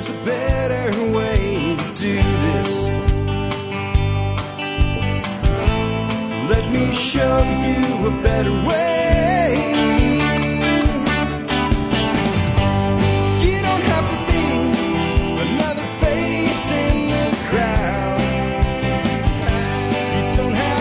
there's 0.00 0.10
a 0.10 0.24
better 0.24 1.12
way 1.12 1.76
to 1.76 1.94
do 1.94 2.14
this. 2.22 2.86
Let 6.48 6.70
me 6.70 6.94
show 6.94 7.42
you 7.42 8.06
a 8.06 8.22
better 8.22 8.52
way. 8.52 9.74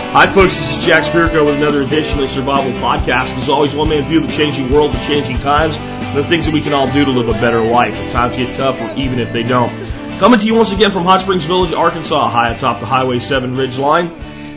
Hi, 0.09 0.25
folks. 0.25 0.55
This 0.55 0.77
is 0.77 0.83
Jack 0.83 1.03
Spirko 1.03 1.45
with 1.45 1.57
another 1.57 1.81
edition 1.81 2.13
of 2.13 2.21
the 2.21 2.27
Survival 2.27 2.71
Podcast. 2.79 3.37
As 3.37 3.49
always, 3.49 3.75
one 3.75 3.89
man 3.89 4.03
view 4.07 4.19
of 4.19 4.25
the 4.27 4.33
changing 4.33 4.71
world, 4.71 4.93
the 4.93 4.99
changing 4.99 5.37
times, 5.37 5.77
the 6.17 6.23
things 6.23 6.45
that 6.45 6.53
we 6.53 6.61
can 6.61 6.73
all 6.73 6.91
do 6.91 7.05
to 7.05 7.11
live 7.11 7.29
a 7.29 7.33
better 7.33 7.61
life 7.61 7.99
if 7.99 8.11
times 8.11 8.35
get 8.35 8.55
tough 8.55 8.81
or 8.81 8.97
even 8.97 9.19
if 9.19 9.31
they 9.31 9.43
don't. 9.43 9.71
Coming 10.17 10.39
to 10.39 10.45
you 10.47 10.55
once 10.55 10.71
again 10.71 10.89
from 10.89 11.03
Hot 11.03 11.19
Springs 11.19 11.45
Village, 11.45 11.73
Arkansas, 11.73 12.29
high 12.29 12.51
atop 12.53 12.79
the 12.79 12.87
Highway 12.87 13.19
7 13.19 13.55
Ridge 13.55 13.77
Line, 13.77 14.09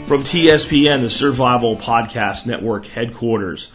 from 0.06 0.22
TSPN, 0.22 1.02
the 1.02 1.10
Survival 1.10 1.76
Podcast 1.76 2.46
Network 2.46 2.86
headquarters. 2.86 3.70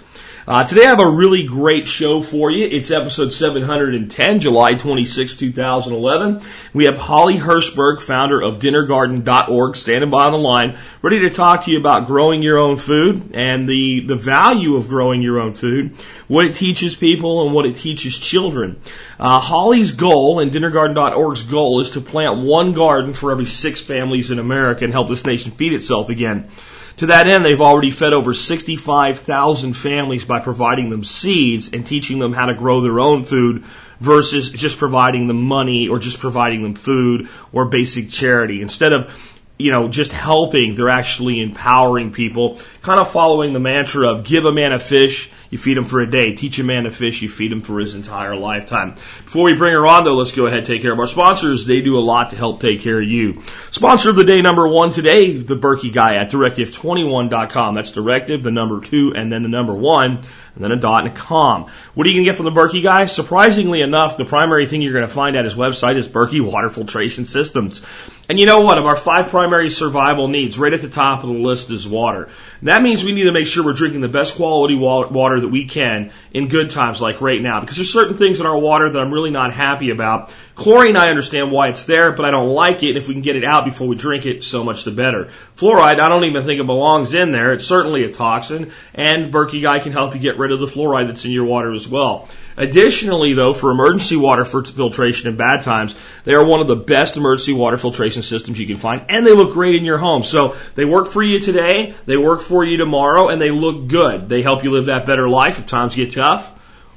Uh, 0.48 0.64
today 0.64 0.86
I 0.86 0.90
have 0.90 1.00
a 1.00 1.10
really 1.10 1.44
great 1.48 1.88
show 1.88 2.22
for 2.22 2.52
you. 2.52 2.66
It's 2.66 2.92
episode 2.92 3.34
710, 3.34 4.40
July 4.42 4.76
26, 4.76 5.38
2011. 5.38 6.48
We 6.72 6.86
have 6.86 7.00
Holly 7.00 7.36
Hirshberg, 7.36 8.00
founder 8.00 8.40
of 8.44 8.60
dinnergarden.org, 8.60 9.76
standing 9.76 10.12
by 10.12 10.26
on 10.26 10.34
the 10.34 10.38
line, 10.38 10.78
ready 11.02 11.22
to 11.22 11.32
talk 11.32 11.64
to 11.64 11.72
you 11.72 11.80
about 11.80 12.06
growing 12.06 12.44
your 12.44 12.60
own 12.60 12.78
food 12.78 13.32
and 13.34 13.68
the, 13.68 14.02
the 14.02 14.14
value 14.14 14.76
of 14.76 14.88
growing 14.88 15.24
your 15.24 15.40
own 15.40 15.56
food, 15.56 15.96
what 16.28 16.46
it 16.46 16.54
teaches 16.54 16.94
people 16.94 17.48
and 17.48 17.56
what 17.56 17.66
it 17.66 17.78
teaches 17.78 18.16
children. 18.20 18.80
Uh, 19.20 19.40
Holly's 19.40 19.94
goal 19.94 20.42
and 20.42 20.52
dinnergarden.org's 20.52 21.42
goal 21.42 21.80
is 21.80 21.90
to 21.92 22.02
plant 22.02 22.38
one 22.38 22.74
garden 22.74 23.16
for 23.16 23.32
every 23.32 23.48
six 23.48 23.82
families 23.82 24.30
in 24.30 24.38
America 24.38 24.84
and 24.84 24.94
help 24.94 25.10
this 25.10 25.26
nation 25.26 25.54
feed 25.54 25.74
itself 25.74 26.10
again. 26.10 26.52
To 26.98 27.08
that 27.08 27.28
end, 27.28 27.44
they've 27.44 27.60
already 27.60 27.92
fed 27.92 28.14
over 28.14 28.34
65,000 28.34 29.74
families 29.74 30.24
by 30.24 30.40
providing 30.40 30.90
them 30.90 31.04
seeds 31.04 31.70
and 31.74 31.86
teaching 31.86 32.20
them 32.20 32.32
how 32.32 32.46
to 32.46 32.54
grow 32.54 32.82
their 32.82 33.00
own 33.00 33.26
food 33.26 33.66
versus 34.00 34.50
just 34.50 34.78
providing 34.78 35.28
them 35.28 35.42
money 35.42 35.90
or 35.90 36.00
just 36.00 36.20
providing 36.20 36.64
them 36.64 36.74
food 36.74 37.28
or 37.52 37.66
basic 37.66 38.10
charity. 38.10 38.62
Instead 38.62 38.94
of 38.94 39.35
you 39.58 39.72
know, 39.72 39.88
just 39.88 40.12
helping, 40.12 40.76
they're 40.76 40.90
actually 40.90 41.42
empowering 41.42 42.12
people, 42.12 42.60
kind 42.82 43.00
of 43.00 43.10
following 43.10 43.54
the 43.54 43.60
mantra 43.60 44.10
of 44.10 44.26
give 44.26 44.44
a 44.44 44.52
man 44.52 44.74
a 44.74 44.80
fish, 44.80 45.32
you 45.50 45.58
feed 45.58 45.78
him 45.78 45.86
for 45.86 46.02
a 46.02 46.10
day. 46.10 46.36
Teach 46.36 46.60
a 46.60 46.64
man 46.64 46.84
to 46.84 46.92
fish, 46.92 47.22
you 47.22 47.30
feed 47.30 47.52
him 47.52 47.62
for 47.62 47.80
his 47.80 47.96
entire 47.96 48.36
lifetime. 48.36 48.96
Before 49.24 49.46
we 49.46 49.54
bring 49.54 49.72
her 49.72 49.88
on 49.88 50.04
though, 50.04 50.16
let's 50.16 50.34
go 50.34 50.48
ahead 50.48 50.60
and 50.60 50.68
take 50.68 50.82
care 50.82 50.92
of 50.92 51.00
our 51.00 51.08
sponsors. 51.08 51.66
They 51.66 51.82
do 51.82 51.98
a 51.98 52.02
lot 52.02 52.32
to 52.32 52.36
help 52.36 52.60
take 52.60 52.82
care 52.82 53.00
of 53.00 53.08
you. 53.08 53.44
Sponsor 53.72 54.10
of 54.10 54.18
the 54.18 54.26
day 54.26 54.42
number 54.42 54.68
one 54.68 54.92
today, 54.92 55.38
the 55.38 55.56
Berkey 55.56 55.94
guy 55.94 56.16
at 56.16 56.32
directive21.com. 56.32 57.76
That's 57.76 57.92
directive, 57.92 58.44
the 58.44 58.52
number 58.52 58.82
two, 58.82 59.14
and 59.16 59.32
then 59.32 59.44
the 59.44 59.50
number 59.50 59.74
one, 59.74 60.20
and 60.56 60.64
then 60.64 60.72
a 60.72 60.78
dot 60.78 61.06
and 61.06 61.14
a 61.14 61.16
com. 61.16 61.68
What 61.94 62.06
are 62.06 62.10
you 62.10 62.16
going 62.16 62.26
to 62.26 62.32
get 62.32 62.38
from 62.38 62.46
the 62.46 62.62
Berkey 62.62 62.84
guy? 62.84 63.06
Surprisingly 63.06 63.82
enough, 63.82 64.18
the 64.18 64.26
primary 64.26 64.68
thing 64.68 64.82
you're 64.82 64.94
going 64.94 65.08
to 65.08 65.14
find 65.14 65.36
at 65.36 65.46
his 65.46 65.56
website 65.56 65.96
is 65.96 66.08
Berkey 66.08 66.42
Water 66.42 66.70
Filtration 66.70 67.26
Systems. 67.26 67.82
And 68.28 68.40
you 68.40 68.48
know 68.48 68.62
what? 68.62 68.80
Of 68.80 68.86
our 68.86 68.96
five 68.96 69.28
primary 69.28 69.70
survival 69.70 70.28
needs, 70.28 70.58
right 70.58 70.74
at 70.74 70.82
the 70.82 70.90
top 70.90 71.24
of 71.24 71.30
the 71.30 71.36
list 71.36 71.70
is 71.70 71.88
water. 71.88 72.30
That 72.64 72.82
means 72.82 73.04
we 73.04 73.12
need 73.12 73.26
to 73.26 73.32
make 73.32 73.46
sure 73.46 73.64
we're 73.64 73.74
drinking 73.74 74.02
the 74.02 74.10
best 74.10 74.36
quality 74.36 74.76
water 74.76 75.40
that 75.42 75.48
we 75.48 75.66
can 75.66 76.12
in 76.32 76.48
good 76.48 76.72
times 76.72 77.00
like 77.00 77.22
right 77.22 77.40
now. 77.40 77.60
Because 77.60 77.76
there's 77.76 77.94
certain 77.94 78.18
things 78.18 78.40
in 78.40 78.48
our 78.48 78.58
water 78.58 78.90
that 78.90 79.00
I'm 79.00 79.14
really 79.14 79.30
not 79.30 79.54
happy 79.54 79.92
about. 79.92 80.34
Chlorine, 80.56 80.96
I 80.96 81.10
understand 81.10 81.52
why 81.52 81.68
it's 81.68 81.84
there, 81.84 82.14
but 82.14 82.26
I 82.26 82.32
don't 82.32 82.50
like 82.50 82.82
it. 82.82 82.90
And 82.90 82.98
if 82.98 83.08
we 83.08 83.14
can 83.14 83.22
get 83.22 83.36
it 83.36 83.44
out 83.44 83.64
before 83.64 83.88
we 83.88 83.96
drink 83.96 84.26
it, 84.26 84.44
so 84.44 84.64
much 84.64 84.86
the 84.86 84.92
better. 84.92 85.30
Fluoride, 85.56 86.00
I 86.00 86.10
don't 86.10 86.24
even 86.24 86.44
think 86.44 86.60
it 86.60 86.66
belongs 86.66 87.14
in 87.14 87.32
there. 87.32 87.54
It's 87.54 87.66
certainly 87.66 88.06
a 88.06 88.12
toxin. 88.12 88.72
And 88.96 89.32
Berkey 89.32 89.62
Guy 89.62 89.78
can 89.78 89.92
help 89.92 90.16
you 90.16 90.20
get 90.20 90.40
rid 90.40 90.52
of 90.52 90.60
the 90.60 90.66
fluoride 90.66 91.08
that's 91.08 91.26
in 91.26 91.32
your 91.32 91.46
water 91.46 91.74
as 91.74 91.88
well. 91.88 92.28
Additionally, 92.58 93.34
though, 93.34 93.54
for 93.54 93.72
emergency 93.72 94.16
water 94.16 94.46
filtration 94.46 95.28
in 95.28 95.36
bad 95.36 95.64
times, 95.64 95.94
they 96.24 96.34
are 96.34 96.46
one 96.46 96.62
of 96.62 96.68
the 96.68 96.76
best 96.76 97.18
emergency 97.18 97.54
water 97.54 97.78
filtration 97.78 98.24
systems 98.24 98.60
you 98.60 98.66
can 98.66 98.78
find, 98.78 99.04
and 99.10 99.26
they 99.26 99.34
look 99.34 99.54
great 99.54 99.76
in 99.76 99.84
your 99.84 99.98
home. 99.98 100.24
So 100.24 100.56
they 100.76 100.86
work 100.86 101.08
for 101.08 101.22
you 101.22 101.40
today, 101.40 101.96
they 102.06 102.18
work 102.18 102.42
for 102.42 102.64
you 102.64 102.78
tomorrow, 102.78 103.28
and 103.28 103.42
they 103.42 103.52
look 103.52 103.88
good. 103.88 104.30
They 104.30 104.42
help 104.42 104.64
you 104.64 104.72
live 104.72 104.86
that 104.86 105.06
better 105.06 105.28
life 105.28 105.60
if 105.60 105.66
times 105.66 105.96
get 105.96 106.14
tough, 106.14 106.52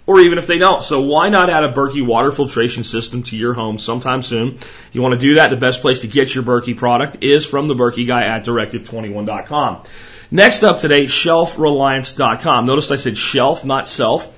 or 0.06 0.20
even 0.20 0.38
if 0.38 0.47
they 0.47 0.58
don't. 0.58 0.82
So 0.82 1.00
why 1.00 1.28
not 1.28 1.50
add 1.50 1.64
a 1.64 1.72
Berkey 1.72 2.06
water 2.06 2.30
filtration 2.30 2.84
system 2.84 3.24
to 3.24 3.36
your 3.36 3.52
home 3.52 3.78
sometime 3.78 4.22
soon? 4.22 4.58
You 4.92 5.02
want 5.02 5.14
to 5.14 5.26
do 5.26 5.34
that, 5.34 5.50
the 5.50 5.56
best 5.56 5.80
place 5.80 6.00
to 6.00 6.06
get 6.06 6.32
your 6.32 6.44
Berkey 6.44 6.76
product 6.76 7.24
is 7.24 7.44
from 7.44 7.66
the 7.66 7.74
Berkey 7.74 8.06
guy 8.06 8.24
at 8.26 8.44
directive21.com. 8.44 9.82
Next 10.30 10.62
up 10.62 10.78
today, 10.78 11.04
shelfreliance.com. 11.04 12.66
Notice 12.66 12.91
I 12.91 12.97
said 12.97 13.16
shelf, 13.16 13.64
not 13.64 13.88
self. 13.88 14.38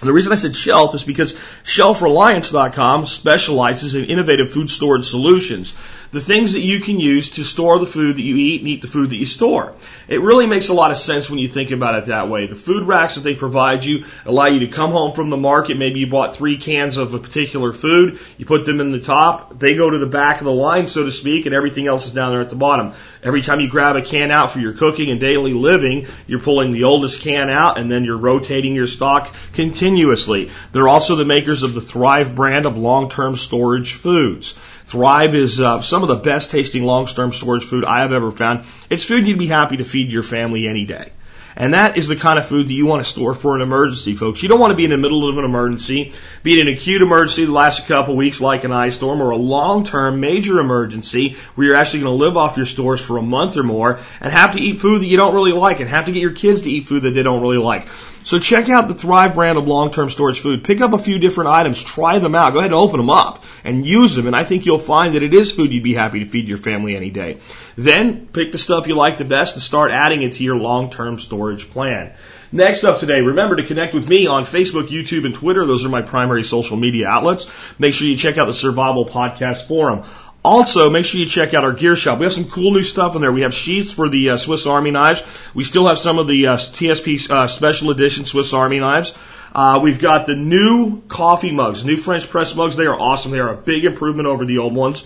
The 0.00 0.12
reason 0.12 0.32
I 0.32 0.36
said 0.36 0.54
shelf 0.54 0.94
is 0.94 1.02
because 1.02 1.32
shelfreliance.com 1.64 3.06
specializes 3.06 3.96
in 3.96 4.04
innovative 4.04 4.52
food 4.52 4.70
storage 4.70 5.04
solutions. 5.04 5.74
The 6.10 6.20
things 6.22 6.54
that 6.54 6.60
you 6.60 6.80
can 6.80 6.98
use 6.98 7.32
to 7.32 7.44
store 7.44 7.78
the 7.78 7.86
food 7.86 8.16
that 8.16 8.22
you 8.22 8.36
eat 8.36 8.62
and 8.62 8.68
eat 8.68 8.80
the 8.80 8.88
food 8.88 9.10
that 9.10 9.16
you 9.16 9.26
store. 9.26 9.74
It 10.08 10.22
really 10.22 10.46
makes 10.46 10.68
a 10.68 10.74
lot 10.74 10.90
of 10.90 10.96
sense 10.96 11.28
when 11.28 11.38
you 11.38 11.48
think 11.48 11.70
about 11.70 11.96
it 11.96 12.06
that 12.06 12.30
way. 12.30 12.46
The 12.46 12.56
food 12.56 12.88
racks 12.88 13.16
that 13.16 13.20
they 13.20 13.34
provide 13.34 13.84
you 13.84 14.06
allow 14.24 14.46
you 14.46 14.60
to 14.60 14.68
come 14.68 14.90
home 14.90 15.12
from 15.12 15.28
the 15.28 15.36
market. 15.36 15.76
Maybe 15.76 16.00
you 16.00 16.06
bought 16.06 16.34
three 16.34 16.56
cans 16.56 16.96
of 16.96 17.12
a 17.12 17.18
particular 17.18 17.74
food. 17.74 18.18
You 18.38 18.46
put 18.46 18.64
them 18.64 18.80
in 18.80 18.90
the 18.90 19.00
top. 19.00 19.58
They 19.58 19.76
go 19.76 19.90
to 19.90 19.98
the 19.98 20.06
back 20.06 20.38
of 20.38 20.46
the 20.46 20.52
line, 20.52 20.86
so 20.86 21.04
to 21.04 21.12
speak, 21.12 21.44
and 21.44 21.54
everything 21.54 21.86
else 21.86 22.06
is 22.06 22.14
down 22.14 22.32
there 22.32 22.40
at 22.40 22.48
the 22.48 22.56
bottom. 22.56 22.94
Every 23.22 23.42
time 23.42 23.60
you 23.60 23.68
grab 23.68 23.96
a 23.96 24.02
can 24.02 24.30
out 24.30 24.52
for 24.52 24.60
your 24.60 24.72
cooking 24.72 25.10
and 25.10 25.20
daily 25.20 25.52
living, 25.52 26.06
you're 26.26 26.40
pulling 26.40 26.72
the 26.72 26.84
oldest 26.84 27.20
can 27.20 27.50
out 27.50 27.78
and 27.78 27.90
then 27.90 28.04
you're 28.04 28.16
rotating 28.16 28.74
your 28.74 28.86
stock 28.86 29.34
continuously. 29.52 30.50
They're 30.72 30.88
also 30.88 31.16
the 31.16 31.24
makers 31.24 31.62
of 31.62 31.74
the 31.74 31.80
Thrive 31.80 32.34
brand 32.34 32.64
of 32.64 32.78
long-term 32.78 33.36
storage 33.36 33.92
foods. 33.92 34.54
Thrive 34.88 35.34
is 35.34 35.60
uh, 35.60 35.82
some 35.82 36.02
of 36.02 36.08
the 36.08 36.16
best 36.16 36.50
tasting 36.50 36.82
long-term 36.82 37.34
storage 37.34 37.64
food 37.64 37.84
I 37.84 38.00
have 38.00 38.12
ever 38.12 38.30
found. 38.30 38.64
It's 38.88 39.04
food 39.04 39.28
you'd 39.28 39.38
be 39.38 39.46
happy 39.46 39.76
to 39.76 39.84
feed 39.84 40.10
your 40.10 40.22
family 40.22 40.66
any 40.66 40.86
day. 40.86 41.12
And 41.56 41.74
that 41.74 41.98
is 41.98 42.08
the 42.08 42.16
kind 42.16 42.38
of 42.38 42.46
food 42.46 42.68
that 42.68 42.72
you 42.72 42.86
want 42.86 43.04
to 43.04 43.10
store 43.10 43.34
for 43.34 43.54
an 43.54 43.60
emergency, 43.60 44.14
folks. 44.14 44.42
You 44.42 44.48
don't 44.48 44.60
want 44.60 44.70
to 44.70 44.76
be 44.76 44.84
in 44.84 44.90
the 44.90 44.96
middle 44.96 45.28
of 45.28 45.36
an 45.36 45.44
emergency, 45.44 46.14
be 46.42 46.58
it 46.58 46.66
an 46.66 46.72
acute 46.72 47.02
emergency 47.02 47.44
that 47.44 47.52
lasts 47.52 47.84
a 47.84 47.86
couple 47.86 48.16
weeks 48.16 48.40
like 48.40 48.64
an 48.64 48.72
ice 48.72 48.94
storm 48.94 49.20
or 49.20 49.28
a 49.28 49.36
long-term 49.36 50.20
major 50.20 50.58
emergency 50.58 51.36
where 51.54 51.66
you're 51.66 51.76
actually 51.76 52.00
going 52.00 52.18
to 52.18 52.24
live 52.24 52.38
off 52.38 52.56
your 52.56 52.64
stores 52.64 53.02
for 53.02 53.18
a 53.18 53.22
month 53.22 53.58
or 53.58 53.64
more 53.64 53.98
and 54.22 54.32
have 54.32 54.54
to 54.54 54.60
eat 54.60 54.80
food 54.80 55.02
that 55.02 55.06
you 55.06 55.18
don't 55.18 55.34
really 55.34 55.52
like 55.52 55.80
and 55.80 55.90
have 55.90 56.06
to 56.06 56.12
get 56.12 56.22
your 56.22 56.32
kids 56.32 56.62
to 56.62 56.70
eat 56.70 56.86
food 56.86 57.02
that 57.02 57.10
they 57.10 57.22
don't 57.22 57.42
really 57.42 57.58
like. 57.58 57.88
So 58.28 58.38
check 58.38 58.68
out 58.68 58.88
the 58.88 58.94
Thrive 58.94 59.32
brand 59.32 59.56
of 59.56 59.66
long-term 59.66 60.10
storage 60.10 60.40
food. 60.40 60.62
Pick 60.62 60.82
up 60.82 60.92
a 60.92 60.98
few 60.98 61.18
different 61.18 61.48
items, 61.48 61.82
try 61.82 62.18
them 62.18 62.34
out, 62.34 62.52
go 62.52 62.58
ahead 62.58 62.72
and 62.72 62.78
open 62.78 62.98
them 62.98 63.08
up 63.08 63.42
and 63.64 63.86
use 63.86 64.14
them. 64.14 64.26
And 64.26 64.36
I 64.36 64.44
think 64.44 64.66
you'll 64.66 64.78
find 64.78 65.14
that 65.14 65.22
it 65.22 65.32
is 65.32 65.50
food 65.50 65.72
you'd 65.72 65.82
be 65.82 65.94
happy 65.94 66.18
to 66.20 66.26
feed 66.26 66.46
your 66.46 66.58
family 66.58 66.94
any 66.94 67.08
day. 67.08 67.38
Then 67.74 68.26
pick 68.26 68.52
the 68.52 68.58
stuff 68.58 68.86
you 68.86 68.96
like 68.96 69.16
the 69.16 69.24
best 69.24 69.54
and 69.54 69.62
start 69.62 69.92
adding 69.92 70.20
it 70.20 70.34
to 70.34 70.44
your 70.44 70.56
long-term 70.56 71.20
storage 71.20 71.70
plan. 71.70 72.12
Next 72.52 72.84
up 72.84 72.98
today, 72.98 73.20
remember 73.22 73.56
to 73.56 73.64
connect 73.64 73.94
with 73.94 74.06
me 74.06 74.26
on 74.26 74.44
Facebook, 74.44 74.88
YouTube, 74.88 75.24
and 75.24 75.34
Twitter. 75.34 75.64
Those 75.64 75.86
are 75.86 75.90
my 75.90 76.02
primary 76.02 76.42
social 76.42 76.76
media 76.76 77.08
outlets. 77.08 77.50
Make 77.78 77.94
sure 77.94 78.08
you 78.08 78.16
check 78.18 78.36
out 78.36 78.44
the 78.44 78.52
Survival 78.52 79.06
Podcast 79.06 79.66
Forum. 79.66 80.04
Also, 80.44 80.88
make 80.88 81.04
sure 81.04 81.20
you 81.20 81.26
check 81.26 81.52
out 81.52 81.64
our 81.64 81.72
gear 81.72 81.96
shop. 81.96 82.18
We 82.18 82.24
have 82.24 82.32
some 82.32 82.48
cool 82.48 82.72
new 82.72 82.84
stuff 82.84 83.16
in 83.16 83.22
there. 83.22 83.32
We 83.32 83.42
have 83.42 83.52
sheaths 83.52 83.92
for 83.92 84.08
the 84.08 84.30
uh, 84.30 84.36
Swiss 84.36 84.66
Army 84.66 84.90
knives. 84.90 85.22
We 85.52 85.64
still 85.64 85.88
have 85.88 85.98
some 85.98 86.18
of 86.18 86.28
the 86.28 86.46
uh, 86.46 86.56
TSP 86.56 87.28
uh, 87.28 87.48
special 87.48 87.90
edition 87.90 88.24
Swiss 88.24 88.52
Army 88.52 88.78
knives. 88.78 89.12
Uh, 89.54 89.80
we've 89.82 89.98
got 89.98 90.26
the 90.26 90.36
new 90.36 91.02
coffee 91.08 91.50
mugs, 91.50 91.84
new 91.84 91.96
French 91.96 92.28
press 92.28 92.54
mugs. 92.54 92.76
They 92.76 92.86
are 92.86 92.98
awesome. 92.98 93.32
They 93.32 93.40
are 93.40 93.52
a 93.52 93.56
big 93.56 93.84
improvement 93.84 94.28
over 94.28 94.44
the 94.44 94.58
old 94.58 94.74
ones. 94.74 95.04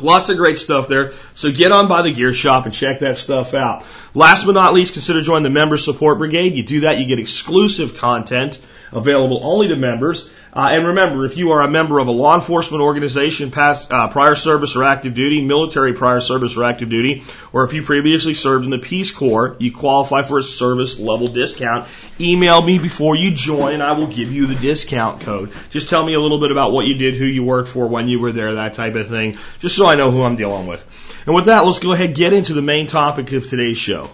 Lots 0.00 0.28
of 0.28 0.36
great 0.36 0.58
stuff 0.58 0.88
there. 0.88 1.12
So 1.34 1.50
get 1.52 1.72
on 1.72 1.88
by 1.88 2.02
the 2.02 2.12
gear 2.12 2.32
shop 2.32 2.66
and 2.66 2.74
check 2.74 3.00
that 3.00 3.18
stuff 3.18 3.54
out. 3.54 3.84
Last 4.14 4.44
but 4.44 4.52
not 4.52 4.74
least, 4.74 4.92
consider 4.94 5.22
joining 5.22 5.42
the 5.42 5.50
Member 5.50 5.76
Support 5.76 6.18
Brigade. 6.18 6.54
You 6.54 6.62
do 6.62 6.80
that, 6.80 6.98
you 6.98 7.06
get 7.06 7.18
exclusive 7.18 7.96
content 7.98 8.60
available 8.92 9.40
only 9.42 9.68
to 9.68 9.76
members. 9.76 10.30
Uh, 10.52 10.70
and 10.72 10.86
remember, 10.88 11.24
if 11.24 11.36
you 11.36 11.52
are 11.52 11.60
a 11.60 11.68
member 11.68 11.98
of 11.98 12.08
a 12.08 12.10
law 12.10 12.34
enforcement 12.34 12.82
organization, 12.82 13.50
past, 13.50 13.92
uh, 13.92 14.08
prior 14.08 14.34
service 14.34 14.76
or 14.76 14.82
active 14.82 15.14
duty, 15.14 15.44
military 15.44 15.92
prior 15.92 16.20
service 16.20 16.56
or 16.56 16.64
active 16.64 16.88
duty, 16.88 17.22
or 17.52 17.64
if 17.64 17.72
you 17.74 17.82
previously 17.82 18.34
served 18.34 18.64
in 18.64 18.70
the 18.70 18.78
Peace 18.78 19.10
Corps, 19.10 19.56
you 19.58 19.72
qualify 19.72 20.22
for 20.22 20.38
a 20.38 20.42
service 20.42 20.98
level 20.98 21.28
discount. 21.28 21.86
Email 22.18 22.62
me 22.62 22.78
before 22.78 23.14
you 23.14 23.32
join, 23.32 23.74
and 23.74 23.82
I 23.82 23.92
will 23.92 24.06
give 24.06 24.32
you 24.32 24.46
the 24.46 24.54
discount 24.54 25.20
code. 25.20 25.52
Just 25.70 25.88
tell 25.88 26.04
me 26.04 26.14
a 26.14 26.20
little 26.20 26.40
bit 26.40 26.50
about 26.50 26.72
what 26.72 26.86
you 26.86 26.94
did, 26.94 27.14
who 27.14 27.26
you 27.26 27.44
worked 27.44 27.68
for, 27.68 27.86
when 27.86 28.08
you 28.08 28.18
were 28.18 28.32
there, 28.32 28.54
that 28.54 28.74
type 28.74 28.94
of 28.94 29.08
thing, 29.08 29.38
just 29.58 29.76
so 29.76 29.86
I 29.86 29.96
know 29.96 30.10
who 30.10 30.22
I'm 30.24 30.36
dealing 30.36 30.66
with. 30.66 30.82
And 31.26 31.34
with 31.34 31.44
that, 31.44 31.66
let's 31.66 31.78
go 31.78 31.92
ahead 31.92 32.06
and 32.06 32.16
get 32.16 32.32
into 32.32 32.54
the 32.54 32.62
main 32.62 32.86
topic 32.86 33.32
of 33.32 33.46
today's 33.46 33.78
show. 33.78 34.10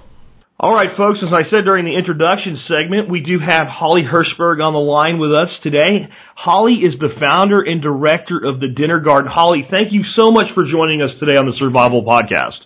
All 0.65 0.73
right, 0.73 0.97
folks, 0.97 1.19
as 1.23 1.31
I 1.31 1.43
said 1.51 1.67
during 1.67 1.85
the 1.85 1.95
introduction 1.95 2.59
segment, 2.67 3.11
we 3.11 3.21
do 3.21 3.39
have 3.39 3.67
Holly 3.67 4.03
Hirshberg 4.03 4.65
on 4.65 4.73
the 4.73 4.79
line 4.79 5.19
with 5.19 5.31
us 5.31 5.51
today. 5.63 6.09
Holly 6.35 6.77
is 6.77 6.99
the 6.99 7.11
founder 7.21 7.61
and 7.61 7.83
director 7.83 8.43
of 8.43 8.61
the 8.61 8.69
Dinner 8.69 8.99
Garden. 9.01 9.31
Holly, 9.31 9.69
thank 9.71 9.93
you 9.93 10.05
so 10.17 10.31
much 10.31 10.55
for 10.55 10.65
joining 10.65 11.03
us 11.03 11.11
today 11.21 11.37
on 11.37 11.45
the 11.45 11.53
Survival 11.59 12.03
Podcast. 12.03 12.61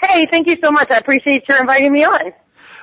Hey, 0.00 0.24
thank 0.24 0.46
you 0.46 0.56
so 0.64 0.70
much. 0.70 0.90
I 0.90 0.96
appreciate 0.96 1.46
your 1.46 1.60
inviting 1.60 1.92
me 1.92 2.04
on. 2.04 2.32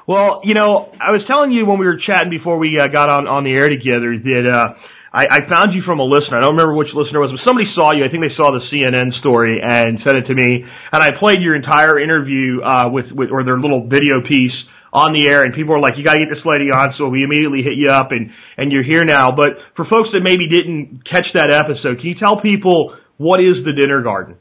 Well, 0.05 0.41
you 0.43 0.53
know, 0.53 0.93
I 1.01 1.09
was 1.09 1.23
telling 1.25 1.51
you 1.51 1.65
when 1.65 1.79
we 1.79 1.87
were 1.87 1.97
chatting 1.97 2.29
before 2.29 2.59
we 2.59 2.79
uh, 2.79 2.85
got 2.89 3.09
on, 3.09 3.27
on 3.27 3.45
the 3.45 3.55
air 3.55 3.69
together 3.69 4.15
that, 4.15 4.45
uh, 4.47 4.75
I, 5.13 5.27
I 5.29 5.47
found 5.47 5.73
you 5.73 5.83
from 5.83 5.99
a 5.99 6.03
listener. 6.03 6.37
I 6.37 6.41
don't 6.41 6.55
remember 6.55 6.73
which 6.73 6.93
listener 6.93 7.21
it 7.21 7.31
was, 7.31 7.39
but 7.39 7.45
somebody 7.45 7.71
saw 7.75 7.91
you. 7.91 8.03
I 8.03 8.09
think 8.09 8.23
they 8.23 8.35
saw 8.35 8.51
the 8.51 8.61
CNN 8.71 9.13
story 9.19 9.61
and 9.61 9.99
sent 10.03 10.17
it 10.17 10.23
to 10.23 10.33
me. 10.33 10.65
And 10.91 11.03
I 11.03 11.11
played 11.11 11.41
your 11.41 11.55
entire 11.55 11.99
interview, 11.99 12.61
uh, 12.61 12.89
with, 12.91 13.11
with, 13.11 13.29
or 13.29 13.43
their 13.43 13.59
little 13.59 13.87
video 13.87 14.21
piece 14.21 14.55
on 14.91 15.13
the 15.13 15.27
air 15.27 15.43
and 15.43 15.53
people 15.53 15.73
were 15.73 15.79
like, 15.79 15.97
you 15.97 16.03
gotta 16.03 16.19
get 16.19 16.29
this 16.29 16.45
lady 16.45 16.71
on. 16.71 16.93
So 16.97 17.09
we 17.09 17.23
immediately 17.23 17.61
hit 17.61 17.73
you 17.73 17.89
up 17.89 18.11
and, 18.11 18.31
and 18.57 18.71
you're 18.71 18.83
here 18.83 19.05
now. 19.05 19.31
But 19.31 19.57
for 19.75 19.85
folks 19.85 20.09
that 20.13 20.21
maybe 20.23 20.49
didn't 20.49 21.03
catch 21.09 21.27
that 21.33 21.51
episode, 21.51 21.99
can 21.99 22.07
you 22.07 22.15
tell 22.15 22.41
people 22.41 22.95
what 23.17 23.39
is 23.39 23.63
the 23.65 23.73
dinner 23.73 24.01
garden? 24.01 24.37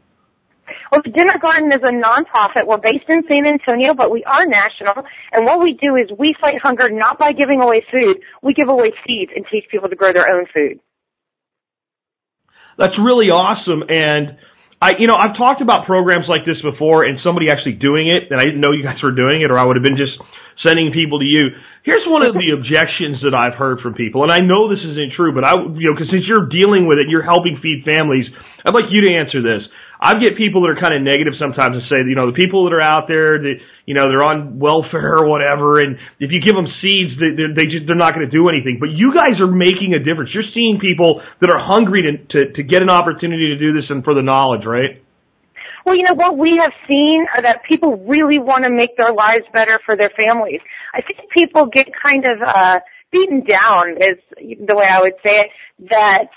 Well, 0.93 1.01
the 1.03 1.11
Dinner 1.11 1.39
Garden 1.39 1.73
is 1.73 1.81
a 1.81 1.91
nonprofit. 1.91 2.67
We're 2.67 2.77
based 2.77 3.09
in 3.09 3.27
San 3.27 3.47
Antonio, 3.47 3.95
but 3.95 4.11
we 4.11 4.25
are 4.25 4.45
national. 4.45 5.07
And 5.33 5.47
what 5.47 5.59
we 5.59 5.73
do 5.73 5.97
is 5.97 6.11
we 6.19 6.35
fight 6.35 6.61
hunger 6.61 6.91
not 6.91 7.19
by 7.19 7.33
giving 7.33 7.63
away 7.63 7.83
food. 7.91 8.21
We 8.43 8.53
give 8.53 8.69
away 8.69 8.93
seeds 9.07 9.33
and 9.35 9.47
teach 9.47 9.71
people 9.71 9.89
to 9.89 9.97
grow 9.97 10.13
their 10.13 10.29
own 10.29 10.45
food. 10.53 10.81
That's 12.77 12.99
really 12.99 13.31
awesome. 13.31 13.85
And 13.89 14.37
I, 14.83 14.99
you 14.99 15.07
know, 15.07 15.17
I've 15.17 15.35
talked 15.35 15.63
about 15.63 15.87
programs 15.87 16.27
like 16.29 16.45
this 16.45 16.61
before 16.61 17.05
and 17.05 17.19
somebody 17.25 17.49
actually 17.49 17.75
doing 17.75 18.09
it 18.09 18.31
and 18.31 18.39
I 18.39 18.45
didn't 18.45 18.61
know 18.61 18.73
you 18.73 18.83
guys 18.83 19.03
were 19.03 19.13
doing 19.13 19.41
it 19.41 19.51
or 19.51 19.59
I 19.59 19.65
would 19.65 19.77
have 19.77 19.83
been 19.83 19.97
just 19.97 20.19
sending 20.63 20.93
people 20.93 21.21
to 21.21 21.25
you. 21.25 21.53
Here's 21.85 22.07
one 22.07 22.23
of 22.23 22.35
the 22.35 22.51
objections 22.59 23.23
that 23.23 23.35
I've 23.35 23.55
heard 23.55 23.81
from 23.81 23.95
people, 23.95 24.25
and 24.25 24.31
I 24.31 24.41
know 24.41 24.69
this 24.69 24.85
isn't 24.85 25.15
true, 25.15 25.33
but 25.33 25.43
I, 25.43 25.55
you 25.55 25.89
know, 25.89 25.95
because 25.95 26.11
since 26.13 26.27
you're 26.27 26.49
dealing 26.49 26.87
with 26.87 26.99
it, 26.99 27.09
you're 27.09 27.23
helping 27.23 27.59
feed 27.63 27.85
families. 27.87 28.27
I'd 28.65 28.75
like 28.75 28.91
you 28.91 29.01
to 29.09 29.15
answer 29.15 29.41
this. 29.41 29.63
I 30.03 30.19
get 30.19 30.37
people 30.37 30.63
that 30.63 30.71
are 30.71 30.81
kind 30.81 30.95
of 30.95 31.03
negative 31.03 31.35
sometimes 31.39 31.77
and 31.77 31.85
say, 31.89 31.99
you 31.99 32.17
know, 32.17 32.27
the 32.27 32.33
people 32.33 32.65
that 32.65 32.75
are 32.75 32.81
out 32.81 33.07
there 33.07 33.39
that, 33.41 33.61
you 33.87 33.95
know, 33.95 34.09
they're 34.09 34.25
on 34.25 34.59
welfare 34.59 35.19
or 35.19 35.29
whatever, 35.29 35.79
and 35.79 35.97
if 36.19 36.33
you 36.33 36.43
give 36.43 36.57
them 36.57 36.67
seeds, 36.81 37.13
they, 37.21 37.31
they, 37.31 37.53
they 37.55 37.67
just, 37.67 37.87
they're 37.87 37.95
not 37.95 38.13
going 38.13 38.27
to 38.27 38.31
do 38.31 38.49
anything. 38.49 38.79
But 38.81 38.91
you 38.91 39.15
guys 39.15 39.41
are 39.41 39.47
making 39.47 39.95
a 39.95 40.01
difference. 40.01 40.35
You're 40.35 40.51
seeing 40.53 40.81
people 40.81 41.23
that 41.41 41.51
are 41.51 41.59
hungry 41.61 42.03
to, 42.03 42.19
to, 42.19 42.53
to 42.53 42.63
get 42.65 42.83
an 42.83 42.91
opportunity 42.91 43.49
to 43.49 43.59
do 43.59 43.73
this 43.73 43.91
and 43.91 44.03
for 44.03 44.13
the 44.13 44.23
knowledge, 44.23 44.65
right? 44.65 45.01
Well, 45.87 45.95
you 45.95 46.03
know 46.03 46.15
what 46.15 46.37
we 46.37 46.57
have 46.57 46.73
seen 46.89 47.27
are 47.35 47.43
that 47.43 47.63
people 47.63 47.97
really 47.99 48.41
want 48.41 48.65
to 48.65 48.71
make 48.71 48.97
their 48.97 49.13
lives 49.13 49.45
better 49.53 49.79
for 49.85 49.95
their 49.95 50.11
families. 50.11 50.61
I 50.93 51.01
think 51.01 51.31
people 51.31 51.67
get 51.67 51.93
kind 51.95 52.25
of 52.25 52.41
uh 52.43 52.81
beaten 53.13 53.45
down 53.45 54.03
is 54.03 54.17
the 54.39 54.75
way 54.75 54.87
I 54.87 55.01
would 55.01 55.15
say 55.25 55.43
it 55.43 55.51
that 55.91 56.31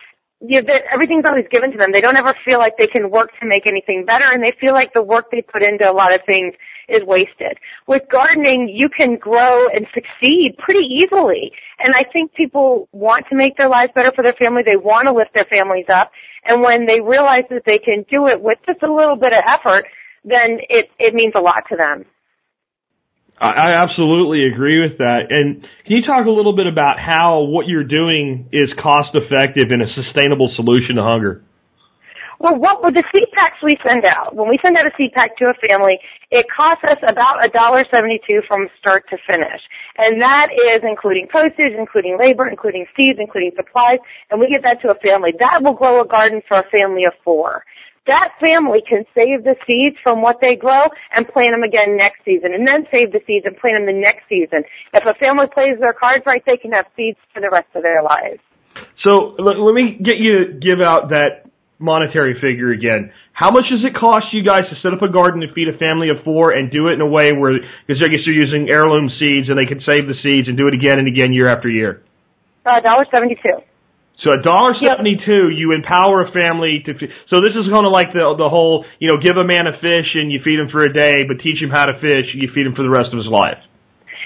you 0.47 0.62
know, 0.62 0.80
everything's 0.92 1.25
always 1.25 1.47
given 1.50 1.71
to 1.71 1.77
them. 1.77 1.92
They 1.92 2.01
don't 2.01 2.15
ever 2.15 2.33
feel 2.33 2.59
like 2.59 2.77
they 2.77 2.88
can 2.88 3.09
work 3.09 3.38
to 3.39 3.45
make 3.45 3.68
anything 3.68 4.06
better 4.06 4.25
and 4.25 4.44
they 4.44 4.51
feel 4.51 4.74
like 4.74 4.94
the 4.94 5.03
work 5.03 5.31
they 5.31 5.42
put 5.42 5.63
into 5.63 5.89
a 5.89 5.94
lot 5.94 6.13
of 6.13 6.24
things 6.24 6.56
is 6.88 7.03
wasted. 7.03 7.57
With 7.88 8.07
gardening, 8.09 8.69
you 8.69 8.89
can 8.89 9.15
grow 9.15 9.68
and 9.68 9.88
succeed 9.94 10.57
pretty 10.57 10.86
easily. 10.86 11.53
And 11.80 11.95
I 11.95 12.03
think 12.03 12.33
people 12.33 12.88
want 12.92 13.27
to 13.30 13.36
make 13.36 13.57
their 13.57 13.69
lives 13.69 13.94
better 13.94 14.12
for 14.12 14.24
their 14.24 14.33
family. 14.33 14.63
They 14.63 14.77
want 14.77 15.07
to 15.07 15.13
lift 15.13 15.33
their 15.33 15.45
families 15.45 15.89
up. 15.89 16.12
And 16.44 16.62
when 16.62 16.86
they 16.86 17.01
realize 17.01 17.45
that 17.50 17.65
they 17.65 17.80
can 17.80 18.03
do 18.09 18.27
it 18.27 18.41
with 18.41 18.59
just 18.65 18.83
a 18.83 18.94
little 18.94 19.15
bit 19.15 19.33
of 19.33 19.44
effort, 19.45 19.86
then 20.24 20.59
it, 20.69 20.91
it 21.00 21.13
means 21.13 21.33
a 21.36 21.41
lot 21.41 21.68
to 21.69 21.75
them. 21.75 22.06
I 23.37 23.73
absolutely 23.73 24.47
agree 24.47 24.79
with 24.79 24.99
that. 24.99 25.31
And 25.31 25.61
can 25.61 25.97
you 25.97 26.05
talk 26.05 26.25
a 26.25 26.29
little 26.29 26.55
bit 26.55 26.67
about 26.67 26.99
how 26.99 27.41
what 27.41 27.67
you're 27.67 27.83
doing 27.83 28.47
is 28.53 28.69
cost 28.81 29.13
effective 29.13 29.71
and 29.71 29.81
a 29.81 29.93
sustainable 29.93 30.53
solution 30.55 30.95
to 30.95 31.03
hunger? 31.03 31.43
Well, 32.39 32.55
what 32.55 32.83
would 32.83 32.93
the 32.93 33.03
seed 33.13 33.29
packs 33.31 33.61
we 33.63 33.77
send 33.85 34.05
out? 34.05 34.35
When 34.35 34.49
we 34.49 34.57
send 34.61 34.77
out 34.77 34.85
a 34.85 34.91
seed 34.97 35.13
pack 35.13 35.37
to 35.37 35.49
a 35.49 35.53
family, 35.53 35.99
it 36.31 36.49
costs 36.49 36.83
us 36.83 36.97
about 37.01 37.43
a 37.43 37.49
dollar 37.49 37.85
seventy-two 37.89 38.41
from 38.41 38.69
start 38.77 39.09
to 39.09 39.17
finish, 39.17 39.61
and 39.97 40.21
that 40.21 40.49
is 40.51 40.81
including 40.83 41.27
postage, 41.27 41.73
including 41.73 42.17
labor, 42.17 42.47
including 42.47 42.88
seeds, 42.95 43.19
including 43.19 43.51
supplies, 43.55 43.99
and 44.29 44.39
we 44.39 44.49
get 44.49 44.63
that 44.63 44.81
to 44.81 44.91
a 44.91 44.95
family. 44.95 45.33
That 45.39 45.63
will 45.63 45.73
grow 45.73 46.01
a 46.01 46.05
garden 46.05 46.41
for 46.45 46.57
a 46.57 46.69
family 46.69 47.05
of 47.05 47.13
four 47.23 47.63
that 48.07 48.33
family 48.39 48.81
can 48.81 49.05
save 49.15 49.43
the 49.43 49.55
seeds 49.65 49.97
from 50.03 50.21
what 50.21 50.39
they 50.41 50.55
grow 50.55 50.87
and 51.11 51.27
plant 51.27 51.53
them 51.53 51.63
again 51.63 51.97
next 51.97 52.23
season 52.23 52.53
and 52.53 52.67
then 52.67 52.87
save 52.91 53.11
the 53.11 53.21
seeds 53.25 53.45
and 53.45 53.57
plant 53.57 53.77
them 53.77 53.85
the 53.87 53.99
next 53.99 54.27
season. 54.29 54.63
If 54.93 55.05
a 55.05 55.13
family 55.15 55.47
plays 55.47 55.79
their 55.79 55.93
cards 55.93 56.23
right, 56.25 56.45
they 56.45 56.57
can 56.57 56.71
have 56.71 56.87
seeds 56.95 57.17
for 57.33 57.41
the 57.41 57.49
rest 57.49 57.67
of 57.73 57.83
their 57.83 58.03
lives. 58.03 58.39
So 59.03 59.35
let, 59.39 59.57
let 59.57 59.73
me 59.73 59.93
get 59.93 60.17
you 60.17 60.45
to 60.45 60.53
give 60.53 60.81
out 60.81 61.09
that 61.09 61.49
monetary 61.79 62.39
figure 62.39 62.71
again. 62.71 63.11
How 63.33 63.51
much 63.51 63.65
does 63.69 63.83
it 63.83 63.93
cost 63.93 64.27
you 64.33 64.43
guys 64.43 64.63
to 64.69 64.79
set 64.81 64.93
up 64.93 65.01
a 65.01 65.09
garden 65.09 65.41
to 65.41 65.53
feed 65.53 65.67
a 65.67 65.77
family 65.77 66.09
of 66.09 66.23
four 66.23 66.51
and 66.51 66.71
do 66.71 66.87
it 66.87 66.93
in 66.93 67.01
a 67.01 67.07
way 67.07 67.33
where, 67.33 67.59
because 67.85 68.01
I 68.01 68.07
guess 68.07 68.21
you're 68.25 68.35
using 68.35 68.69
heirloom 68.69 69.09
seeds 69.19 69.49
and 69.49 69.57
they 69.57 69.65
can 69.65 69.81
save 69.81 70.07
the 70.07 70.15
seeds 70.23 70.47
and 70.47 70.57
do 70.57 70.67
it 70.67 70.73
again 70.73 70.99
and 70.99 71.07
again 71.07 71.33
year 71.33 71.47
after 71.47 71.67
year? 71.67 72.01
Uh, 72.65 72.79
dollar 72.79 73.05
seventy-two. 73.11 73.61
So 74.23 74.31
a 74.31 74.41
dollar 74.41 74.73
seventy 74.81 75.19
two, 75.25 75.50
you 75.50 75.73
empower 75.73 76.25
a 76.25 76.31
family 76.31 76.81
to. 76.85 76.94
So 77.29 77.41
this 77.41 77.53
is 77.53 77.69
kind 77.71 77.85
of 77.85 77.91
like 77.91 78.13
the 78.13 78.35
the 78.38 78.50
whole, 78.50 78.85
you 79.00 79.09
know, 79.09 79.17
give 79.17 79.38
a 79.38 79.44
man 79.44 79.67
a 79.67 79.77
fish 79.79 80.15
and 80.15 80.31
you 80.31 80.41
feed 80.44 80.59
him 80.59 80.69
for 80.69 80.83
a 80.83 80.91
day, 80.91 81.25
but 81.27 81.39
teach 81.39 81.62
him 81.62 81.69
how 81.69 81.85
to 81.85 82.00
fish, 82.00 82.33
and 82.33 82.41
you 82.41 82.50
feed 82.53 82.65
him 82.65 82.75
for 82.75 82.83
the 82.83 82.89
rest 82.89 83.12
of 83.12 83.17
his 83.17 83.27
life. 83.27 83.59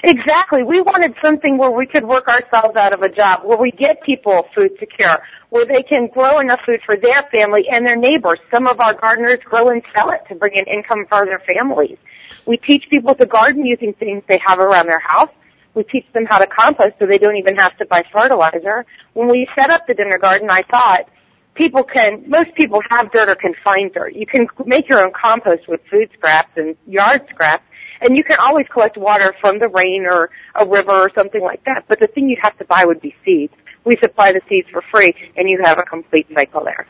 Exactly. 0.02 0.62
We 0.62 0.80
wanted 0.80 1.14
something 1.20 1.58
where 1.58 1.70
we 1.70 1.86
could 1.86 2.04
work 2.04 2.28
ourselves 2.28 2.76
out 2.76 2.92
of 2.92 3.02
a 3.02 3.08
job, 3.08 3.42
where 3.44 3.58
we 3.58 3.70
get 3.70 4.00
people 4.02 4.46
food 4.54 4.72
secure, 4.78 5.22
where 5.50 5.66
they 5.66 5.82
can 5.82 6.06
grow 6.06 6.38
enough 6.38 6.60
food 6.64 6.80
for 6.86 6.96
their 6.96 7.22
family 7.24 7.68
and 7.68 7.84
their 7.84 7.96
neighbors. 7.96 8.38
Some 8.50 8.66
of 8.66 8.80
our 8.80 8.94
gardeners 8.94 9.40
grow 9.44 9.68
and 9.68 9.82
sell 9.92 10.10
it 10.10 10.22
to 10.28 10.36
bring 10.36 10.54
in 10.54 10.64
income 10.66 11.06
for 11.08 11.26
their 11.26 11.40
families. 11.40 11.98
We 12.46 12.56
teach 12.56 12.88
people 12.88 13.14
to 13.16 13.26
garden 13.26 13.66
using 13.66 13.92
things 13.94 14.22
they 14.26 14.38
have 14.38 14.58
around 14.58 14.86
their 14.86 15.00
house. 15.00 15.30
We 15.74 15.84
teach 15.84 16.06
them 16.12 16.26
how 16.26 16.38
to 16.38 16.46
compost 16.46 16.94
so 16.98 17.06
they 17.06 17.18
don't 17.18 17.36
even 17.36 17.56
have 17.56 17.76
to 17.78 17.86
buy 17.86 18.04
fertilizer. 18.12 18.86
When 19.12 19.28
we 19.28 19.48
set 19.54 19.70
up 19.70 19.86
the 19.86 19.94
dinner 19.94 20.18
garden, 20.18 20.50
I 20.50 20.62
thought 20.62 21.08
people 21.54 21.84
can, 21.84 22.28
most 22.28 22.54
people 22.54 22.82
have 22.90 23.12
dirt 23.12 23.28
or 23.28 23.34
can 23.34 23.54
find 23.62 23.92
dirt. 23.92 24.14
You 24.14 24.26
can 24.26 24.48
make 24.64 24.88
your 24.88 25.04
own 25.04 25.12
compost 25.12 25.68
with 25.68 25.80
food 25.90 26.10
scraps 26.12 26.50
and 26.56 26.76
yard 26.86 27.26
scraps, 27.30 27.64
and 28.00 28.16
you 28.16 28.24
can 28.24 28.38
always 28.40 28.66
collect 28.68 28.96
water 28.96 29.34
from 29.40 29.58
the 29.58 29.68
rain 29.68 30.06
or 30.06 30.30
a 30.54 30.66
river 30.66 30.92
or 30.92 31.10
something 31.14 31.42
like 31.42 31.64
that. 31.64 31.84
But 31.86 32.00
the 32.00 32.06
thing 32.06 32.28
you'd 32.28 32.40
have 32.40 32.56
to 32.58 32.64
buy 32.64 32.84
would 32.84 33.00
be 33.00 33.14
seeds. 33.24 33.54
We 33.84 33.96
supply 33.96 34.32
the 34.32 34.40
seeds 34.48 34.68
for 34.70 34.82
free, 34.82 35.14
and 35.36 35.48
you 35.48 35.62
have 35.62 35.78
a 35.78 35.82
complete 35.82 36.26
cycle 36.34 36.64
there. 36.64 36.86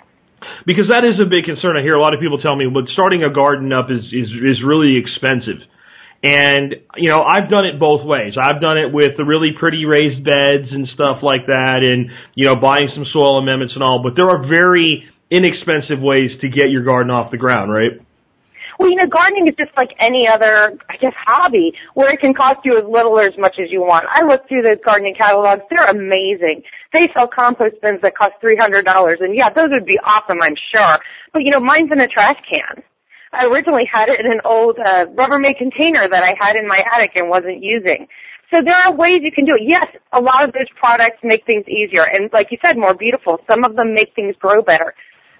Because 0.67 0.88
that 0.88 1.05
is 1.05 1.21
a 1.21 1.26
big 1.26 1.44
concern. 1.44 1.76
I 1.76 1.83
hear 1.83 1.95
a 1.95 2.00
lot 2.00 2.14
of 2.14 2.21
people 2.21 2.38
tell 2.38 2.57
me, 2.57 2.69
but 2.69 2.88
starting 2.88 3.23
a 3.23 3.31
garden 3.31 3.73
up 3.73 3.90
is 3.90 4.04
is 4.12 4.31
is 4.43 4.62
really 4.62 4.97
expensive. 4.97 5.59
And, 6.23 6.77
you 6.97 7.09
know, 7.09 7.23
I've 7.23 7.49
done 7.49 7.65
it 7.65 7.79
both 7.79 8.05
ways. 8.05 8.35
I've 8.39 8.61
done 8.61 8.77
it 8.77 8.93
with 8.93 9.17
the 9.17 9.25
really 9.25 9.53
pretty 9.59 9.87
raised 9.87 10.23
beds 10.23 10.69
and 10.71 10.87
stuff 10.89 11.23
like 11.23 11.47
that 11.47 11.83
and, 11.83 12.11
you 12.35 12.45
know, 12.45 12.57
buying 12.57 12.91
some 12.95 13.07
soil 13.07 13.39
amendments 13.39 13.75
and 13.75 13.83
all, 13.83 14.03
but 14.03 14.17
there 14.17 14.29
are 14.29 14.47
very 14.47 15.09
inexpensive 15.31 15.99
ways 15.99 16.33
to 16.43 16.50
get 16.50 16.71
your 16.71 16.83
garden 16.83 17.11
off 17.11 17.31
the 17.31 17.39
ground, 17.39 17.73
right? 17.73 17.93
Well, 18.79 18.89
you 18.89 18.97
know, 18.97 19.07
gardening 19.07 19.47
is 19.47 19.55
just 19.57 19.77
like 19.77 19.95
any 19.99 20.27
other, 20.27 20.79
I 20.89 20.97
guess, 20.97 21.15
hobby 21.17 21.75
where 21.95 22.12
it 22.12 22.21
can 22.21 22.35
cost 22.35 22.61
you 22.65 22.79
as 22.79 22.85
little 22.85 23.12
or 23.12 23.23
as 23.23 23.37
much 23.37 23.59
as 23.59 23.71
you 23.71 23.83
want. 23.83 24.07
I 24.09 24.23
look 24.23 24.49
through 24.49 24.62
those 24.62 24.79
gardening 24.85 25.15
catalogs. 25.15 25.62
They're 25.71 25.85
amazing. 25.85 26.62
They 26.93 27.09
sell 27.09 27.29
compost 27.29 27.81
bins 27.81 28.00
that 28.03 28.15
cost 28.15 28.35
$300 28.43 29.21
and 29.21 29.35
yeah, 29.35 29.50
those 29.50 29.71
would 29.71 29.87
be 29.87 29.99
awesome, 30.03 30.43
I'm 30.43 30.57
sure. 30.57 30.99
But 31.33 31.45
you 31.45 31.50
know, 31.50 31.61
mine's 31.61 31.93
in 31.93 32.00
a 32.00 32.09
trash 32.09 32.41
can. 32.49 32.83
I 33.32 33.46
originally 33.46 33.84
had 33.84 34.08
it 34.08 34.20
in 34.20 34.30
an 34.30 34.40
old 34.44 34.78
uh, 34.78 35.06
Rubbermaid 35.06 35.56
container 35.56 36.06
that 36.06 36.22
I 36.22 36.34
had 36.38 36.56
in 36.56 36.66
my 36.66 36.82
attic 36.92 37.12
and 37.14 37.28
wasn't 37.28 37.62
using. 37.62 38.08
So 38.52 38.60
there 38.60 38.75
are 38.75 38.92
ways 38.92 39.22
you 39.22 39.30
can 39.30 39.44
do 39.44 39.54
it. 39.54 39.62
Yes, 39.62 39.87
a 40.12 40.20
lot 40.20 40.42
of 40.42 40.52
those 40.52 40.68
products 40.75 41.18
make 41.22 41.46
things 41.46 41.68
easier 41.68 42.02
and 42.02 42.32
like 42.32 42.50
you 42.50 42.58
said, 42.60 42.76
more 42.76 42.94
beautiful. 42.94 43.40
Some 43.49 43.62
of 43.62 43.76
them 43.76 43.94
make 43.94 44.14
things 44.14 44.34
grow 44.40 44.62
better. 44.62 44.94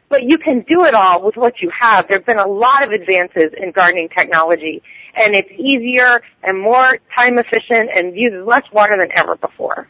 But 0.09 0.23
you 0.25 0.39
can 0.39 0.61
do 0.63 0.85
it 0.85 0.95
all 0.95 1.23
with 1.23 1.37
what 1.37 1.61
you 1.61 1.71
have. 1.71 2.09
There 2.09 2.19
have 2.19 2.27
been 2.27 2.39
a 2.39 2.47
lot 2.47 2.85
of 2.85 2.91
advances 2.91 3.53
in 3.57 3.73
gardening 3.73 4.09
technology 4.09 4.83
and 5.15 5.35
it's 5.35 5.51
easier 5.51 6.23
and 6.45 6.61
more 6.61 6.99
time 7.13 7.39
efficient 7.39 7.91
and 7.93 8.17
uses 8.17 8.47
less 8.47 8.65
water 8.73 8.97
than 8.97 9.11
ever 9.13 9.35
before. 9.35 9.89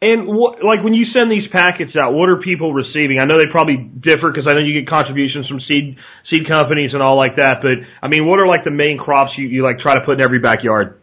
And 0.00 0.28
what, 0.28 0.62
like 0.62 0.84
when 0.84 0.94
you 0.94 1.06
send 1.06 1.30
these 1.30 1.48
packets 1.48 1.96
out, 1.96 2.14
what 2.14 2.28
are 2.28 2.36
people 2.36 2.72
receiving? 2.72 3.18
I 3.18 3.24
know 3.24 3.36
they 3.36 3.48
probably 3.48 3.76
differ 3.76 4.30
because 4.30 4.48
I 4.48 4.54
know 4.54 4.60
you 4.60 4.72
get 4.72 4.88
contributions 4.88 5.48
from 5.48 5.60
seed 5.60 5.96
seed 6.30 6.48
companies 6.48 6.94
and 6.94 7.02
all 7.02 7.16
like 7.16 7.36
that. 7.36 7.62
But 7.62 7.78
I 8.00 8.06
mean, 8.06 8.26
what 8.26 8.38
are 8.38 8.46
like 8.46 8.62
the 8.62 8.70
main 8.70 8.98
crops 8.98 9.32
you, 9.36 9.48
you 9.48 9.64
like 9.64 9.80
try 9.80 9.94
to 9.94 10.00
put 10.02 10.14
in 10.14 10.20
every 10.20 10.38
backyard? 10.38 11.00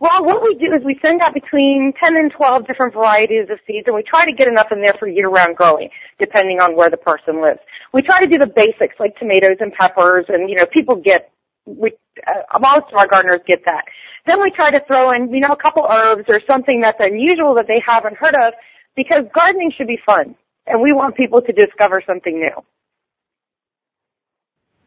Well, 0.00 0.24
what 0.24 0.42
we 0.42 0.54
do 0.54 0.72
is 0.72 0.84
we 0.84 0.98
send 1.00 1.22
out 1.22 1.34
between 1.34 1.92
10 1.92 2.16
and 2.16 2.30
12 2.30 2.66
different 2.66 2.94
varieties 2.94 3.48
of 3.50 3.58
seeds 3.66 3.86
and 3.86 3.96
we 3.96 4.02
try 4.02 4.24
to 4.26 4.32
get 4.32 4.48
enough 4.48 4.70
in 4.70 4.80
there 4.80 4.94
for 4.94 5.06
year-round 5.06 5.56
growing, 5.56 5.90
depending 6.18 6.60
on 6.60 6.76
where 6.76 6.90
the 6.90 6.96
person 6.96 7.40
lives. 7.40 7.60
We 7.92 8.02
try 8.02 8.20
to 8.20 8.26
do 8.26 8.38
the 8.38 8.46
basics 8.46 8.96
like 8.98 9.16
tomatoes 9.16 9.56
and 9.60 9.72
peppers 9.72 10.26
and, 10.28 10.50
you 10.50 10.56
know, 10.56 10.66
people 10.66 10.96
get 10.96 11.30
we 11.66 11.92
uh, 12.26 12.58
most 12.58 12.92
of 12.92 12.94
our 12.94 13.06
gardeners 13.06 13.40
get 13.46 13.64
that. 13.66 13.86
Then 14.26 14.40
we 14.40 14.50
try 14.50 14.70
to 14.70 14.80
throw 14.80 15.10
in, 15.10 15.32
you 15.32 15.40
know, 15.40 15.52
a 15.52 15.56
couple 15.56 15.86
herbs 15.88 16.24
or 16.28 16.40
something 16.46 16.80
that's 16.80 16.98
unusual 17.00 17.54
that 17.54 17.66
they 17.66 17.78
haven't 17.80 18.16
heard 18.16 18.34
of 18.34 18.54
because 18.96 19.24
gardening 19.34 19.70
should 19.70 19.86
be 19.86 19.98
fun 20.04 20.34
and 20.66 20.80
we 20.80 20.92
want 20.92 21.14
people 21.14 21.42
to 21.42 21.52
discover 21.52 22.02
something 22.06 22.38
new. 22.38 22.64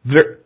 Very, 0.04 0.36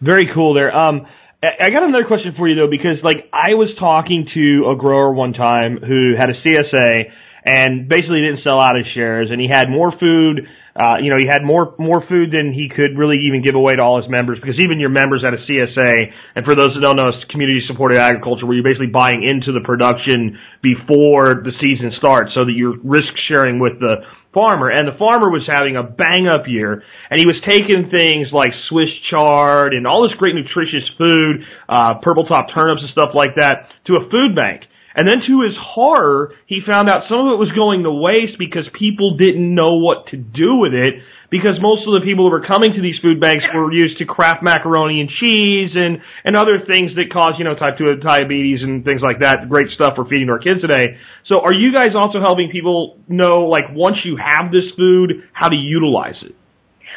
very 0.00 0.32
cool 0.32 0.54
there. 0.54 0.74
Um, 0.74 1.06
I 1.42 1.70
got 1.70 1.82
another 1.82 2.04
question 2.04 2.34
for 2.36 2.48
you 2.48 2.54
though, 2.54 2.68
because 2.68 2.98
like 3.02 3.28
I 3.32 3.54
was 3.54 3.70
talking 3.78 4.28
to 4.34 4.70
a 4.70 4.76
grower 4.76 5.12
one 5.12 5.34
time 5.34 5.78
who 5.78 6.14
had 6.16 6.30
a 6.30 6.40
CSA 6.42 7.12
and 7.44 7.88
basically 7.88 8.22
didn't 8.22 8.42
sell 8.42 8.60
out 8.60 8.76
his 8.76 8.86
shares 8.88 9.28
and 9.30 9.40
he 9.40 9.46
had 9.46 9.70
more 9.70 9.92
food 9.98 10.48
uh, 10.78 10.98
you 11.02 11.10
know, 11.10 11.16
he 11.16 11.26
had 11.26 11.42
more 11.42 11.74
more 11.76 12.06
food 12.06 12.30
than 12.30 12.52
he 12.52 12.68
could 12.68 12.96
really 12.96 13.18
even 13.18 13.42
give 13.42 13.56
away 13.56 13.74
to 13.74 13.82
all 13.82 14.00
his 14.00 14.08
members 14.08 14.38
because 14.38 14.60
even 14.60 14.78
your 14.78 14.90
members 14.90 15.24
at 15.24 15.34
a 15.34 15.38
CSA, 15.38 16.12
and 16.36 16.44
for 16.46 16.54
those 16.54 16.72
that 16.74 16.80
don't 16.80 16.94
know, 16.94 17.08
it's 17.08 17.24
community 17.24 17.66
supported 17.66 17.98
agriculture 17.98 18.46
where 18.46 18.54
you're 18.54 18.64
basically 18.64 18.86
buying 18.86 19.24
into 19.24 19.50
the 19.50 19.60
production 19.60 20.38
before 20.62 21.34
the 21.34 21.52
season 21.60 21.92
starts, 21.98 22.32
so 22.32 22.44
that 22.44 22.52
you're 22.52 22.78
risk 22.84 23.12
sharing 23.16 23.58
with 23.58 23.80
the 23.80 24.04
farmer. 24.32 24.70
And 24.70 24.86
the 24.86 24.96
farmer 24.96 25.30
was 25.30 25.44
having 25.48 25.74
a 25.74 25.82
bang 25.82 26.28
up 26.28 26.46
year, 26.46 26.84
and 27.10 27.18
he 27.18 27.26
was 27.26 27.40
taking 27.44 27.90
things 27.90 28.28
like 28.30 28.52
Swiss 28.68 28.90
chard 29.10 29.74
and 29.74 29.84
all 29.84 30.06
this 30.06 30.16
great 30.16 30.36
nutritious 30.36 30.88
food, 30.96 31.44
uh, 31.68 31.94
purple 32.02 32.24
top 32.24 32.54
turnips 32.54 32.82
and 32.82 32.90
stuff 32.90 33.16
like 33.16 33.34
that 33.34 33.68
to 33.86 33.96
a 33.96 34.08
food 34.08 34.36
bank. 34.36 34.62
And 34.98 35.06
then 35.06 35.20
to 35.28 35.42
his 35.42 35.56
horror, 35.56 36.34
he 36.46 36.60
found 36.60 36.88
out 36.88 37.04
some 37.08 37.28
of 37.28 37.34
it 37.34 37.38
was 37.38 37.52
going 37.52 37.84
to 37.84 37.92
waste 37.92 38.36
because 38.36 38.68
people 38.72 39.16
didn't 39.16 39.54
know 39.54 39.76
what 39.76 40.08
to 40.08 40.16
do 40.16 40.56
with 40.56 40.74
it 40.74 41.04
because 41.30 41.60
most 41.60 41.86
of 41.86 41.92
the 41.92 42.00
people 42.00 42.24
who 42.24 42.32
were 42.32 42.44
coming 42.44 42.72
to 42.72 42.82
these 42.82 42.98
food 42.98 43.20
banks 43.20 43.44
were 43.54 43.72
used 43.72 43.98
to 43.98 44.06
Kraft 44.06 44.42
macaroni 44.42 45.00
and 45.00 45.08
cheese 45.08 45.70
and, 45.76 46.02
and 46.24 46.34
other 46.34 46.66
things 46.66 46.96
that 46.96 47.12
cause, 47.12 47.34
you 47.38 47.44
know, 47.44 47.54
type 47.54 47.78
2 47.78 47.98
diabetes 47.98 48.64
and 48.64 48.84
things 48.84 49.00
like 49.00 49.20
that. 49.20 49.48
Great 49.48 49.70
stuff 49.70 49.94
for 49.94 50.04
feeding 50.04 50.30
our 50.30 50.40
kids 50.40 50.62
today. 50.62 50.98
So 51.26 51.42
are 51.42 51.52
you 51.52 51.72
guys 51.72 51.94
also 51.94 52.18
helping 52.18 52.50
people 52.50 52.98
know, 53.06 53.44
like, 53.44 53.66
once 53.70 54.04
you 54.04 54.16
have 54.16 54.50
this 54.50 54.64
food, 54.76 55.28
how 55.32 55.48
to 55.48 55.56
utilize 55.56 56.20
it? 56.22 56.34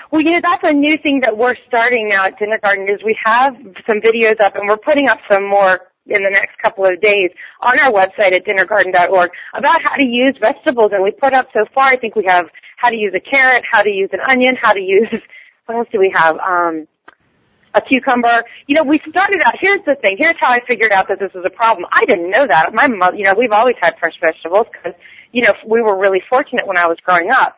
Well, 0.09 0.21
you 0.21 0.31
know, 0.31 0.41
that's 0.41 0.63
a 0.67 0.73
new 0.73 0.97
thing 0.97 1.19
that 1.19 1.37
we're 1.37 1.55
starting 1.67 2.09
now 2.09 2.25
at 2.25 2.39
Dinner 2.39 2.57
Garden 2.57 2.89
is 2.89 3.03
we 3.03 3.15
have 3.23 3.55
some 3.85 4.01
videos 4.01 4.39
up 4.39 4.55
and 4.55 4.67
we're 4.67 4.77
putting 4.77 5.07
up 5.07 5.19
some 5.29 5.45
more 5.45 5.90
in 6.07 6.23
the 6.23 6.29
next 6.29 6.57
couple 6.57 6.85
of 6.85 6.99
days 6.99 7.31
on 7.61 7.77
our 7.79 7.91
website 7.91 8.31
at 8.31 8.45
dinnergarden.org 8.45 9.31
about 9.53 9.81
how 9.81 9.95
to 9.95 10.03
use 10.03 10.35
vegetables. 10.39 10.91
And 10.93 11.03
we 11.03 11.11
put 11.11 11.33
up 11.33 11.49
so 11.53 11.65
far, 11.73 11.85
I 11.85 11.95
think 11.95 12.15
we 12.15 12.25
have 12.25 12.49
how 12.77 12.89
to 12.89 12.95
use 12.95 13.13
a 13.13 13.19
carrot, 13.19 13.63
how 13.63 13.83
to 13.83 13.89
use 13.89 14.09
an 14.13 14.19
onion, 14.21 14.55
how 14.55 14.73
to 14.73 14.81
use, 14.81 15.09
what 15.65 15.77
else 15.77 15.87
do 15.91 15.99
we 15.99 16.09
have? 16.09 16.37
Um, 16.39 16.87
a 17.73 17.81
cucumber. 17.81 18.43
You 18.67 18.75
know, 18.75 18.83
we 18.83 18.99
started 19.07 19.41
out, 19.41 19.55
here's 19.59 19.83
the 19.85 19.95
thing, 19.95 20.17
here's 20.17 20.35
how 20.37 20.51
I 20.51 20.59
figured 20.59 20.91
out 20.91 21.07
that 21.07 21.19
this 21.19 21.33
was 21.33 21.45
a 21.45 21.49
problem. 21.49 21.87
I 21.91 22.05
didn't 22.05 22.29
know 22.29 22.45
that. 22.45 22.73
My 22.73 22.87
mother, 22.87 23.15
you 23.15 23.23
know, 23.23 23.33
we've 23.33 23.51
always 23.51 23.75
had 23.81 23.97
fresh 23.97 24.19
vegetables 24.19 24.67
because, 24.71 24.93
you 25.31 25.43
know, 25.43 25.53
we 25.65 25.81
were 25.81 25.97
really 25.97 26.21
fortunate 26.29 26.67
when 26.67 26.77
I 26.77 26.87
was 26.87 26.97
growing 26.99 27.29
up 27.29 27.57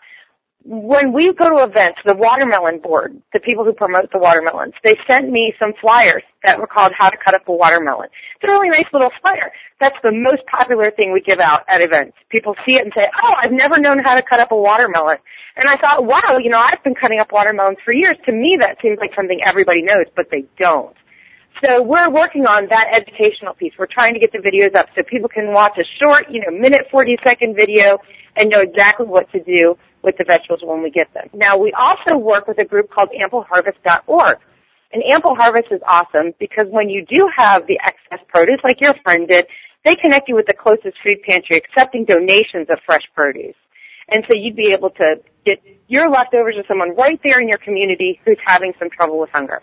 when 0.65 1.11
we 1.11 1.33
go 1.33 1.49
to 1.49 1.63
events, 1.63 1.99
the 2.05 2.13
watermelon 2.13 2.79
board, 2.79 3.21
the 3.33 3.39
people 3.39 3.65
who 3.65 3.73
promote 3.73 4.11
the 4.11 4.17
watermelons, 4.17 4.73
they 4.81 4.97
sent 5.05 5.29
me 5.29 5.53
some 5.59 5.73
flyers 5.73 6.23
that 6.41 6.57
were 6.57 6.67
called 6.67 6.93
How 6.93 7.09
to 7.09 7.17
Cut 7.17 7.33
Up 7.33 7.47
a 7.49 7.51
Watermelon. 7.51 8.09
It's 8.35 8.43
a 8.43 8.47
really 8.47 8.69
nice 8.69 8.85
little 8.93 9.11
flyer. 9.21 9.51
That's 9.79 9.97
the 10.01 10.13
most 10.13 10.45
popular 10.45 10.89
thing 10.89 11.11
we 11.11 11.19
give 11.19 11.39
out 11.39 11.63
at 11.67 11.81
events. 11.81 12.17
People 12.29 12.55
see 12.65 12.75
it 12.75 12.85
and 12.85 12.93
say, 12.93 13.09
oh, 13.21 13.35
I've 13.37 13.51
never 13.51 13.77
known 13.77 13.99
how 13.99 14.15
to 14.15 14.21
cut 14.21 14.39
up 14.39 14.51
a 14.51 14.55
watermelon. 14.55 15.17
And 15.57 15.67
I 15.67 15.75
thought, 15.75 16.05
wow, 16.05 16.37
you 16.37 16.49
know, 16.49 16.59
I've 16.59 16.81
been 16.81 16.95
cutting 16.95 17.19
up 17.19 17.33
watermelons 17.33 17.79
for 17.83 17.91
years. 17.91 18.15
To 18.25 18.31
me, 18.31 18.57
that 18.61 18.81
seems 18.81 18.99
like 18.99 19.13
something 19.15 19.43
everybody 19.43 19.81
knows, 19.81 20.05
but 20.15 20.31
they 20.31 20.45
don't. 20.57 20.95
So 21.61 21.81
we're 21.81 22.09
working 22.09 22.45
on 22.45 22.67
that 22.69 22.87
educational 22.93 23.53
piece. 23.53 23.73
We're 23.77 23.85
trying 23.85 24.13
to 24.13 24.19
get 24.19 24.31
the 24.31 24.39
videos 24.39 24.75
up 24.75 24.89
so 24.95 25.03
people 25.03 25.29
can 25.29 25.51
watch 25.53 25.77
a 25.77 25.83
short, 25.83 26.29
you 26.29 26.41
know, 26.41 26.51
minute 26.51 26.87
40 26.89 27.19
second 27.21 27.55
video 27.55 27.99
and 28.35 28.49
know 28.49 28.61
exactly 28.61 29.05
what 29.05 29.31
to 29.33 29.43
do 29.43 29.77
with 30.03 30.17
the 30.17 30.25
vegetables 30.25 30.61
when 30.63 30.83
we 30.83 30.91
get 30.91 31.13
them. 31.13 31.29
Now 31.33 31.57
we 31.57 31.71
also 31.71 32.17
work 32.17 32.47
with 32.47 32.59
a 32.59 32.65
group 32.65 32.91
called 32.91 33.09
ampleharvest.org. 33.09 34.39
And 34.91 35.03
Ample 35.03 35.35
Harvest 35.35 35.71
is 35.71 35.81
awesome 35.87 36.35
because 36.37 36.67
when 36.69 36.89
you 36.89 37.03
do 37.03 37.27
have 37.35 37.65
the 37.65 37.79
excess 37.79 38.19
produce 38.27 38.59
like 38.63 38.79
your 38.79 38.93
friend 39.03 39.27
did, 39.27 39.47
they 39.83 39.95
connect 39.95 40.29
you 40.29 40.35
with 40.35 40.45
the 40.45 40.53
closest 40.53 40.97
food 41.03 41.23
pantry 41.23 41.57
accepting 41.57 42.05
donations 42.05 42.67
of 42.69 42.79
fresh 42.85 43.09
produce. 43.15 43.55
And 44.07 44.23
so 44.27 44.33
you'd 44.33 44.55
be 44.55 44.71
able 44.73 44.91
to 44.91 45.21
get 45.45 45.63
your 45.87 46.09
leftovers 46.09 46.55
to 46.55 46.63
someone 46.67 46.95
right 46.95 47.19
there 47.23 47.41
in 47.41 47.47
your 47.47 47.57
community 47.57 48.19
who's 48.23 48.37
having 48.45 48.73
some 48.77 48.89
trouble 48.89 49.19
with 49.19 49.31
hunger. 49.31 49.61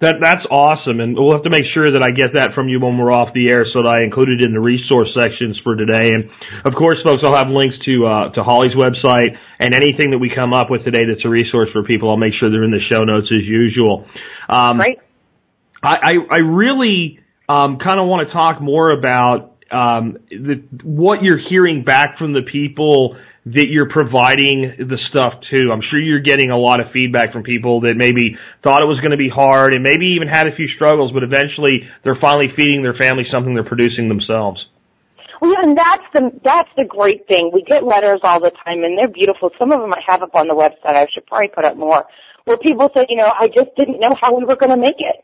That 0.00 0.20
that's 0.20 0.44
awesome, 0.50 0.98
and 0.98 1.14
we'll 1.14 1.30
have 1.30 1.44
to 1.44 1.50
make 1.50 1.64
sure 1.66 1.92
that 1.92 2.02
I 2.02 2.10
get 2.10 2.34
that 2.34 2.54
from 2.54 2.68
you 2.68 2.80
when 2.80 2.98
we're 2.98 3.12
off 3.12 3.32
the 3.34 3.48
air, 3.48 3.64
so 3.72 3.84
that 3.84 3.88
I 3.88 4.02
include 4.02 4.30
it 4.30 4.40
in 4.42 4.52
the 4.52 4.58
resource 4.58 5.14
sections 5.14 5.60
for 5.62 5.76
today. 5.76 6.14
And 6.14 6.28
of 6.64 6.74
course, 6.74 6.98
folks, 7.04 7.22
I'll 7.22 7.36
have 7.36 7.50
links 7.50 7.78
to 7.84 8.06
uh, 8.06 8.28
to 8.30 8.42
Holly's 8.42 8.74
website 8.74 9.38
and 9.62 9.74
anything 9.74 10.10
that 10.10 10.18
we 10.18 10.28
come 10.28 10.52
up 10.52 10.70
with 10.70 10.84
today 10.84 11.04
that's 11.04 11.24
a 11.24 11.28
resource 11.28 11.70
for 11.72 11.84
people. 11.84 12.10
I'll 12.10 12.16
make 12.16 12.34
sure 12.34 12.50
they're 12.50 12.64
in 12.64 12.72
the 12.72 12.80
show 12.80 13.04
notes 13.04 13.30
as 13.30 13.44
usual. 13.44 14.08
Um, 14.48 14.78
right. 14.78 14.98
I 15.82 15.96
I, 15.96 16.16
I 16.30 16.38
really 16.38 17.20
um, 17.48 17.78
kind 17.78 18.00
of 18.00 18.08
want 18.08 18.26
to 18.26 18.32
talk 18.32 18.60
more 18.60 18.90
about 18.90 19.56
um, 19.70 20.18
the, 20.30 20.64
what 20.82 21.22
you're 21.22 21.38
hearing 21.38 21.84
back 21.84 22.18
from 22.18 22.32
the 22.32 22.42
people 22.42 23.16
that 23.46 23.68
you're 23.68 23.88
providing 23.88 24.88
the 24.88 24.98
stuff 25.10 25.34
to. 25.50 25.72
I'm 25.72 25.80
sure 25.80 25.98
you're 25.98 26.20
getting 26.20 26.50
a 26.50 26.58
lot 26.58 26.80
of 26.80 26.92
feedback 26.92 27.32
from 27.32 27.42
people 27.44 27.82
that 27.82 27.96
maybe 27.96 28.36
thought 28.62 28.82
it 28.82 28.86
was 28.86 28.98
going 28.98 29.12
to 29.12 29.16
be 29.16 29.28
hard 29.28 29.74
and 29.74 29.82
maybe 29.82 30.08
even 30.08 30.28
had 30.28 30.46
a 30.46 30.54
few 30.54 30.68
struggles, 30.68 31.12
but 31.12 31.22
eventually 31.22 31.88
they're 32.04 32.18
finally 32.20 32.52
feeding 32.54 32.82
their 32.82 32.94
family 32.94 33.26
something 33.30 33.54
they're 33.54 33.64
producing 33.64 34.08
themselves. 34.08 34.64
Well, 35.42 35.58
and 35.58 35.76
that's 35.76 36.04
the 36.12 36.30
that's 36.44 36.68
the 36.76 36.84
great 36.84 37.26
thing. 37.26 37.50
We 37.52 37.64
get 37.64 37.82
letters 37.82 38.20
all 38.22 38.38
the 38.38 38.52
time, 38.52 38.84
and 38.84 38.96
they're 38.96 39.08
beautiful. 39.08 39.50
Some 39.58 39.72
of 39.72 39.80
them 39.80 39.92
I 39.92 40.00
have 40.06 40.22
up 40.22 40.36
on 40.36 40.46
the 40.46 40.54
website. 40.54 40.94
I 40.94 41.08
should 41.10 41.26
probably 41.26 41.48
put 41.48 41.64
up 41.64 41.76
more. 41.76 42.06
Where 42.44 42.56
people 42.56 42.88
say, 42.94 43.06
you 43.08 43.16
know, 43.16 43.32
I 43.36 43.48
just 43.48 43.74
didn't 43.76 43.98
know 43.98 44.14
how 44.14 44.38
we 44.38 44.44
were 44.44 44.54
going 44.54 44.70
to 44.70 44.76
make 44.76 45.00
it. 45.00 45.16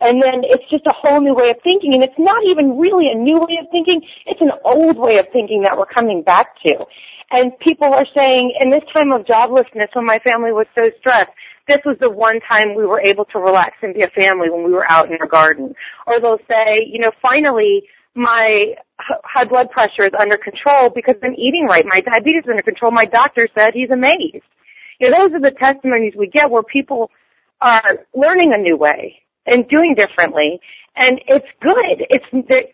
And 0.00 0.22
then 0.22 0.44
it's 0.44 0.64
just 0.70 0.86
a 0.86 0.92
whole 0.92 1.20
new 1.20 1.34
way 1.34 1.50
of 1.50 1.58
thinking, 1.62 1.92
and 1.92 2.02
it's 2.02 2.18
not 2.18 2.42
even 2.46 2.78
really 2.78 3.10
a 3.10 3.14
new 3.14 3.38
way 3.38 3.58
of 3.58 3.66
thinking. 3.70 4.00
It's 4.24 4.40
an 4.40 4.52
old 4.64 4.96
way 4.96 5.18
of 5.18 5.28
thinking 5.30 5.60
that 5.64 5.76
we're 5.76 5.84
coming 5.84 6.22
back 6.22 6.58
to. 6.62 6.86
And 7.30 7.58
people 7.58 7.92
are 7.92 8.06
saying, 8.06 8.54
in 8.58 8.70
this 8.70 8.84
time 8.90 9.12
of 9.12 9.26
joblessness, 9.26 9.88
when 9.92 10.06
my 10.06 10.20
family 10.20 10.52
was 10.52 10.68
so 10.74 10.90
stressed, 11.00 11.32
this 11.68 11.80
was 11.84 11.98
the 11.98 12.08
one 12.08 12.40
time 12.40 12.74
we 12.74 12.86
were 12.86 13.00
able 13.00 13.26
to 13.26 13.38
relax 13.38 13.76
and 13.82 13.92
be 13.92 14.00
a 14.00 14.08
family 14.08 14.48
when 14.48 14.64
we 14.64 14.72
were 14.72 14.90
out 14.90 15.12
in 15.12 15.18
our 15.20 15.26
garden. 15.26 15.74
Or 16.06 16.18
they'll 16.18 16.40
say, 16.50 16.82
you 16.90 16.98
know, 16.98 17.12
finally, 17.20 17.86
my 18.14 18.76
high 18.98 19.44
blood 19.44 19.70
pressure 19.70 20.02
is 20.02 20.12
under 20.18 20.36
control 20.36 20.90
because 20.90 21.16
I'm 21.22 21.34
eating 21.36 21.66
right. 21.66 21.84
My 21.86 22.00
diabetes 22.00 22.44
is 22.44 22.50
under 22.50 22.62
control. 22.62 22.90
My 22.90 23.04
doctor 23.04 23.48
said 23.54 23.74
he's 23.74 23.90
amazed. 23.90 24.44
You 24.98 25.10
know, 25.10 25.28
those 25.28 25.36
are 25.36 25.40
the 25.40 25.50
testimonies 25.50 26.14
we 26.16 26.28
get 26.28 26.50
where 26.50 26.62
people 26.62 27.10
are 27.60 28.06
learning 28.14 28.52
a 28.52 28.58
new 28.58 28.76
way 28.76 29.22
and 29.44 29.68
doing 29.68 29.94
differently. 29.94 30.60
And 30.94 31.20
it's 31.28 31.46
good. 31.60 32.06
It's, 32.08 32.72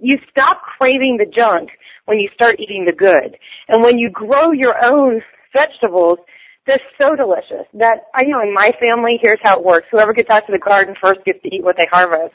you 0.00 0.18
stop 0.30 0.62
craving 0.62 1.16
the 1.16 1.26
junk 1.26 1.70
when 2.04 2.18
you 2.18 2.28
start 2.34 2.60
eating 2.60 2.84
the 2.84 2.92
good. 2.92 3.38
And 3.68 3.82
when 3.82 3.98
you 3.98 4.10
grow 4.10 4.52
your 4.52 4.82
own 4.84 5.22
vegetables, 5.52 6.18
they're 6.66 6.78
so 7.00 7.16
delicious 7.16 7.66
that 7.74 8.04
I 8.14 8.24
know 8.24 8.42
in 8.42 8.52
my 8.52 8.72
family, 8.78 9.18
here's 9.20 9.40
how 9.42 9.58
it 9.58 9.64
works. 9.64 9.88
Whoever 9.90 10.12
gets 10.12 10.28
out 10.28 10.46
to 10.46 10.52
the 10.52 10.58
garden 10.58 10.94
first 10.94 11.24
gets 11.24 11.42
to 11.42 11.54
eat 11.54 11.64
what 11.64 11.78
they 11.78 11.86
harvest. 11.86 12.34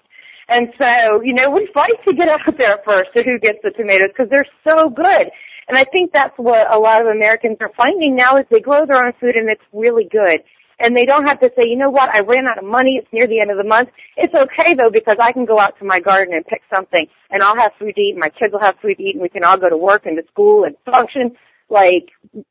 And 0.50 0.74
so, 0.80 1.22
you 1.22 1.34
know, 1.34 1.50
we 1.50 1.68
fight 1.74 2.04
to 2.06 2.14
get 2.14 2.28
out 2.28 2.58
there 2.58 2.80
first 2.86 3.14
to 3.16 3.24
who 3.24 3.40
gets 3.40 3.60
the 3.64 3.72
tomatoes 3.72 4.10
because 4.10 4.30
they're 4.30 4.46
so 4.68 4.90
good. 4.90 5.32
And 5.68 5.78
I 5.78 5.86
think 5.86 6.12
that's 6.12 6.38
what 6.38 6.72
a 6.72 6.78
lot 6.78 7.02
of 7.02 7.08
Americans 7.08 7.58
are 7.62 7.72
finding 7.76 8.16
now 8.16 8.38
is 8.38 8.46
they 8.50 8.60
grow 8.60 8.86
their 8.86 9.06
own 9.06 9.14
food 9.14 9.36
and 9.36 9.50
it's 9.50 9.64
really 9.72 10.04
good 10.04 10.44
and 10.80 10.96
they 10.98 11.06
don't 11.06 11.26
have 11.26 11.40
to 11.40 11.52
say, 11.58 11.66
you 11.66 11.78
know 11.78 11.90
what, 11.90 12.10
I 12.10 12.22
ran 12.22 12.48
out 12.48 12.58
of 12.58 12.66
money, 12.66 12.98
it's 12.98 13.12
near 13.14 13.28
the 13.28 13.40
end 13.40 13.52
of 13.52 13.58
the 13.58 13.64
month. 13.64 13.90
It's 14.18 14.34
okay 14.34 14.74
though 14.74 14.90
because 14.90 15.18
I 15.20 15.32
can 15.32 15.46
go 15.46 15.60
out 15.60 15.78
to 15.80 15.86
my 15.86 16.00
garden 16.00 16.34
and 16.34 16.46
pick 16.46 16.62
something 16.70 17.08
and 17.30 17.42
I'll 17.42 17.56
have 17.56 17.74
food 17.80 17.96
to 17.96 18.02
eat 18.02 18.12
and 18.12 18.20
my 18.20 18.30
kids 18.30 18.52
will 18.52 18.60
have 18.60 18.78
food 18.82 18.98
to 18.98 19.04
eat 19.04 19.16
and 19.16 19.22
we 19.22 19.30
can 19.30 19.44
all 19.44 19.58
go 19.58 19.70
to 19.70 19.78
work 19.78 20.06
and 20.06 20.18
to 20.18 20.28
school 20.28 20.66
and 20.66 20.76
function 20.86 21.38
like 21.70 22.10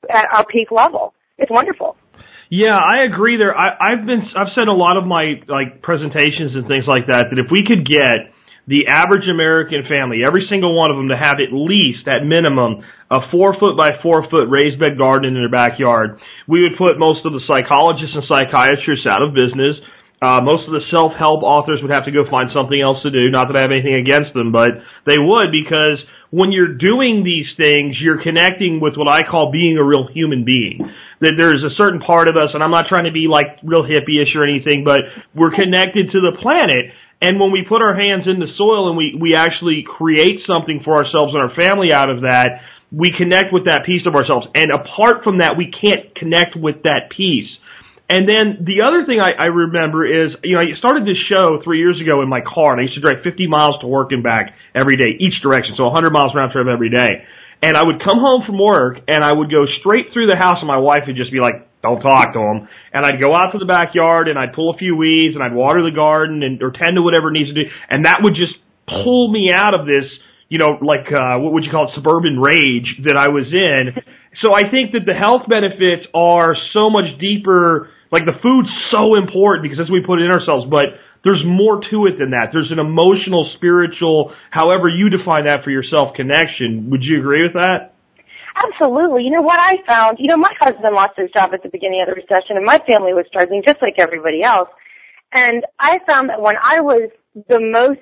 at 0.09 0.33
our 0.33 0.47
peak 0.47 0.71
level. 0.71 1.15
It's 1.39 1.51
wonderful. 1.51 1.97
Yeah, 2.55 2.77
I 2.77 3.05
agree 3.05 3.39
there. 3.39 3.57
I, 3.57 3.75
I've 3.81 4.05
been, 4.05 4.29
I've 4.37 4.53
said 4.55 4.69
a 4.69 4.75
lot 4.75 4.99
of 4.99 5.07
my 5.07 5.41
like 5.49 5.81
presentations 5.81 6.55
and 6.55 6.69
things 6.69 6.85
like 6.87 7.07
that 7.07 7.31
that 7.31 7.39
if 7.39 7.47
we 7.51 7.65
could 7.65 7.89
get 7.89 8.31
the 8.67 8.89
average 8.89 9.27
American 9.27 9.87
family, 9.89 10.23
every 10.23 10.45
single 10.51 10.77
one 10.77 10.91
of 10.91 10.99
them 10.99 11.09
to 11.09 11.17
have 11.17 11.41
at 11.41 11.51
least, 11.51 12.07
at 12.07 12.27
minimum, 12.27 12.85
a 13.11 13.21
four 13.31 13.59
foot 13.59 13.79
by 13.79 13.97
four 14.03 14.29
foot 14.29 14.51
raised 14.51 14.79
bed 14.79 14.99
garden 14.99 15.35
in 15.35 15.41
their 15.41 15.49
backyard. 15.49 16.21
We 16.47 16.61
would 16.61 16.77
put 16.77 16.99
most 16.99 17.25
of 17.25 17.33
the 17.33 17.41
psychologists 17.49 18.15
and 18.15 18.25
psychiatrists 18.29 19.07
out 19.07 19.23
of 19.23 19.33
business. 19.33 19.79
Uh, 20.21 20.43
most 20.45 20.69
of 20.69 20.75
the 20.75 20.85
self-help 20.91 21.43
authors 21.43 21.81
would 21.81 21.91
have 21.91 22.05
to 22.05 22.13
go 22.13 22.29
find 22.29 22.51
something 22.53 22.79
else 22.79 23.03
to 23.03 23.11
do. 23.11 23.31
Not 23.31 23.49
that 23.49 23.57
I 23.57 23.63
have 23.63 23.73
anything 23.73 23.95
against 23.95 24.35
them, 24.35 24.53
but 24.53 24.73
they 25.07 25.17
would 25.19 25.51
because 25.53 26.05
when 26.33 26.51
you're 26.51 26.77
doing 26.77 27.25
these 27.25 27.47
things, 27.57 27.97
you're 28.01 28.23
connecting 28.23 28.79
with 28.79 28.97
what 28.97 29.09
I 29.09 29.23
call 29.23 29.53
being 29.53 29.79
a 29.79 29.85
real 29.85 30.07
human 30.07 30.45
being. 30.45 30.91
That 31.23 31.35
there's 31.37 31.63
a 31.63 31.75
certain 31.77 32.01
part 32.01 32.27
of 32.27 32.37
us, 32.37 32.51
and 32.53 32.63
I'm 32.63 32.73
not 32.73 32.89
trying 32.89 33.05
to 33.05 33.13
be 33.13 33.29
like 33.29 33.59
real 33.63 33.85
hippie-ish 33.85 34.35
or 34.35 34.43
anything, 34.43 34.83
but 34.83 35.03
we're 35.35 35.53
connected 35.53 36.11
to 36.11 36.21
the 36.21 36.37
planet. 36.43 36.93
And 37.21 37.39
when 37.39 37.53
we 37.53 37.65
put 37.65 37.81
our 37.81 37.95
hands 37.95 38.27
in 38.27 38.41
the 38.41 38.49
soil 38.57 38.89
and 38.89 38.97
we, 38.97 39.17
we 39.19 39.37
actually 39.37 39.85
create 39.85 40.41
something 40.47 40.83
for 40.83 40.97
ourselves 40.97 41.33
and 41.33 41.41
our 41.41 41.55
family 41.55 41.93
out 41.93 42.11
of 42.11 42.23
that, 42.23 42.63
we 42.91 43.13
connect 43.17 43.53
with 43.53 43.67
that 43.67 43.87
piece 43.87 44.05
of 44.05 44.17
ourselves. 44.17 44.49
And 44.57 44.73
apart 44.73 45.23
from 45.23 45.39
that, 45.39 45.57
we 45.57 45.71
can't 45.71 46.13
connect 46.13 46.57
with 46.57 46.83
that 46.83 47.11
piece. 47.11 47.49
And 48.11 48.29
then 48.29 48.65
the 48.67 48.83
other 48.83 49.07
thing 49.07 49.21
I, 49.21 49.31
I 49.31 49.47
remember 49.47 50.05
is, 50.05 50.35
you 50.43 50.57
know, 50.57 50.61
I 50.61 50.75
started 50.75 51.07
this 51.07 51.19
show 51.19 51.63
three 51.63 51.79
years 51.79 52.01
ago 52.01 52.21
in 52.23 52.29
my 52.29 52.41
car, 52.41 52.73
and 52.73 52.81
I 52.81 52.83
used 52.83 52.97
to 52.97 53.01
drive 53.01 53.23
50 53.23 53.47
miles 53.47 53.79
to 53.81 53.87
work 53.87 54.11
and 54.11 54.25
back 54.25 54.55
every 54.75 54.97
day, 54.97 55.17
each 55.19 55.41
direction, 55.41 55.77
so 55.77 55.85
100 55.85 56.11
miles 56.11 56.35
round 56.35 56.51
trip 56.51 56.67
every 56.67 56.91
day. 56.91 57.25
And 57.63 57.77
I 57.77 57.83
would 57.83 58.03
come 58.03 58.19
home 58.19 58.43
from 58.45 58.59
work, 58.59 58.99
and 59.09 59.23
I 59.23 59.33
would 59.33 59.51
go 59.51 59.67
straight 59.67 60.13
through 60.13 60.27
the 60.27 60.37
house, 60.37 60.59
and 60.59 60.67
my 60.67 60.79
wife 60.79 61.05
would 61.07 61.17
just 61.17 61.31
be 61.31 61.41
like, 61.41 61.69
don't 61.83 62.01
talk 62.01 62.33
to 62.35 62.41
him. 62.41 62.69
And 62.93 63.07
I'd 63.07 63.21
go 63.21 63.35
out 63.35 63.53
to 63.53 63.59
the 63.59 63.65
backyard, 63.65 64.29
and 64.29 64.39
I'd 64.39 64.53
pull 64.53 64.71
a 64.71 64.77
few 64.77 64.97
weeds, 64.97 65.35
and 65.35 65.43
I'd 65.43 65.55
water 65.55 65.83
the 65.83 65.93
garden, 65.93 66.43
and 66.43 66.63
or 66.63 66.73
tend 66.73 66.97
to 66.97 67.03
whatever 67.03 67.29
it 67.29 67.33
needs 67.33 67.55
to 67.55 67.65
do, 67.65 67.71
and 67.89 68.05
that 68.05 68.23
would 68.23 68.35
just 68.35 68.55
pull 68.87 69.31
me 69.31 69.53
out 69.53 69.75
of 69.79 69.87
this, 69.87 70.05
you 70.49 70.59
know, 70.59 70.79
like, 70.83 71.11
uh, 71.13 71.39
what 71.39 71.53
would 71.53 71.65
you 71.65 71.71
call 71.71 71.89
it, 71.89 71.95
suburban 71.95 72.39
rage 72.39 72.97
that 73.05 73.17
I 73.17 73.29
was 73.29 73.53
in. 73.53 74.03
So 74.43 74.55
I 74.55 74.69
think 74.69 74.93
that 74.93 75.05
the 75.05 75.13
health 75.13 75.43
benefits 75.47 76.07
are 76.15 76.57
so 76.73 76.89
much 76.89 77.19
deeper 77.21 77.91
like 78.13 78.27
the 78.27 78.39
food's 78.43 78.69
so 78.91 79.15
important 79.15 79.65
because 79.65 79.79
that's 79.79 79.91
what 79.91 80.01
we 80.01 80.07
put 80.07 80.21
in 80.21 80.31
ourselves, 80.31 80.67
but 80.71 81.01
there's 81.25 81.45
more 81.45 81.81
to 81.91 82.07
it 82.07 82.19
than 82.19 82.31
that. 82.31 82.51
There's 82.53 82.71
an 82.71 82.79
emotional, 82.79 83.51
spiritual, 83.55 84.35
however 84.51 84.89
you 84.89 85.09
define 85.09 85.45
that 85.45 85.65
for 85.65 85.71
yourself 85.71 86.15
connection. 86.15 86.91
Would 86.91 87.05
you 87.05 87.19
agree 87.19 87.43
with 87.43 87.55
that? 87.55 87.95
Absolutely. 88.55 89.25
You 89.25 89.31
know 89.31 89.43
what 89.43 89.59
I 89.59 89.83
found? 89.87 90.19
You 90.19 90.29
know, 90.29 90.37
my 90.37 90.53
husband 90.61 90.95
lost 90.95 91.13
his 91.17 91.31
job 91.31 91.55
at 91.55 91.63
the 91.63 91.69
beginning 91.69 92.03
of 92.03 92.09
the 92.09 92.15
recession 92.15 92.57
and 92.57 92.67
my 92.67 92.79
family 92.79 93.15
was 93.15 93.27
struggling 93.29 93.63
just 93.63 93.81
like 93.81 93.99
everybody 93.99 94.43
else. 94.43 94.69
And 95.33 95.65
I 95.79 96.01
found 96.07 96.29
that 96.29 96.43
when 96.43 96.57
I 96.63 96.81
was 96.81 97.09
the 97.49 97.61
most 97.61 98.01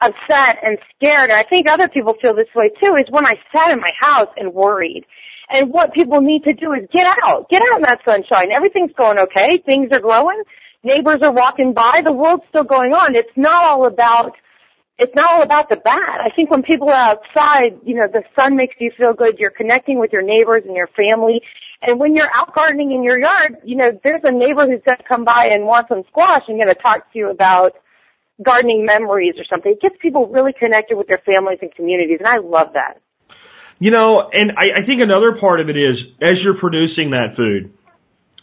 upset 0.00 0.58
and 0.62 0.78
scared, 0.96 1.30
and 1.30 1.32
I 1.32 1.42
think 1.42 1.68
other 1.68 1.88
people 1.88 2.14
feel 2.20 2.34
this 2.34 2.48
way 2.54 2.70
too, 2.80 2.96
is 2.96 3.10
when 3.10 3.26
I 3.26 3.38
sat 3.52 3.72
in 3.72 3.80
my 3.80 3.92
house 3.98 4.28
and 4.36 4.54
worried. 4.54 5.04
And 5.50 5.70
what 5.70 5.92
people 5.92 6.22
need 6.22 6.44
to 6.44 6.54
do 6.54 6.72
is 6.72 6.86
get 6.90 7.18
out. 7.22 7.50
Get 7.50 7.60
out 7.62 7.76
in 7.76 7.82
that 7.82 8.00
sunshine. 8.06 8.50
Everything's 8.50 8.92
going 8.92 9.18
okay. 9.18 9.58
Things 9.58 9.92
are 9.92 10.00
growing. 10.00 10.42
Neighbors 10.84 11.22
are 11.22 11.32
walking 11.32 11.72
by. 11.72 12.02
The 12.04 12.12
world's 12.12 12.44
still 12.50 12.64
going 12.64 12.92
on. 12.92 13.14
It's 13.14 13.36
not 13.36 13.64
all 13.64 13.86
about 13.86 14.36
it's 14.96 15.14
not 15.16 15.32
all 15.32 15.42
about 15.42 15.68
the 15.68 15.76
bad. 15.76 16.20
I 16.20 16.30
think 16.30 16.50
when 16.50 16.62
people 16.62 16.88
are 16.88 16.94
outside, 16.94 17.80
you 17.84 17.96
know, 17.96 18.06
the 18.06 18.22
sun 18.36 18.54
makes 18.54 18.76
you 18.78 18.92
feel 18.96 19.12
good. 19.12 19.40
You're 19.40 19.50
connecting 19.50 19.98
with 19.98 20.12
your 20.12 20.22
neighbors 20.22 20.62
and 20.66 20.76
your 20.76 20.86
family. 20.86 21.42
And 21.82 21.98
when 21.98 22.14
you're 22.14 22.28
out 22.32 22.54
gardening 22.54 22.92
in 22.92 23.02
your 23.02 23.18
yard, 23.18 23.56
you 23.64 23.74
know, 23.74 23.98
there's 24.04 24.22
a 24.22 24.30
neighbor 24.30 24.66
who's 24.66 24.82
going 24.84 24.98
to 24.98 25.02
come 25.02 25.24
by 25.24 25.46
and 25.46 25.66
want 25.66 25.88
some 25.88 26.04
squash 26.08 26.44
and 26.46 26.58
going 26.58 26.72
to 26.72 26.80
talk 26.80 27.12
to 27.12 27.18
you 27.18 27.28
about 27.28 27.74
gardening 28.40 28.86
memories 28.86 29.34
or 29.36 29.44
something. 29.44 29.72
It 29.72 29.80
gets 29.80 29.96
people 29.98 30.28
really 30.28 30.52
connected 30.52 30.96
with 30.96 31.08
their 31.08 31.18
families 31.18 31.58
and 31.60 31.74
communities, 31.74 32.18
and 32.20 32.28
I 32.28 32.38
love 32.38 32.74
that. 32.74 33.00
You 33.80 33.90
know, 33.90 34.28
and 34.32 34.52
I, 34.56 34.70
I 34.76 34.86
think 34.86 35.02
another 35.02 35.36
part 35.40 35.58
of 35.58 35.68
it 35.68 35.76
is 35.76 36.04
as 36.20 36.34
you're 36.40 36.58
producing 36.58 37.10
that 37.10 37.34
food, 37.36 37.72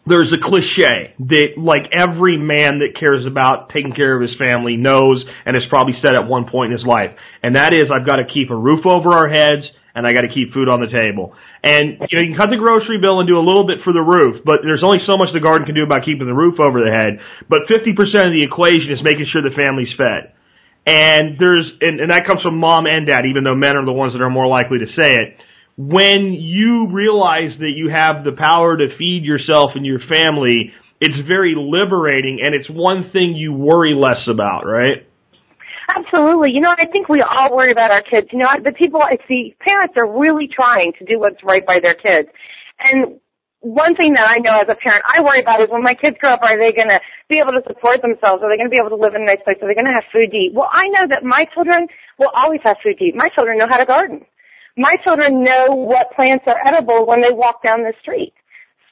there's 0.05 0.34
a 0.34 0.39
cliche 0.39 1.13
that 1.20 1.58
like 1.58 1.89
every 1.91 2.38
man 2.38 2.79
that 2.79 2.96
cares 3.00 3.25
about 3.25 3.70
taking 3.70 3.93
care 3.93 4.15
of 4.15 4.22
his 4.27 4.36
family 4.38 4.77
knows 4.77 5.24
and 5.46 5.55
has 5.55 5.65
probably 5.70 5.96
said 6.01 6.15
at 6.15 6.27
one 6.27 6.50
point 6.50 6.72
in 6.72 6.77
his 6.77 6.86
life. 6.86 7.15
And 7.43 7.55
that 7.55 7.74
is 7.74 7.91
I've 7.91 8.05
got 8.05 8.15
to 8.17 8.25
keep 8.25 8.50
a 8.50 8.55
roof 8.55 8.86
over 8.86 9.12
our 9.12 9.27
heads 9.27 9.63
and 9.93 10.08
I 10.08 10.13
got 10.13 10.22
to 10.22 10.29
keep 10.29 10.53
food 10.53 10.70
on 10.70 10.81
the 10.81 10.89
table. 10.89 11.36
And 11.63 11.98
you 12.10 12.17
know, 12.17 12.22
you 12.22 12.29
can 12.29 12.38
cut 12.38 12.50
the 12.50 12.58
grocery 12.58 13.00
bill 13.00 13.20
and 13.20 13.27
do 13.27 13.38
a 13.38 13.43
little 13.43 13.67
bit 13.67 13.79
for 13.84 13.93
the 13.93 14.01
roof, 14.01 14.41
but 14.43 14.62
there's 14.63 14.84
only 14.84 15.00
so 15.05 15.17
much 15.17 15.34
the 15.34 15.39
garden 15.39 15.65
can 15.65 15.75
do 15.75 15.84
about 15.84 16.05
keeping 16.05 16.25
the 16.25 16.34
roof 16.34 16.60
over 16.60 16.84
the 16.84 16.91
head. 16.91 17.20
But 17.48 17.67
50% 17.67 17.91
of 18.25 18.31
the 18.31 18.43
equation 18.43 18.91
is 18.91 19.03
making 19.03 19.27
sure 19.27 19.41
the 19.41 19.51
family's 19.51 19.93
fed. 19.96 20.34
And 20.86 21.38
there's, 21.38 21.72
and, 21.81 22.00
and 22.00 22.10
that 22.10 22.25
comes 22.25 22.41
from 22.41 22.58
mom 22.58 22.88
and 22.88 23.05
dad, 23.05 23.25
even 23.27 23.43
though 23.43 23.53
men 23.53 23.77
are 23.77 23.86
the 23.86 23.93
ones 23.93 24.13
that 24.13 24.22
are 24.22 24.31
more 24.31 24.48
likely 24.48 24.79
to 24.79 24.88
say 24.98 25.15
it. 25.15 25.38
When 25.78 26.34
you 26.34 26.88
realize 26.88 27.58
that 27.60 27.72
you 27.75 27.90
have 27.90 28.24
the 28.24 28.34
power 28.34 28.78
to 28.78 28.96
feed 28.98 29.24
yourself 29.24 29.72
and 29.75 29.86
your 29.86 30.00
family, 30.00 30.74
it's 31.00 31.28
very 31.28 31.56
liberating 31.56 32.42
and 32.42 32.53
it's 32.53 32.70
one 32.70 33.10
thing 33.12 33.34
you 33.36 33.53
worry 33.53 33.94
less 33.94 34.27
about, 34.27 34.66
right? 34.66 35.07
Absolutely. 35.90 36.51
You 36.51 36.62
know, 36.62 36.74
I 36.77 36.86
think 36.86 37.10
we 37.10 37.22
all 37.22 37.55
worry 37.55 37.72
about 37.72 37.92
our 37.92 38.01
kids. 38.01 38.29
You 38.31 38.40
know, 38.40 38.48
the 38.64 38.72
people 38.72 39.01
I 39.01 39.18
see, 39.27 39.55
parents 39.60 39.96
are 39.98 40.10
really 40.10 40.48
trying 40.48 40.94
to 40.94 41.05
do 41.05 41.20
what's 41.20 41.44
right 41.44 41.66
by 41.66 41.79
their 41.79 41.96
kids. 41.96 42.29
And 42.79 43.20
one 43.62 43.96
thing 43.96 44.14
that 44.14 44.27
I 44.27 44.38
know 44.40 44.60
as 44.60 44.70
a 44.70 44.75
parent 44.75 45.03
I 45.07 45.22
worry 45.22 45.40
about 45.40 45.62
is 45.62 45.70
when 45.70 45.84
my 45.84 45.94
kids 45.94 46.18
grow 46.20 46.31
up, 46.31 46.44
are 46.44 46.57
they 46.57 46.72
going 46.72 46.90
to 46.90 47.00
be 47.29 47.40
able 47.40 47.51
to 47.53 47.64
support 47.68 48.01
themselves? 48.01 48.42
Are 48.44 48.50
they 48.50 48.57
going 48.57 48.68
to 48.68 48.72
be 48.72 48.77
able 48.77 48.90
to 48.90 48.96
live 48.96 49.16
in 49.16 49.22
a 49.22 49.25
nice 49.25 49.42
place? 49.44 49.57
Are 49.62 49.68
they 49.68 49.75
going 49.75 49.86
to 49.86 49.92
have 49.92 50.05
food 50.12 50.31
to 50.31 50.38
eat? 50.38 50.53
Well, 50.53 50.70
I 50.72 50.88
know 50.90 51.07
that 51.07 51.24
my 51.24 51.46
children 51.46 51.88
will 52.18 52.31
always 52.34 52.62
have 52.64 52.77
food 52.84 52.98
to 52.98 53.03
eat. 53.03 53.16
My 53.16 53.29
children 53.29 53.57
know 53.57 53.68
how 53.68 53.77
to 53.77 53.86
garden. 53.86 54.25
My 54.77 54.96
children 54.98 55.44
know 55.44 55.68
what 55.75 56.12
plants 56.12 56.46
are 56.48 56.57
edible 56.66 57.05
when 57.05 57.22
they 57.22 57.31
walk 57.31 57.64
down 57.64 57.84
the 57.84 57.94
street. 58.01 58.34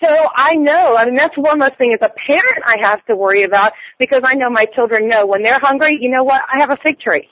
So 0.04 0.30
I 0.34 0.56
know, 0.56 0.96
I 0.96 1.06
mean 1.06 1.16
that's 1.16 1.38
one 1.38 1.60
less 1.60 1.76
thing 1.76 1.94
as 1.94 2.00
a 2.02 2.10
parent 2.10 2.64
I 2.66 2.78
have 2.78 3.06
to 3.06 3.16
worry 3.16 3.44
about 3.44 3.74
because 3.98 4.22
I 4.24 4.36
know 4.36 4.50
my 4.50 4.66
children 4.66 5.08
know 5.08 5.26
when 5.26 5.44
they're 5.44 5.60
hungry, 5.60 5.98
you 6.00 6.10
know 6.10 6.24
what, 6.24 6.42
I 6.52 6.60
have 6.60 6.70
a 6.70 6.78
fig 6.78 7.00
tree. 7.00 7.30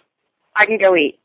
I 0.56 0.66
can 0.66 0.78
go 0.78 0.96
eat. 0.96 1.20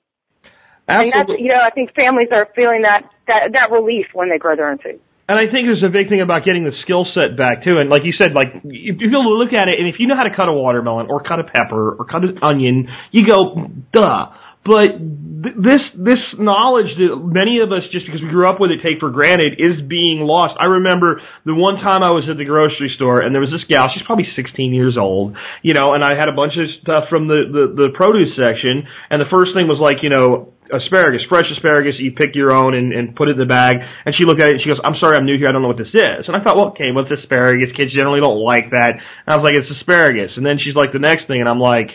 Absolutely. 0.89 1.21
And 1.21 1.29
that's, 1.29 1.41
you 1.41 1.49
know, 1.49 1.61
I 1.61 1.71
think 1.71 1.95
families 1.95 2.29
are 2.33 2.49
feeling 2.55 2.83
that, 2.83 3.09
that, 3.27 3.53
that 3.53 3.71
relief 3.71 4.09
when 4.13 4.29
they 4.29 4.39
grow 4.39 4.57
their 4.57 4.69
own 4.69 4.79
food. 4.79 5.01
And 5.29 5.39
I 5.39 5.51
think 5.51 5.67
there's 5.67 5.83
a 5.83 5.89
big 5.89 6.09
thing 6.09 6.21
about 6.21 6.45
getting 6.45 6.65
the 6.65 6.73
skill 6.83 7.07
set 7.15 7.37
back 7.37 7.65
too. 7.65 7.79
And 7.79 7.89
like 7.89 8.05
you 8.05 8.13
said, 8.21 8.35
like 8.35 8.53
if 8.65 9.01
you 9.01 9.09
look 9.09 9.53
at 9.53 9.69
it, 9.69 9.79
and 9.79 9.89
if 9.89 9.99
you 9.99 10.07
know 10.07 10.17
how 10.17 10.25
to 10.25 10.35
cut 10.35 10.49
a 10.49 10.53
watermelon 10.53 11.07
or 11.09 11.23
cut 11.23 11.41
a 11.41 11.45
pepper 11.45 11.95
or 11.95 12.05
cut 12.05 12.25
an 12.25 12.39
onion, 12.43 12.89
you 13.11 13.27
go, 13.27 13.69
duh. 13.93 14.27
But 14.64 14.98
th- 15.42 15.57
this 15.59 15.81
this 15.94 16.18
knowledge 16.38 16.96
that 16.98 17.16
many 17.16 17.61
of 17.61 17.72
us, 17.72 17.83
just 17.90 18.07
because 18.07 18.22
we 18.22 18.29
grew 18.29 18.46
up 18.46 18.61
with 18.61 18.70
it, 18.70 18.81
take 18.83 19.01
for 19.01 19.11
granted, 19.11 19.61
is 19.61 19.83
being 19.83 20.20
lost. 20.20 20.55
I 20.59 20.66
remember 20.66 21.20
the 21.44 21.55
one 21.55 21.77
time 21.77 22.03
I 22.03 22.11
was 22.11 22.29
at 22.29 22.37
the 22.37 22.44
grocery 22.44 22.92
store, 22.94 23.20
and 23.20 23.35
there 23.35 23.42
was 23.42 23.51
this 23.51 23.64
gal. 23.68 23.90
She's 23.92 24.05
probably 24.05 24.29
16 24.37 24.72
years 24.72 24.96
old, 24.96 25.37
you 25.62 25.75
know, 25.75 25.94
and 25.94 26.05
I 26.05 26.14
had 26.14 26.29
a 26.29 26.33
bunch 26.33 26.57
of 26.57 26.68
stuff 26.81 27.09
from 27.09 27.27
the 27.27 27.44
the, 27.51 27.83
the 27.83 27.90
produce 27.94 28.37
section, 28.37 28.87
and 29.11 29.20
the 29.20 29.27
first 29.31 29.53
thing 29.55 29.66
was 29.66 29.79
like, 29.81 30.05
you 30.05 30.11
know, 30.11 30.53
asparagus, 30.72 31.22
fresh 31.29 31.51
asparagus, 31.51 31.96
you 31.98 32.12
pick 32.12 32.35
your 32.35 32.51
own 32.51 32.75
and, 32.75 32.92
and 32.92 33.14
put 33.14 33.29
it 33.29 33.33
in 33.33 33.38
the 33.38 33.46
bag. 33.46 33.81
And 34.07 34.14
she 34.16 34.25
looked 34.25 34.40
at 34.40 34.48
it 34.48 34.55
and 34.55 34.62
she 34.62 34.68
goes, 34.68 34.81
I'm 34.83 34.96
sorry, 34.96 35.16
I'm 35.16 35.27
new 35.27 35.37
here, 35.37 35.48
I 35.48 35.53
don't 35.53 35.62
know 35.62 35.68
what 35.68 35.77
this 35.77 35.92
is. 35.92 36.27
And 36.27 36.37
I 36.37 36.42
thought, 36.42 36.57
well, 36.57 36.68
okay, 36.68 36.92
what's 36.92 37.11
asparagus? 37.11 37.77
Kids 37.77 37.92
generally 37.92 38.20
don't 38.20 38.38
like 38.38 38.70
that. 38.70 38.94
And 38.94 39.03
I 39.27 39.37
was 39.37 39.44
like, 39.44 39.55
it's 39.55 39.70
asparagus. 39.70 40.33
And 40.37 40.46
then 40.46 40.59
she's 40.59 40.75
like, 40.75 40.92
the 40.92 40.98
next 40.98 41.27
thing, 41.27 41.40
and 41.40 41.48
I'm 41.48 41.61
like, 41.61 41.90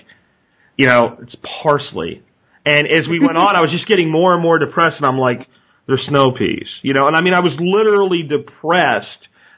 you 0.77 0.85
know, 0.85 1.17
it's 1.21 1.35
parsley. 1.63 2.23
And 2.67 2.85
as 2.85 3.07
we 3.07 3.21
went 3.21 3.37
on, 3.37 3.55
I 3.55 3.61
was 3.61 3.71
just 3.71 3.87
getting 3.87 4.11
more 4.11 4.33
and 4.33 4.43
more 4.43 4.59
depressed, 4.59 4.97
and 4.97 5.05
I'm 5.05 5.17
like, 5.17 5.47
they're 5.87 5.97
snow 6.09 6.33
peas, 6.33 6.67
you 6.81 6.93
know. 6.93 7.07
And 7.07 7.15
I 7.15 7.21
mean, 7.21 7.33
I 7.33 7.39
was 7.39 7.53
literally 7.57 8.23
depressed 8.23 9.07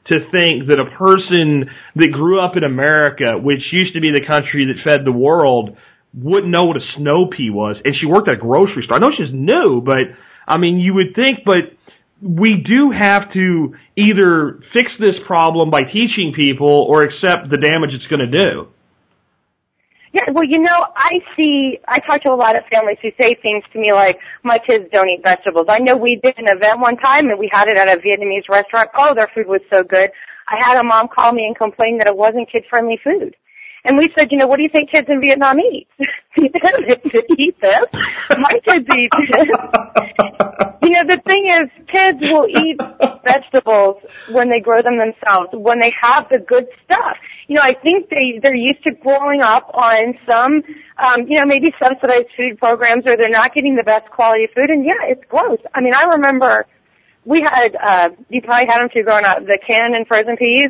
to 0.09 0.29
think 0.29 0.67
that 0.67 0.79
a 0.79 0.85
person 0.85 1.71
that 1.95 2.11
grew 2.11 2.39
up 2.39 2.55
in 2.55 2.63
America, 2.63 3.35
which 3.39 3.73
used 3.73 3.95
to 3.95 3.99
be 3.99 4.11
the 4.11 4.23
country 4.23 4.65
that 4.65 4.83
fed 4.83 5.05
the 5.05 5.11
world, 5.11 5.75
wouldn't 6.13 6.51
know 6.51 6.65
what 6.65 6.77
a 6.77 6.85
snow 6.97 7.25
pea 7.25 7.49
was. 7.49 7.77
And 7.83 7.95
she 7.95 8.05
worked 8.05 8.27
at 8.27 8.35
a 8.35 8.37
grocery 8.37 8.83
store. 8.83 8.97
I 8.97 8.99
know 8.99 9.11
she's 9.11 9.33
new, 9.33 9.81
but 9.81 10.09
I 10.47 10.57
mean, 10.57 10.77
you 10.77 10.93
would 10.93 11.15
think, 11.15 11.39
but 11.43 11.73
we 12.21 12.61
do 12.61 12.91
have 12.91 13.33
to 13.33 13.75
either 13.95 14.59
fix 14.71 14.91
this 14.99 15.15
problem 15.25 15.71
by 15.71 15.83
teaching 15.83 16.33
people 16.35 16.85
or 16.87 17.01
accept 17.01 17.49
the 17.49 17.57
damage 17.57 17.95
it's 17.95 18.05
going 18.05 18.31
to 18.31 18.31
do. 18.31 18.67
Yeah, 20.11 20.31
well, 20.31 20.43
you 20.43 20.59
know, 20.59 20.87
I 20.95 21.21
see, 21.37 21.79
I 21.87 21.99
talk 21.99 22.21
to 22.23 22.31
a 22.31 22.35
lot 22.35 22.55
of 22.55 22.65
families 22.65 22.97
who 23.01 23.11
say 23.19 23.35
things 23.35 23.63
to 23.73 23.79
me 23.79 23.93
like, 23.93 24.19
my 24.41 24.57
kids 24.57 24.89
don't 24.91 25.07
eat 25.07 25.21
vegetables. 25.23 25.67
I 25.69 25.79
know 25.79 25.95
we 25.97 26.15
did 26.15 26.37
an 26.39 26.47
event 26.47 26.79
one 26.79 26.97
time 26.97 27.29
and 27.29 27.37
we 27.37 27.47
had 27.47 27.67
it 27.67 27.77
at 27.77 27.87
a 27.87 28.01
Vietnamese 28.01 28.49
restaurant. 28.49 28.89
Oh, 28.95 29.13
their 29.13 29.27
food 29.27 29.47
was 29.47 29.61
so 29.71 29.83
good. 29.83 30.11
I 30.47 30.57
had 30.57 30.77
a 30.77 30.83
mom 30.83 31.09
call 31.09 31.31
me 31.31 31.45
and 31.45 31.55
complain 31.55 31.99
that 31.99 32.07
it 32.07 32.17
wasn't 32.17 32.49
kid-friendly 32.49 32.99
food. 33.03 33.35
And 33.83 33.97
we 33.97 34.11
said, 34.17 34.31
you 34.31 34.37
know, 34.37 34.47
what 34.47 34.57
do 34.57 34.63
you 34.63 34.69
think 34.69 34.89
kids 34.89 35.07
in 35.09 35.21
Vietnam 35.21 35.59
eat? 35.59 35.87
they 36.35 36.49
don't 36.49 37.15
eat 37.37 37.61
this. 37.61 37.85
My 38.37 38.59
kids 38.63 38.87
eat 38.95 39.11
this. 39.11 39.47
you 40.81 40.89
know, 40.89 41.03
the 41.05 41.21
thing 41.25 41.45
is, 41.45 41.69
kids 41.87 42.19
will 42.19 42.47
eat 42.47 42.79
vegetables 43.23 44.03
when 44.31 44.49
they 44.49 44.59
grow 44.59 44.81
them 44.81 44.97
themselves, 44.97 45.49
when 45.53 45.79
they 45.79 45.91
have 45.91 46.27
the 46.29 46.39
good 46.39 46.67
stuff. 46.83 47.17
You 47.49 47.55
know, 47.55 47.61
I 47.63 47.73
think 47.73 48.09
they, 48.09 48.39
they're 48.41 48.53
used 48.53 48.83
to 48.83 48.91
growing 48.91 49.41
up 49.41 49.71
on 49.73 50.17
some, 50.27 50.63
um, 50.99 51.27
you 51.27 51.39
know, 51.39 51.45
maybe 51.45 51.73
subsidized 51.81 52.27
food 52.37 52.59
programs 52.59 53.07
or 53.07 53.17
they're 53.17 53.27
not 53.27 53.55
getting 53.55 53.75
the 53.75 53.83
best 53.83 54.07
quality 54.11 54.47
food. 54.55 54.69
And 54.69 54.85
yeah, 54.85 55.03
it's 55.05 55.23
gross. 55.27 55.57
I 55.73 55.81
mean, 55.81 55.95
I 55.95 56.03
remember 56.11 56.67
we 57.25 57.41
had, 57.41 57.75
uh, 57.75 58.11
you 58.29 58.43
probably 58.43 58.67
had 58.67 58.81
them 58.81 58.89
too 58.93 59.01
growing 59.03 59.25
up, 59.25 59.45
the 59.47 59.59
canned 59.65 59.95
and 59.95 60.07
frozen 60.07 60.37
peas. 60.37 60.69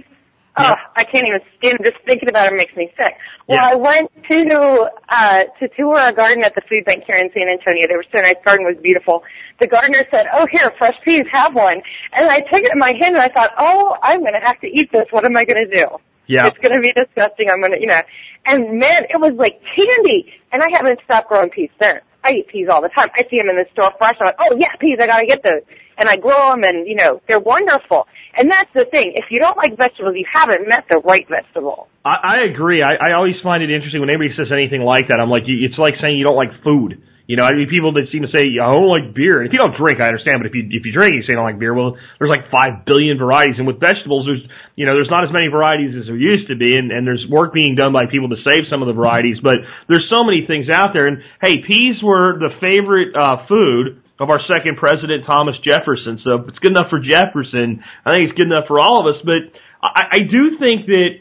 Oh, 0.57 0.75
I 0.95 1.03
can't 1.03 1.27
even 1.27 1.41
stand 1.57 1.79
just 1.83 1.97
thinking 2.05 2.27
about 2.27 2.51
it 2.51 2.55
makes 2.55 2.75
me 2.75 2.91
sick. 2.97 3.17
Well, 3.47 3.57
Yeah. 3.57 3.69
I 3.71 3.75
went 3.75 4.11
to 4.29 4.89
uh 5.07 5.43
to 5.59 5.67
tour 5.69 5.99
a 5.99 6.11
garden 6.11 6.43
at 6.43 6.55
the 6.55 6.61
food 6.61 6.83
bank 6.85 7.03
here 7.05 7.15
in 7.17 7.29
San 7.33 7.47
Antonio. 7.47 7.87
They 7.87 7.95
were 7.95 8.05
so 8.11 8.19
nice. 8.19 8.35
Garden 8.43 8.65
was 8.65 8.75
beautiful. 8.81 9.23
The 9.59 9.67
gardener 9.67 10.03
said, 10.11 10.27
"Oh, 10.33 10.47
here, 10.47 10.69
fresh 10.77 10.97
peas, 11.05 11.27
have 11.27 11.55
one." 11.55 11.81
And 12.11 12.27
I 12.27 12.39
took 12.41 12.61
it 12.61 12.73
in 12.73 12.79
my 12.79 12.91
hand 12.91 13.15
and 13.15 13.23
I 13.23 13.29
thought, 13.29 13.51
"Oh, 13.57 13.95
I'm 14.01 14.19
going 14.21 14.33
to 14.33 14.39
have 14.39 14.59
to 14.61 14.67
eat 14.67 14.91
this. 14.91 15.07
What 15.11 15.23
am 15.23 15.37
I 15.37 15.45
going 15.45 15.69
to 15.69 15.73
do?" 15.73 15.87
Yeah. 16.29 16.45
It's 16.47 16.59
going 16.59 16.75
to 16.75 16.79
be 16.79 16.93
disgusting. 16.93 17.49
I'm 17.49 17.59
going 17.59 17.71
to, 17.71 17.81
you 17.81 17.87
know. 17.87 18.01
And 18.45 18.77
man, 18.79 19.07
it 19.09 19.19
was 19.19 19.33
like 19.33 19.61
candy. 19.65 20.31
And 20.51 20.61
I 20.61 20.69
haven't 20.69 20.99
stopped 21.03 21.27
growing 21.27 21.49
peas 21.49 21.71
since. 21.81 22.01
I 22.23 22.33
eat 22.33 22.47
peas 22.49 22.67
all 22.69 22.81
the 22.81 22.89
time. 22.89 23.09
I 23.15 23.25
see 23.29 23.37
them 23.39 23.49
in 23.49 23.55
the 23.55 23.65
store 23.71 23.91
fresh. 23.97 24.15
I'm 24.19 24.27
like, 24.27 24.35
oh 24.37 24.55
yeah, 24.55 24.75
peas. 24.75 24.97
I 25.01 25.07
got 25.07 25.19
to 25.21 25.25
get 25.25 25.41
those. 25.41 25.61
And 25.97 26.07
I 26.07 26.17
grow 26.17 26.51
them, 26.51 26.63
and 26.63 26.87
you 26.87 26.95
know, 26.95 27.19
they're 27.27 27.39
wonderful. 27.39 28.07
And 28.35 28.49
that's 28.49 28.71
the 28.73 28.85
thing. 28.85 29.13
If 29.15 29.31
you 29.31 29.39
don't 29.39 29.57
like 29.57 29.75
vegetables, 29.75 30.15
you 30.15 30.25
haven't 30.31 30.67
met 30.67 30.85
the 30.87 30.99
right 30.99 31.27
vegetable. 31.27 31.87
I, 32.05 32.19
I 32.23 32.39
agree. 32.41 32.81
I, 32.83 32.95
I 32.95 33.11
always 33.13 33.35
find 33.41 33.63
it 33.63 33.69
interesting 33.71 33.99
when 33.99 34.09
anybody 34.09 34.33
says 34.37 34.51
anything 34.51 34.81
like 34.83 35.07
that. 35.09 35.19
I'm 35.19 35.29
like, 35.29 35.47
you- 35.47 35.65
it's 35.67 35.77
like 35.77 35.95
saying 35.99 36.17
you 36.17 36.23
don't 36.23 36.37
like 36.37 36.61
food. 36.63 37.01
You 37.29 37.35
know, 37.35 37.43
I 37.43 37.53
mean, 37.53 37.69
people 37.69 37.93
that 37.93 38.09
seem 38.11 38.23
to 38.23 38.31
say, 38.33 38.57
I 38.57 38.71
don't 38.73 38.87
like 38.87 39.13
beer. 39.13 39.37
And 39.37 39.45
if 39.45 39.53
you 39.53 39.59
don't 39.59 39.77
drink, 39.77 40.01
I 40.01 40.07
understand, 40.07 40.39
but 40.39 40.47
if 40.47 40.55
you, 40.55 40.65
if 40.65 40.83
you 40.83 40.91
drink, 40.91 41.13
you 41.13 41.21
say 41.21 41.27
you 41.29 41.35
don't 41.35 41.45
like 41.45 41.59
beer. 41.59 41.75
Well, 41.75 41.95
there's 42.17 42.31
like 42.31 42.49
five 42.49 42.85
billion 42.85 43.19
varieties. 43.19 43.59
And 43.59 43.67
with 43.67 43.79
vegetables, 43.79 44.25
there's, 44.25 44.41
you 44.75 44.87
know, 44.87 44.95
there's 44.95 45.11
not 45.11 45.25
as 45.25 45.29
many 45.31 45.47
varieties 45.47 45.93
as 45.95 46.07
there 46.07 46.17
used 46.17 46.49
to 46.49 46.55
be. 46.55 46.75
And, 46.75 46.91
and 46.91 47.05
there's 47.05 47.27
work 47.29 47.53
being 47.53 47.75
done 47.75 47.93
by 47.93 48.07
people 48.07 48.29
to 48.29 48.41
save 48.47 48.63
some 48.67 48.81
of 48.81 48.87
the 48.87 48.95
varieties. 48.95 49.37
But 49.43 49.59
there's 49.87 50.09
so 50.09 50.23
many 50.23 50.47
things 50.47 50.69
out 50.69 50.95
there. 50.95 51.05
And 51.05 51.21
hey, 51.39 51.61
peas 51.61 52.01
were 52.01 52.39
the 52.39 52.49
favorite, 52.59 53.15
uh, 53.15 53.45
food 53.45 54.01
of 54.19 54.31
our 54.31 54.41
second 54.47 54.77
president, 54.77 55.27
Thomas 55.27 55.55
Jefferson. 55.63 56.19
So 56.23 56.37
if 56.37 56.49
it's 56.49 56.57
good 56.57 56.71
enough 56.71 56.89
for 56.89 56.99
Jefferson, 56.99 57.83
I 58.05 58.09
think 58.09 58.29
it's 58.31 58.37
good 58.39 58.47
enough 58.47 58.65
for 58.67 58.79
all 58.79 59.07
of 59.07 59.15
us. 59.15 59.21
But 59.23 59.53
I, 59.83 60.07
I 60.13 60.19
do 60.21 60.57
think 60.57 60.87
that 60.87 61.19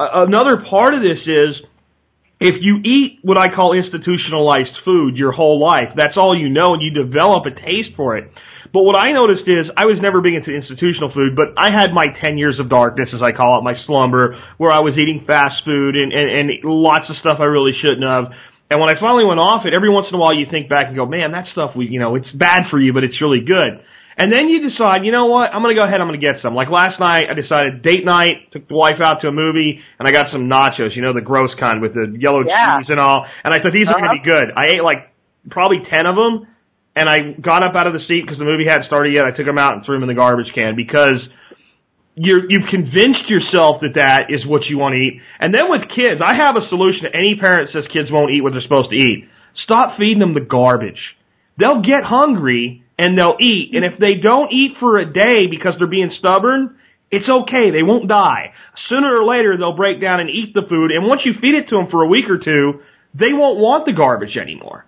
uh, 0.00 0.24
another 0.26 0.64
part 0.64 0.94
of 0.94 1.02
this 1.02 1.20
is 1.26 1.60
if 2.40 2.56
you 2.62 2.80
eat 2.82 3.18
what 3.22 3.36
I 3.36 3.54
call 3.54 3.74
institutionalized 3.74 4.78
food 4.84 5.16
your 5.16 5.30
whole 5.30 5.60
life, 5.60 5.90
that's 5.94 6.16
all 6.16 6.36
you 6.36 6.48
know 6.48 6.72
and 6.72 6.82
you 6.82 6.92
develop 6.92 7.44
a 7.44 7.50
taste 7.50 7.90
for 7.96 8.16
it. 8.16 8.32
But 8.72 8.84
what 8.84 8.96
I 8.96 9.12
noticed 9.12 9.46
is 9.46 9.66
I 9.76 9.86
was 9.86 9.98
never 10.00 10.20
big 10.20 10.34
into 10.34 10.54
institutional 10.54 11.12
food, 11.12 11.36
but 11.36 11.54
I 11.56 11.70
had 11.70 11.92
my 11.92 12.06
10 12.20 12.38
years 12.38 12.58
of 12.58 12.68
darkness, 12.68 13.10
as 13.12 13.20
I 13.20 13.32
call 13.32 13.58
it, 13.58 13.62
my 13.62 13.74
slumber, 13.84 14.40
where 14.58 14.70
I 14.70 14.80
was 14.80 14.94
eating 14.94 15.24
fast 15.26 15.64
food 15.64 15.96
and, 15.96 16.12
and, 16.12 16.50
and 16.50 16.64
lots 16.64 17.10
of 17.10 17.16
stuff 17.16 17.40
I 17.40 17.44
really 17.44 17.72
shouldn't 17.72 18.04
have. 18.04 18.32
And 18.70 18.80
when 18.80 18.88
I 18.88 18.98
finally 18.98 19.24
went 19.24 19.40
off 19.40 19.66
it, 19.66 19.74
every 19.74 19.90
once 19.90 20.06
in 20.08 20.14
a 20.14 20.18
while 20.18 20.34
you 20.34 20.46
think 20.48 20.68
back 20.68 20.86
and 20.86 20.96
go, 20.96 21.04
man, 21.04 21.32
that 21.32 21.48
stuff 21.52 21.74
we, 21.74 21.88
you 21.88 21.98
know, 21.98 22.14
it's 22.14 22.30
bad 22.30 22.70
for 22.70 22.78
you, 22.78 22.92
but 22.92 23.02
it's 23.02 23.20
really 23.20 23.40
good. 23.40 23.84
And 24.20 24.30
then 24.30 24.50
you 24.50 24.68
decide, 24.68 25.06
you 25.06 25.12
know 25.12 25.24
what, 25.26 25.52
I'm 25.54 25.62
gonna 25.62 25.74
go 25.74 25.82
ahead, 25.82 25.98
I'm 25.98 26.06
gonna 26.06 26.18
get 26.18 26.42
some. 26.42 26.54
Like 26.54 26.68
last 26.68 27.00
night, 27.00 27.30
I 27.30 27.34
decided 27.34 27.80
date 27.80 28.04
night, 28.04 28.52
took 28.52 28.68
the 28.68 28.74
wife 28.74 29.00
out 29.00 29.22
to 29.22 29.28
a 29.28 29.32
movie, 29.32 29.80
and 29.98 30.06
I 30.06 30.12
got 30.12 30.30
some 30.30 30.48
nachos, 30.48 30.94
you 30.94 31.00
know, 31.00 31.14
the 31.14 31.22
gross 31.22 31.50
kind 31.58 31.80
with 31.80 31.94
the 31.94 32.14
yellow 32.20 32.44
Yeah. 32.46 32.78
cheese 32.80 32.90
and 32.90 33.00
all. 33.00 33.24
And 33.42 33.54
I 33.54 33.60
thought 33.60 33.72
these 33.72 33.86
are 33.88 33.94
gonna 33.94 34.04
Uh-huh. 34.06 34.12
be 34.14 34.20
good. 34.20 34.52
I 34.54 34.66
ate 34.66 34.84
like 34.84 35.08
probably 35.48 35.80
10 35.90 36.04
of 36.06 36.16
them, 36.16 36.46
and 36.94 37.08
I 37.08 37.32
got 37.32 37.62
up 37.62 37.74
out 37.74 37.86
of 37.86 37.94
the 37.94 38.00
seat 38.00 38.20
because 38.20 38.36
the 38.38 38.44
movie 38.44 38.66
hadn't 38.66 38.86
started 38.88 39.14
yet. 39.14 39.24
I 39.24 39.30
took 39.30 39.46
them 39.46 39.56
out 39.56 39.74
and 39.76 39.86
threw 39.86 39.96
them 39.96 40.02
in 40.02 40.08
the 40.08 40.14
garbage 40.14 40.52
can 40.52 40.76
because 40.76 41.26
you're, 42.14 42.44
you've 42.50 42.68
convinced 42.68 43.30
yourself 43.30 43.80
that 43.80 43.94
that 43.94 44.30
is 44.30 44.44
what 44.44 44.66
you 44.66 44.76
want 44.76 44.92
to 44.94 44.98
eat. 44.98 45.22
And 45.38 45.54
then 45.54 45.70
with 45.70 45.88
kids, 45.88 46.20
I 46.22 46.34
have 46.34 46.56
a 46.56 46.68
solution 46.68 47.04
to 47.04 47.16
any 47.16 47.36
parent 47.36 47.70
that 47.72 47.84
says 47.84 47.90
kids 47.90 48.10
won't 48.10 48.32
eat 48.32 48.42
what 48.42 48.52
they're 48.52 48.60
supposed 48.60 48.90
to 48.90 48.96
eat. 48.96 49.28
Stop 49.64 49.96
feeding 49.98 50.18
them 50.18 50.34
the 50.34 50.40
garbage. 50.42 51.16
They'll 51.56 51.80
get 51.80 52.04
hungry 52.04 52.82
and 53.00 53.18
they'll 53.18 53.36
eat. 53.40 53.74
And 53.74 53.82
if 53.82 53.98
they 53.98 54.16
don't 54.16 54.52
eat 54.52 54.76
for 54.78 54.98
a 54.98 55.10
day 55.10 55.46
because 55.46 55.72
they're 55.78 55.88
being 55.88 56.12
stubborn, 56.18 56.76
it's 57.10 57.26
okay. 57.26 57.70
They 57.70 57.82
won't 57.82 58.08
die. 58.08 58.52
Sooner 58.90 59.16
or 59.16 59.24
later, 59.24 59.56
they'll 59.56 59.72
break 59.72 60.02
down 60.02 60.20
and 60.20 60.28
eat 60.28 60.52
the 60.52 60.62
food. 60.68 60.90
And 60.92 61.06
once 61.06 61.22
you 61.24 61.32
feed 61.40 61.54
it 61.54 61.70
to 61.70 61.76
them 61.76 61.86
for 61.90 62.02
a 62.02 62.06
week 62.06 62.28
or 62.28 62.36
two, 62.36 62.82
they 63.14 63.32
won't 63.32 63.58
want 63.58 63.86
the 63.86 63.94
garbage 63.94 64.36
anymore. 64.36 64.84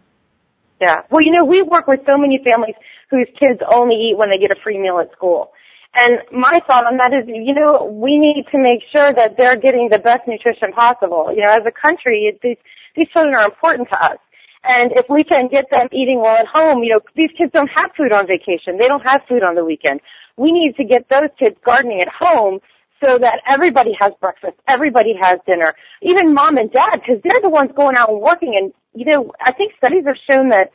Yeah. 0.78 1.02
Well, 1.10 1.22
you 1.22 1.30
know, 1.30 1.46
we 1.46 1.62
work 1.62 1.86
with 1.86 2.00
so 2.06 2.18
many 2.18 2.38
families 2.44 2.74
whose 3.08 3.28
kids 3.40 3.62
only 3.66 3.96
eat 3.96 4.18
when 4.18 4.28
they 4.28 4.38
get 4.38 4.50
a 4.50 4.60
free 4.62 4.78
meal 4.78 4.98
at 4.98 5.10
school. 5.12 5.52
And 5.94 6.20
my 6.30 6.60
thought 6.66 6.84
on 6.84 6.98
that 6.98 7.14
is, 7.14 7.24
you 7.26 7.54
know, 7.54 7.84
we 7.84 8.18
need 8.18 8.46
to 8.52 8.58
make 8.58 8.82
sure 8.90 9.10
that 9.10 9.38
they're 9.38 9.56
getting 9.56 9.88
the 9.88 9.98
best 9.98 10.28
nutrition 10.28 10.72
possible. 10.72 11.32
You 11.32 11.40
know, 11.40 11.50
as 11.50 11.64
a 11.64 11.72
country, 11.72 12.38
these, 12.42 12.58
these 12.94 13.08
children 13.08 13.34
are 13.34 13.44
important 13.44 13.88
to 13.88 14.04
us. 14.04 14.18
And 14.64 14.92
if 14.92 15.06
we 15.08 15.24
can 15.24 15.48
get 15.48 15.70
them 15.70 15.88
eating 15.90 16.20
well 16.20 16.36
at 16.36 16.46
home, 16.46 16.82
you 16.82 16.90
know, 16.90 17.00
these 17.16 17.30
kids 17.36 17.52
don't 17.52 17.70
have 17.70 17.92
food 17.96 18.12
on 18.12 18.26
vacation. 18.26 18.78
They 18.78 18.86
don't 18.86 19.02
have 19.02 19.24
food 19.28 19.42
on 19.42 19.56
the 19.56 19.64
weekend. 19.64 20.00
We 20.36 20.52
need 20.52 20.76
to 20.76 20.84
get 20.84 21.08
those 21.08 21.30
kids 21.38 21.56
gardening 21.64 22.00
at 22.00 22.08
home 22.08 22.60
so 23.02 23.18
that 23.18 23.40
everybody 23.46 23.92
has 23.94 24.12
breakfast, 24.20 24.56
everybody 24.68 25.14
has 25.14 25.40
dinner, 25.44 25.74
even 26.02 26.32
mom 26.32 26.56
and 26.56 26.70
dad, 26.70 27.00
because 27.00 27.20
they're 27.24 27.40
the 27.40 27.48
ones 27.48 27.72
going 27.74 27.96
out 27.96 28.08
and 28.10 28.20
working. 28.20 28.56
And, 28.56 28.72
you 28.94 29.04
know, 29.04 29.32
I 29.40 29.50
think 29.50 29.74
studies 29.76 30.04
have 30.06 30.16
shown 30.18 30.50
that 30.50 30.70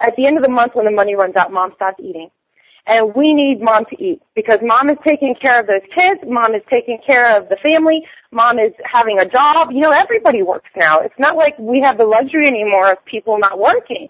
at 0.00 0.14
the 0.14 0.26
end 0.26 0.36
of 0.36 0.44
the 0.44 0.48
month 0.48 0.76
when 0.76 0.84
the 0.84 0.92
money 0.92 1.16
runs 1.16 1.34
out, 1.34 1.52
mom 1.52 1.72
stops 1.74 1.98
eating. 2.00 2.30
And 2.86 3.14
we 3.16 3.34
need 3.34 3.60
mom 3.60 3.84
to 3.86 4.02
eat 4.02 4.22
because 4.34 4.60
mom 4.62 4.90
is 4.90 4.98
taking 5.02 5.34
care 5.34 5.58
of 5.58 5.66
those 5.66 5.82
kids, 5.92 6.20
mom 6.24 6.54
is 6.54 6.62
taking 6.70 6.98
care 7.04 7.36
of 7.36 7.48
the 7.48 7.56
family, 7.56 8.06
mom 8.30 8.60
is 8.60 8.72
having 8.84 9.18
a 9.18 9.26
job. 9.26 9.72
You 9.72 9.80
know, 9.80 9.90
everybody 9.90 10.42
works 10.42 10.70
now. 10.76 11.00
It's 11.00 11.18
not 11.18 11.36
like 11.36 11.58
we 11.58 11.80
have 11.80 11.98
the 11.98 12.04
luxury 12.04 12.46
anymore 12.46 12.92
of 12.92 13.04
people 13.04 13.38
not 13.38 13.58
working. 13.58 14.08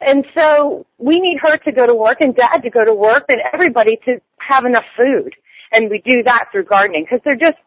And 0.00 0.26
so 0.34 0.86
we 0.98 1.20
need 1.20 1.38
her 1.40 1.58
to 1.58 1.72
go 1.72 1.86
to 1.86 1.94
work 1.94 2.20
and 2.20 2.34
dad 2.34 2.62
to 2.62 2.70
go 2.70 2.84
to 2.84 2.94
work 2.94 3.26
and 3.28 3.42
everybody 3.52 3.98
to 4.06 4.20
have 4.38 4.64
enough 4.64 4.86
food. 4.96 5.34
And 5.70 5.90
we 5.90 6.00
do 6.00 6.22
that 6.22 6.48
through 6.50 6.64
gardening 6.64 7.04
because 7.04 7.20
there 7.24 7.36
just 7.36 7.58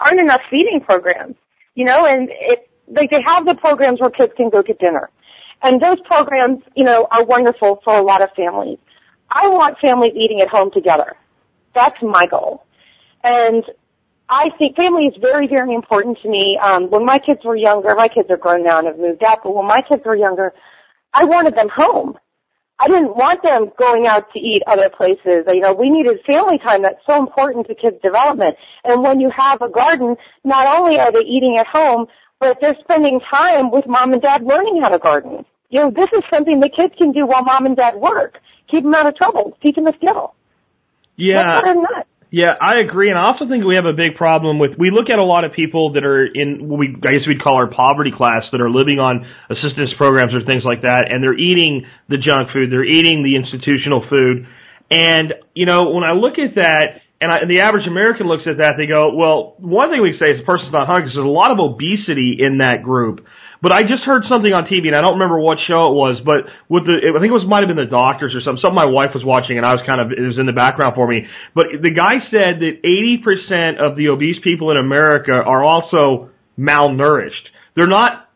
aren't 0.00 0.20
enough 0.20 0.42
feeding 0.50 0.80
programs, 0.80 1.36
you 1.74 1.84
know, 1.84 2.06
and 2.06 2.28
it, 2.32 2.68
like 2.88 3.10
they 3.10 3.20
have 3.22 3.46
the 3.46 3.54
programs 3.54 4.00
where 4.00 4.10
kids 4.10 4.32
can 4.36 4.50
go 4.50 4.62
get 4.62 4.78
dinner. 4.78 5.10
And 5.62 5.80
those 5.80 6.00
programs, 6.00 6.62
you 6.74 6.84
know, 6.84 7.06
are 7.10 7.24
wonderful 7.24 7.80
for 7.84 7.96
a 7.96 8.02
lot 8.02 8.20
of 8.20 8.30
families. 8.32 8.78
I 9.36 9.48
want 9.48 9.78
families 9.80 10.14
eating 10.16 10.40
at 10.40 10.48
home 10.48 10.70
together. 10.70 11.14
That's 11.74 12.00
my 12.02 12.26
goal. 12.26 12.64
And 13.22 13.62
I 14.30 14.48
think 14.56 14.76
family 14.76 15.08
is 15.08 15.16
very, 15.20 15.46
very 15.46 15.74
important 15.74 16.18
to 16.22 16.28
me. 16.28 16.56
Um, 16.56 16.88
when 16.88 17.04
my 17.04 17.18
kids 17.18 17.44
were 17.44 17.54
younger, 17.54 17.94
my 17.94 18.08
kids 18.08 18.30
are 18.30 18.38
grown 18.38 18.62
now 18.64 18.78
and 18.78 18.86
have 18.86 18.98
moved 18.98 19.22
out, 19.22 19.40
but 19.42 19.54
when 19.54 19.66
my 19.66 19.82
kids 19.82 20.02
were 20.06 20.16
younger, 20.16 20.54
I 21.12 21.24
wanted 21.24 21.54
them 21.54 21.68
home. 21.68 22.18
I 22.78 22.88
didn't 22.88 23.14
want 23.14 23.42
them 23.42 23.72
going 23.78 24.06
out 24.06 24.32
to 24.32 24.38
eat 24.38 24.62
other 24.66 24.88
places. 24.88 25.44
You 25.46 25.60
know, 25.60 25.74
we 25.74 25.90
needed 25.90 26.20
family 26.26 26.58
time. 26.58 26.80
That's 26.80 27.04
so 27.06 27.18
important 27.18 27.66
to 27.68 27.74
kids' 27.74 28.00
development. 28.02 28.56
And 28.84 29.02
when 29.02 29.20
you 29.20 29.28
have 29.30 29.60
a 29.60 29.68
garden, 29.68 30.16
not 30.44 30.78
only 30.78 30.98
are 30.98 31.12
they 31.12 31.20
eating 31.20 31.58
at 31.58 31.66
home, 31.66 32.06
but 32.40 32.58
they're 32.60 32.76
spending 32.80 33.20
time 33.20 33.70
with 33.70 33.86
mom 33.86 34.14
and 34.14 34.22
dad 34.22 34.42
learning 34.42 34.80
how 34.80 34.88
to 34.88 34.98
garden. 34.98 35.44
You 35.68 35.80
know, 35.80 35.90
this 35.90 36.10
is 36.12 36.22
something 36.30 36.60
the 36.60 36.68
kids 36.70 36.94
can 36.96 37.12
do 37.12 37.26
while 37.26 37.42
mom 37.44 37.66
and 37.66 37.76
dad 37.76 37.96
work. 37.96 38.40
Keep 38.68 38.84
them 38.84 38.94
out 38.94 39.06
of 39.06 39.16
trouble. 39.16 39.56
Teach 39.62 39.76
them 39.76 39.86
a 39.86 39.94
skill. 39.94 40.34
Yeah. 41.16 41.62
Yeah, 42.28 42.54
I 42.60 42.80
agree, 42.80 43.08
and 43.08 43.16
I 43.16 43.26
also 43.26 43.48
think 43.48 43.64
we 43.64 43.76
have 43.76 43.86
a 43.86 43.92
big 43.92 44.16
problem 44.16 44.58
with. 44.58 44.72
We 44.76 44.90
look 44.90 45.10
at 45.10 45.20
a 45.20 45.24
lot 45.24 45.44
of 45.44 45.52
people 45.52 45.92
that 45.92 46.04
are 46.04 46.26
in 46.26 46.68
what 46.68 46.78
we, 46.78 46.88
I 47.04 47.12
guess 47.16 47.26
we'd 47.26 47.40
call 47.40 47.54
our 47.54 47.68
poverty 47.70 48.10
class, 48.10 48.42
that 48.50 48.60
are 48.60 48.68
living 48.68 48.98
on 48.98 49.26
assistance 49.48 49.94
programs 49.96 50.34
or 50.34 50.42
things 50.42 50.64
like 50.64 50.82
that, 50.82 51.10
and 51.10 51.22
they're 51.22 51.38
eating 51.38 51.86
the 52.08 52.18
junk 52.18 52.50
food, 52.52 52.72
they're 52.72 52.84
eating 52.84 53.22
the 53.22 53.36
institutional 53.36 54.04
food, 54.10 54.48
and 54.90 55.34
you 55.54 55.66
know, 55.66 55.90
when 55.90 56.02
I 56.02 56.12
look 56.12 56.40
at 56.40 56.56
that, 56.56 57.00
and, 57.20 57.30
I, 57.30 57.38
and 57.38 57.50
the 57.50 57.60
average 57.60 57.86
American 57.86 58.26
looks 58.26 58.46
at 58.46 58.58
that, 58.58 58.74
they 58.76 58.88
go, 58.88 59.14
well, 59.14 59.54
one 59.58 59.90
thing 59.90 60.02
we 60.02 60.18
say 60.20 60.32
is 60.32 60.38
the 60.38 60.44
person's 60.44 60.72
not 60.72 60.88
hungry 60.88 61.04
because 61.04 61.14
there's 61.14 61.26
a 61.26 61.28
lot 61.28 61.52
of 61.52 61.60
obesity 61.60 62.36
in 62.40 62.58
that 62.58 62.82
group. 62.82 63.24
But 63.62 63.72
I 63.72 63.82
just 63.82 64.04
heard 64.04 64.24
something 64.28 64.52
on 64.52 64.66
TV, 64.66 64.86
and 64.86 64.96
I 64.96 65.00
don't 65.00 65.14
remember 65.14 65.38
what 65.38 65.58
show 65.66 65.88
it 65.88 65.94
was, 65.94 66.20
but 66.24 66.44
with 66.68 66.86
the, 66.86 67.12
I 67.16 67.20
think 67.20 67.30
it 67.30 67.34
was 67.34 67.46
might 67.46 67.60
have 67.60 67.68
been 67.68 67.76
the 67.76 67.86
doctors 67.86 68.34
or 68.34 68.40
something. 68.40 68.60
Something 68.60 68.74
my 68.74 68.86
wife 68.86 69.12
was 69.14 69.24
watching, 69.24 69.56
and 69.56 69.64
I 69.64 69.74
was 69.74 69.82
kind 69.86 70.00
of 70.00 70.12
it 70.12 70.20
was 70.20 70.38
in 70.38 70.46
the 70.46 70.52
background 70.52 70.94
for 70.94 71.06
me. 71.06 71.26
But 71.54 71.68
the 71.82 71.90
guy 71.90 72.20
said 72.30 72.60
that 72.60 72.82
80% 72.82 73.78
of 73.78 73.96
the 73.96 74.08
obese 74.08 74.38
people 74.42 74.70
in 74.70 74.76
America 74.76 75.32
are 75.32 75.62
also 75.62 76.30
malnourished. 76.58 77.48
They're 77.74 77.86
not 77.86 78.28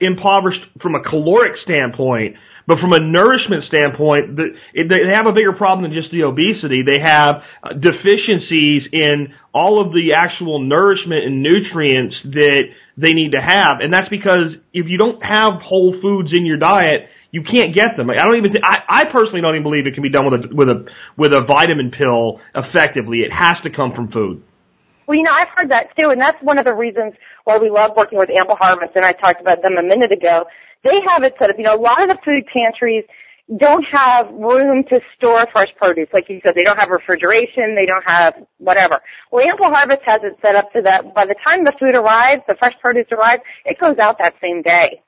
impoverished 0.00 0.62
from 0.80 0.94
a 0.94 1.00
caloric 1.00 1.54
standpoint, 1.62 2.36
but 2.66 2.78
from 2.78 2.92
a 2.92 3.00
nourishment 3.00 3.64
standpoint, 3.64 4.36
the, 4.36 4.54
they 4.74 5.08
have 5.08 5.26
a 5.26 5.32
bigger 5.32 5.52
problem 5.52 5.90
than 5.90 6.00
just 6.00 6.12
the 6.12 6.24
obesity. 6.24 6.82
They 6.82 7.00
have 7.00 7.42
uh, 7.62 7.72
deficiencies 7.72 8.84
in 8.92 9.34
all 9.52 9.80
of 9.80 9.92
the 9.92 10.14
actual 10.14 10.60
nourishment 10.60 11.24
and 11.24 11.42
nutrients 11.42 12.16
that 12.24 12.64
they 12.96 13.14
need 13.14 13.32
to 13.32 13.40
have, 13.40 13.80
and 13.80 13.92
that's 13.92 14.08
because 14.08 14.54
if 14.72 14.88
you 14.88 14.98
don't 14.98 15.22
have 15.24 15.54
whole 15.62 16.00
foods 16.00 16.30
in 16.32 16.44
your 16.44 16.58
diet, 16.58 17.08
you 17.30 17.42
can't 17.42 17.74
get 17.74 17.96
them. 17.96 18.10
I 18.10 18.14
don't 18.16 18.36
even. 18.36 18.52
Th- 18.52 18.64
I, 18.64 18.82
I 18.88 19.04
personally 19.06 19.40
don't 19.40 19.54
even 19.54 19.62
believe 19.62 19.86
it 19.86 19.94
can 19.94 20.02
be 20.02 20.10
done 20.10 20.30
with 20.30 20.44
a 20.44 20.54
with 20.54 20.68
a 20.68 20.86
with 21.16 21.32
a 21.32 21.40
vitamin 21.40 21.90
pill 21.90 22.40
effectively. 22.54 23.20
It 23.20 23.32
has 23.32 23.56
to 23.64 23.70
come 23.70 23.94
from 23.94 24.12
food. 24.12 24.42
Well, 25.06 25.16
you 25.16 25.24
know, 25.24 25.32
I've 25.32 25.48
heard 25.48 25.70
that 25.70 25.96
too, 25.96 26.10
and 26.10 26.20
that's 26.20 26.40
one 26.42 26.58
of 26.58 26.64
the 26.64 26.74
reasons 26.74 27.14
why 27.44 27.58
we 27.58 27.70
love 27.70 27.96
working 27.96 28.18
with 28.18 28.30
Ample 28.30 28.56
Harvest, 28.56 28.92
and 28.94 29.04
I 29.04 29.12
talked 29.12 29.40
about 29.40 29.62
them 29.62 29.76
a 29.76 29.82
minute 29.82 30.12
ago. 30.12 30.46
They 30.84 31.00
have 31.00 31.22
it 31.22 31.34
set 31.38 31.50
up, 31.50 31.58
you 31.58 31.64
know, 31.64 31.74
a 31.74 31.80
lot 31.80 32.02
of 32.02 32.08
the 32.08 32.18
food 32.24 32.46
pantries, 32.46 33.04
don't 33.56 33.84
have 33.84 34.30
room 34.30 34.84
to 34.84 35.00
store 35.16 35.46
fresh 35.52 35.74
produce. 35.76 36.08
Like 36.12 36.28
you 36.28 36.40
said, 36.44 36.54
they 36.54 36.64
don't 36.64 36.78
have 36.78 36.90
refrigeration, 36.90 37.74
they 37.74 37.86
don't 37.86 38.04
have 38.04 38.34
whatever. 38.58 39.00
Well, 39.30 39.46
Ample 39.46 39.66
Harvest 39.66 40.02
has 40.02 40.22
it 40.22 40.38
set 40.42 40.56
up 40.56 40.70
so 40.72 40.82
that 40.82 41.14
by 41.14 41.26
the 41.26 41.34
time 41.34 41.64
the 41.64 41.72
food 41.72 41.94
arrives, 41.94 42.42
the 42.46 42.54
fresh 42.54 42.74
produce 42.80 43.06
arrives, 43.10 43.42
it 43.64 43.78
goes 43.78 43.98
out 43.98 44.18
that 44.18 44.34
same 44.40 44.62
day. 44.62 45.02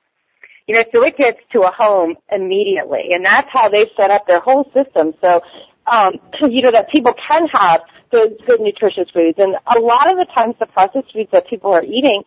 You 0.67 0.75
know, 0.75 0.83
so 0.91 1.03
it 1.03 1.17
gets 1.17 1.39
to 1.51 1.61
a 1.61 1.71
home 1.71 2.17
immediately. 2.31 3.13
And 3.13 3.23
that's 3.23 3.49
how 3.51 3.69
they've 3.69 3.89
set 3.95 4.11
up 4.11 4.27
their 4.27 4.39
whole 4.39 4.69
system. 4.73 5.13
So, 5.21 5.41
um, 5.85 6.19
you 6.49 6.61
know, 6.61 6.71
that 6.71 6.89
people 6.89 7.13
can 7.13 7.47
have 7.47 7.81
good, 8.11 8.37
good 8.45 8.61
nutritious 8.61 9.09
foods. 9.11 9.37
And 9.37 9.55
a 9.67 9.79
lot 9.79 10.09
of 10.09 10.17
the 10.17 10.25
times 10.25 10.55
the 10.59 10.65
processed 10.65 11.13
foods 11.13 11.29
that 11.31 11.47
people 11.47 11.71
are 11.73 11.83
eating 11.83 12.23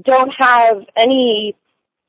don't 0.00 0.32
have 0.32 0.84
any 0.96 1.56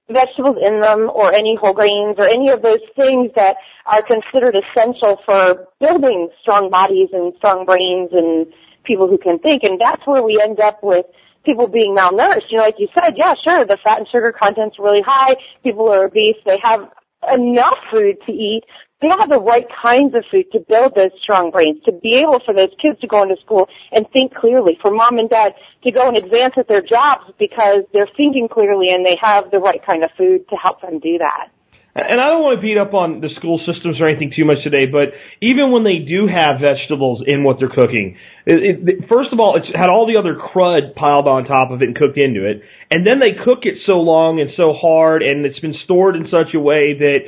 vegetables 0.09 0.57
in 0.61 0.79
them 0.79 1.09
or 1.13 1.33
any 1.33 1.55
whole 1.55 1.73
grains 1.73 2.15
or 2.17 2.25
any 2.25 2.49
of 2.49 2.61
those 2.61 2.81
things 2.95 3.31
that 3.35 3.57
are 3.85 4.01
considered 4.01 4.55
essential 4.55 5.19
for 5.25 5.67
building 5.79 6.29
strong 6.41 6.69
bodies 6.69 7.09
and 7.13 7.33
strong 7.37 7.65
brains 7.65 8.09
and 8.11 8.47
people 8.83 9.07
who 9.07 9.17
can 9.17 9.39
think. 9.39 9.63
And 9.63 9.79
that's 9.79 10.05
where 10.05 10.21
we 10.21 10.41
end 10.41 10.59
up 10.59 10.83
with 10.83 11.05
people 11.45 11.67
being 11.67 11.95
malnourished. 11.95 12.51
You 12.51 12.57
know, 12.57 12.63
like 12.63 12.79
you 12.79 12.89
said, 12.93 13.17
yeah, 13.17 13.35
sure, 13.43 13.65
the 13.65 13.77
fat 13.77 13.99
and 13.99 14.07
sugar 14.07 14.31
content's 14.31 14.79
really 14.79 15.01
high. 15.01 15.37
People 15.63 15.91
are 15.91 16.05
obese. 16.05 16.37
They 16.45 16.59
have 16.59 16.89
enough 17.31 17.77
food 17.89 18.17
to 18.25 18.31
eat, 18.31 18.63
they 19.03 19.09
don't 19.09 19.19
have 19.19 19.29
the 19.29 19.41
right 19.41 19.67
kinds 19.81 20.15
of 20.15 20.23
food 20.31 20.49
to 20.53 20.59
build 20.61 20.95
those 20.95 21.11
strong 21.21 21.51
brains, 21.51 21.83
to 21.83 21.91
be 21.91 22.15
able 22.15 22.39
for 22.39 22.53
those 22.53 22.69
kids 22.81 23.01
to 23.01 23.07
go 23.07 23.21
into 23.21 23.35
school 23.41 23.67
and 23.91 24.09
think 24.11 24.33
clearly, 24.33 24.79
for 24.81 24.91
mom 24.91 25.19
and 25.19 25.29
dad 25.29 25.55
to 25.83 25.91
go 25.91 26.07
and 26.07 26.15
advance 26.15 26.53
at 26.55 26.69
their 26.69 26.81
jobs 26.81 27.29
because 27.37 27.83
they're 27.91 28.07
thinking 28.15 28.47
clearly 28.47 28.91
and 28.91 29.05
they 29.05 29.17
have 29.17 29.51
the 29.51 29.59
right 29.59 29.85
kind 29.85 30.05
of 30.05 30.11
food 30.17 30.47
to 30.47 30.55
help 30.55 30.81
them 30.81 30.99
do 30.99 31.17
that. 31.17 31.49
And 31.95 32.19
I 32.19 32.29
don't 32.29 32.41
want 32.41 32.57
to 32.57 32.61
beat 32.61 32.77
up 32.77 32.93
on 32.93 33.19
the 33.19 33.29
school 33.35 33.59
systems 33.65 33.99
or 33.99 34.05
anything 34.05 34.31
too 34.35 34.45
much 34.45 34.63
today, 34.63 34.87
but 34.87 35.13
even 35.41 35.71
when 35.71 35.83
they 35.83 35.99
do 35.99 36.25
have 36.25 36.61
vegetables 36.61 37.23
in 37.27 37.43
what 37.43 37.59
they're 37.59 37.69
cooking, 37.69 38.17
it, 38.45 38.89
it, 38.89 39.09
first 39.09 39.33
of 39.33 39.39
all, 39.39 39.57
it's 39.57 39.67
had 39.75 39.89
all 39.89 40.07
the 40.07 40.17
other 40.17 40.35
crud 40.35 40.95
piled 40.95 41.27
on 41.27 41.43
top 41.45 41.71
of 41.71 41.81
it 41.81 41.89
and 41.89 41.95
cooked 41.95 42.17
into 42.17 42.45
it, 42.45 42.63
and 42.89 43.05
then 43.05 43.19
they 43.19 43.33
cook 43.33 43.65
it 43.65 43.79
so 43.85 43.99
long 43.99 44.39
and 44.39 44.51
so 44.55 44.73
hard, 44.73 45.21
and 45.21 45.45
it's 45.45 45.59
been 45.59 45.75
stored 45.83 46.15
in 46.15 46.29
such 46.31 46.55
a 46.55 46.59
way 46.59 46.97
that 46.97 47.25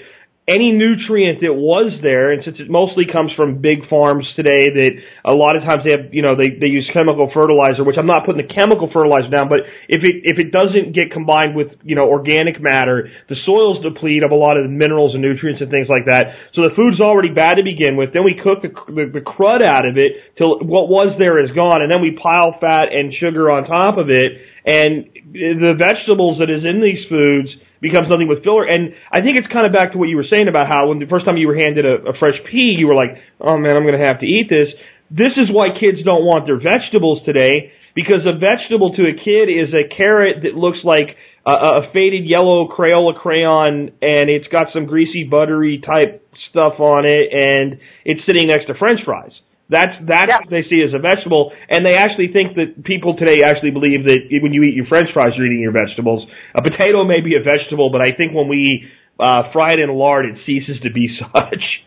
any 0.47 0.71
nutrient 0.71 1.41
that 1.41 1.53
was 1.55 1.99
there, 2.03 2.31
and 2.31 2.43
since 2.43 2.59
it 2.59 2.69
mostly 2.69 3.07
comes 3.07 3.33
from 3.33 3.61
big 3.61 3.89
farms 3.89 4.31
today 4.35 4.69
that 4.69 5.01
a 5.23 5.33
lot 5.33 5.55
of 5.55 5.63
times 5.63 5.83
they 5.83 5.89
have, 5.89 6.13
you 6.13 6.21
know, 6.21 6.35
they, 6.35 6.51
they 6.51 6.67
use 6.67 6.87
chemical 6.93 7.31
fertilizer, 7.33 7.83
which 7.83 7.97
I'm 7.97 8.05
not 8.05 8.27
putting 8.27 8.45
the 8.45 8.53
chemical 8.53 8.87
fertilizer 8.93 9.29
down, 9.29 9.49
but 9.49 9.61
if 9.89 10.03
it, 10.03 10.21
if 10.23 10.37
it 10.37 10.51
doesn't 10.51 10.93
get 10.93 11.09
combined 11.11 11.55
with, 11.55 11.69
you 11.83 11.95
know, 11.95 12.07
organic 12.07 12.61
matter, 12.61 13.09
the 13.27 13.35
soils 13.43 13.81
deplete 13.81 14.21
of 14.21 14.29
a 14.29 14.35
lot 14.35 14.57
of 14.57 14.63
the 14.63 14.69
minerals 14.69 15.15
and 15.15 15.23
nutrients 15.23 15.63
and 15.63 15.71
things 15.71 15.87
like 15.89 16.05
that. 16.05 16.35
So 16.53 16.61
the 16.61 16.75
food's 16.75 17.01
already 17.01 17.33
bad 17.33 17.57
to 17.57 17.63
begin 17.63 17.97
with. 17.97 18.13
Then 18.13 18.23
we 18.23 18.35
cook 18.35 18.61
the, 18.61 18.69
the, 18.69 19.09
the 19.11 19.21
crud 19.21 19.63
out 19.63 19.87
of 19.87 19.97
it 19.97 20.37
till 20.37 20.59
what 20.59 20.89
was 20.89 21.15
there 21.17 21.43
is 21.43 21.49
gone, 21.55 21.81
and 21.81 21.89
then 21.89 22.01
we 22.03 22.11
pile 22.11 22.55
fat 22.61 22.93
and 22.93 23.11
sugar 23.11 23.49
on 23.49 23.65
top 23.65 23.97
of 23.97 24.11
it, 24.11 24.33
and 24.63 25.09
the 25.33 25.75
vegetables 25.77 26.37
that 26.37 26.51
is 26.51 26.63
in 26.63 26.81
these 26.81 27.07
foods 27.09 27.49
become 27.81 28.05
something 28.09 28.27
with 28.27 28.43
filler. 28.43 28.67
And 28.67 28.95
I 29.11 29.21
think 29.21 29.37
it's 29.37 29.47
kind 29.47 29.65
of 29.65 29.73
back 29.73 29.91
to 29.93 29.97
what 29.97 30.09
you 30.09 30.17
were 30.17 30.25
saying 30.29 30.47
about 30.47 30.67
how 30.67 30.89
when 30.89 30.99
the 30.99 31.07
first 31.07 31.25
time 31.25 31.37
you 31.37 31.47
were 31.47 31.55
handed 31.55 31.85
a, 31.85 32.09
a 32.09 32.17
fresh 32.17 32.39
pea, 32.49 32.75
you 32.77 32.87
were 32.87 32.95
like, 32.95 33.17
oh 33.39 33.57
man, 33.57 33.75
I'm 33.75 33.83
going 33.83 33.99
to 33.99 34.05
have 34.05 34.19
to 34.21 34.25
eat 34.25 34.49
this. 34.49 34.69
This 35.11 35.33
is 35.37 35.51
why 35.51 35.77
kids 35.77 35.99
don't 36.03 36.25
want 36.25 36.47
their 36.47 36.59
vegetables 36.59 37.21
today 37.25 37.71
because 37.93 38.25
a 38.25 38.37
vegetable 38.37 38.93
to 38.95 39.07
a 39.07 39.13
kid 39.13 39.49
is 39.49 39.73
a 39.73 39.87
carrot 39.87 40.43
that 40.43 40.55
looks 40.55 40.79
like 40.83 41.15
a, 41.45 41.51
a 41.51 41.91
faded 41.93 42.25
yellow 42.25 42.67
Crayola 42.67 43.17
crayon 43.17 43.91
and 44.01 44.29
it's 44.29 44.47
got 44.47 44.67
some 44.73 44.85
greasy 44.85 45.23
buttery 45.23 45.79
type 45.79 46.27
stuff 46.49 46.79
on 46.79 47.05
it 47.05 47.31
and 47.31 47.79
it's 48.03 48.21
sitting 48.25 48.47
next 48.47 48.65
to 48.67 48.75
french 48.75 48.99
fries. 49.05 49.31
That's 49.67 49.93
that's 50.05 50.29
yeah. 50.29 50.39
what 50.39 50.49
they 50.49 50.63
see 50.63 50.83
as 50.83 50.93
a 50.93 50.99
vegetable, 50.99 51.51
and 51.69 51.83
they 51.83 51.97
actually 51.97 52.27
think 52.27 52.55
that 52.55 52.83
people 52.83 53.15
today 53.15 53.41
actually 53.41 53.71
believe 53.71 54.05
that 54.05 54.27
when 54.43 54.53
you 54.53 54.61
eat 54.61 54.75
your 54.75 54.85
French 54.85 55.11
fries, 55.11 55.33
you're 55.35 55.47
eating 55.47 55.61
your 55.61 55.71
vegetables. 55.71 56.29
A 56.53 56.61
potato 56.61 57.03
may 57.03 57.21
be 57.21 57.35
a 57.35 57.41
vegetable, 57.41 57.89
but 57.89 58.01
I 58.01 58.11
think 58.11 58.33
when 58.33 58.47
we 58.47 58.87
uh, 59.19 59.51
fry 59.51 59.73
it 59.73 59.79
in 59.79 59.89
lard, 59.89 60.27
it 60.27 60.37
ceases 60.45 60.79
to 60.81 60.91
be 60.91 61.19
such. 61.33 61.81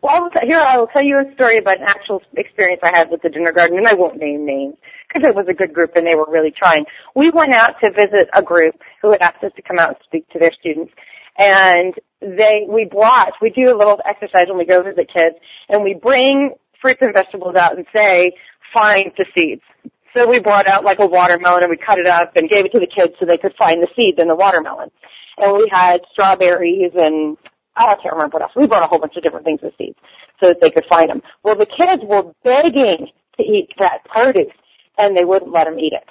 well, 0.01 0.29
here 0.43 0.59
I 0.59 0.77
will 0.77 0.87
tell 0.87 1.01
you 1.01 1.17
a 1.17 1.33
story 1.33 1.57
about 1.57 1.79
an 1.79 1.83
actual 1.83 2.21
experience 2.33 2.81
I 2.83 2.95
had 2.95 3.09
with 3.09 3.21
the 3.21 3.29
dinner 3.29 3.51
garden, 3.51 3.77
and 3.77 3.87
I 3.87 3.93
won't 3.93 4.17
name 4.17 4.45
names 4.45 4.75
because 5.07 5.27
it 5.27 5.35
was 5.35 5.47
a 5.47 5.53
good 5.53 5.73
group 5.73 5.95
and 5.95 6.05
they 6.05 6.15
were 6.15 6.27
really 6.29 6.51
trying. 6.51 6.85
We 7.15 7.29
went 7.29 7.53
out 7.53 7.79
to 7.81 7.91
visit 7.91 8.29
a 8.33 8.41
group 8.41 8.81
who 9.01 9.11
had 9.11 9.21
asked 9.21 9.43
us 9.43 9.51
to 9.55 9.61
come 9.61 9.79
out 9.79 9.89
and 9.89 9.97
speak 10.03 10.29
to 10.29 10.39
their 10.39 10.53
students, 10.53 10.93
and 11.37 11.93
they 12.21 12.65
we 12.69 12.85
brought 12.85 13.33
we 13.41 13.49
do 13.49 13.73
a 13.73 13.77
little 13.77 13.99
exercise 14.05 14.47
when 14.47 14.57
we 14.57 14.65
go 14.65 14.83
visit 14.83 15.09
kids, 15.11 15.35
and 15.69 15.83
we 15.83 15.93
bring 15.93 16.55
fruits 16.81 17.01
and 17.01 17.13
vegetables 17.13 17.55
out 17.55 17.77
and 17.77 17.85
say, 17.93 18.33
find 18.73 19.11
the 19.17 19.25
seeds. 19.35 19.61
So 20.15 20.27
we 20.27 20.39
brought 20.39 20.67
out 20.67 20.83
like 20.83 20.99
a 20.99 21.05
watermelon 21.05 21.63
and 21.63 21.69
we 21.69 21.77
cut 21.77 21.99
it 21.99 22.07
up 22.07 22.35
and 22.35 22.49
gave 22.49 22.65
it 22.65 22.73
to 22.73 22.79
the 22.79 22.87
kids 22.87 23.13
so 23.19 23.25
they 23.25 23.37
could 23.37 23.55
find 23.55 23.81
the 23.81 23.87
seeds 23.95 24.19
in 24.19 24.27
the 24.27 24.35
watermelon. 24.35 24.91
And 25.37 25.53
we 25.53 25.69
had 25.71 26.01
strawberries 26.11 26.91
and 26.95 27.37
I 27.75 27.95
can't 27.95 28.13
remember 28.13 28.35
what 28.35 28.41
else. 28.41 28.51
We 28.55 28.67
brought 28.67 28.83
a 28.83 28.87
whole 28.87 28.99
bunch 28.99 29.15
of 29.15 29.23
different 29.23 29.45
things 29.45 29.61
with 29.61 29.73
seeds 29.77 29.97
so 30.41 30.47
that 30.47 30.59
they 30.59 30.69
could 30.69 30.85
find 30.85 31.09
them. 31.09 31.21
Well, 31.43 31.55
the 31.55 31.65
kids 31.65 32.03
were 32.03 32.33
begging 32.43 33.07
to 33.37 33.43
eat 33.43 33.73
that 33.77 34.03
produce 34.03 34.51
and 34.97 35.15
they 35.15 35.23
wouldn't 35.23 35.51
let 35.51 35.65
them 35.65 35.79
eat 35.79 35.93
it. 35.93 36.07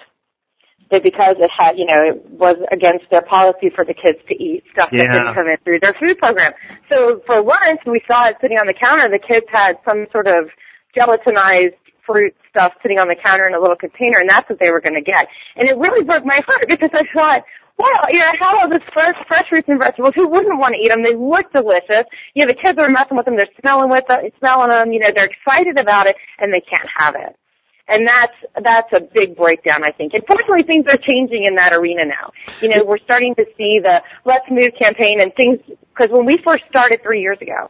But 0.90 1.03
because 1.03 1.37
it 1.38 1.50
had, 1.50 1.79
you 1.79 1.87
know, 1.87 2.03
it 2.03 2.26
was 2.31 2.57
against 2.70 3.09
their 3.11 3.22
policy 3.22 3.70
for 3.70 3.85
the 3.85 3.94
kids 3.94 4.18
to 4.29 4.42
eat 4.42 4.64
stuff 4.72 4.90
yeah. 4.92 5.07
that 5.07 5.12
didn't 5.12 5.35
come 5.35 5.46
in 5.46 5.57
through 5.59 5.81
their 5.81 5.94
food 5.94 6.18
program. 6.18 6.53
So 6.90 7.22
for 7.26 7.40
lunch, 7.40 7.81
we 7.87 8.03
saw 8.09 8.26
it 8.26 8.37
sitting 8.40 8.59
on 8.59 8.66
the 8.66 8.74
counter. 8.74 9.09
The 9.09 9.20
kids 9.20 9.46
had 9.48 9.79
some 9.85 10.07
sort 10.11 10.26
of 10.26 10.50
gelatinized 10.96 11.76
fruit 12.05 12.35
stuff 12.48 12.74
sitting 12.83 12.98
on 12.98 13.09
the 13.09 13.14
counter 13.14 13.46
in 13.46 13.55
a 13.55 13.61
little 13.61 13.76
container, 13.76 14.18
and 14.18 14.29
that's 14.29 14.48
what 14.50 14.59
they 14.59 14.70
were 14.70 14.81
going 14.81 14.96
to 14.96 15.00
get. 15.00 15.29
And 15.57 15.68
it 15.68 15.76
really 15.79 16.05
broke 16.05 16.24
my 16.24 16.42
heart 16.46 16.66
because 16.68 16.90
I 16.92 17.05
thought, 17.05 17.44
well, 17.76 18.11
you 18.11 18.18
know, 18.18 18.33
how 18.38 18.59
are 18.59 18.68
the 18.68 18.81
fresh, 18.92 19.16
fresh 19.26 19.48
fruits 19.48 19.68
and 19.68 19.79
vegetables? 19.79 20.14
Who 20.14 20.29
wouldn't 20.29 20.59
want 20.59 20.74
to 20.74 20.81
eat 20.81 20.88
them? 20.88 21.03
They 21.03 21.14
look 21.14 21.50
delicious. 21.53 22.05
You 22.35 22.44
know, 22.44 22.53
the 22.53 22.59
kids 22.59 22.79
are 22.79 22.90
messing 22.90 23.16
with 23.16 23.24
them. 23.24 23.37
They're 23.37 23.48
smelling 23.61 23.90
with 23.90 24.07
them, 24.07 24.29
smelling 24.38 24.68
them. 24.68 24.92
You 24.92 24.98
know, 25.00 25.11
they're 25.12 25.26
excited 25.26 25.79
about 25.79 26.07
it, 26.07 26.16
and 26.38 26.53
they 26.53 26.61
can't 26.61 26.88
have 26.94 27.14
it. 27.14 27.37
And 27.90 28.07
that's 28.07 28.37
that's 28.62 28.92
a 28.92 29.00
big 29.00 29.37
breakdown, 29.37 29.83
I 29.83 29.90
think. 29.90 30.14
And 30.14 30.24
fortunately, 30.24 30.62
things 30.62 30.87
are 30.87 30.96
changing 30.96 31.42
in 31.44 31.57
that 31.57 31.72
arena 31.72 32.05
now. 32.05 32.31
You 32.62 32.68
know, 32.68 32.85
we're 32.85 32.98
starting 32.98 33.35
to 33.35 33.46
see 33.59 33.81
the 33.81 34.03
Let's 34.24 34.48
Move 34.48 34.74
campaign 34.74 35.20
and 35.20 35.35
things. 35.35 35.59
Because 35.66 36.11
when 36.11 36.24
we 36.24 36.38
first 36.38 36.64
started 36.70 37.03
three 37.03 37.20
years 37.20 37.38
ago, 37.40 37.68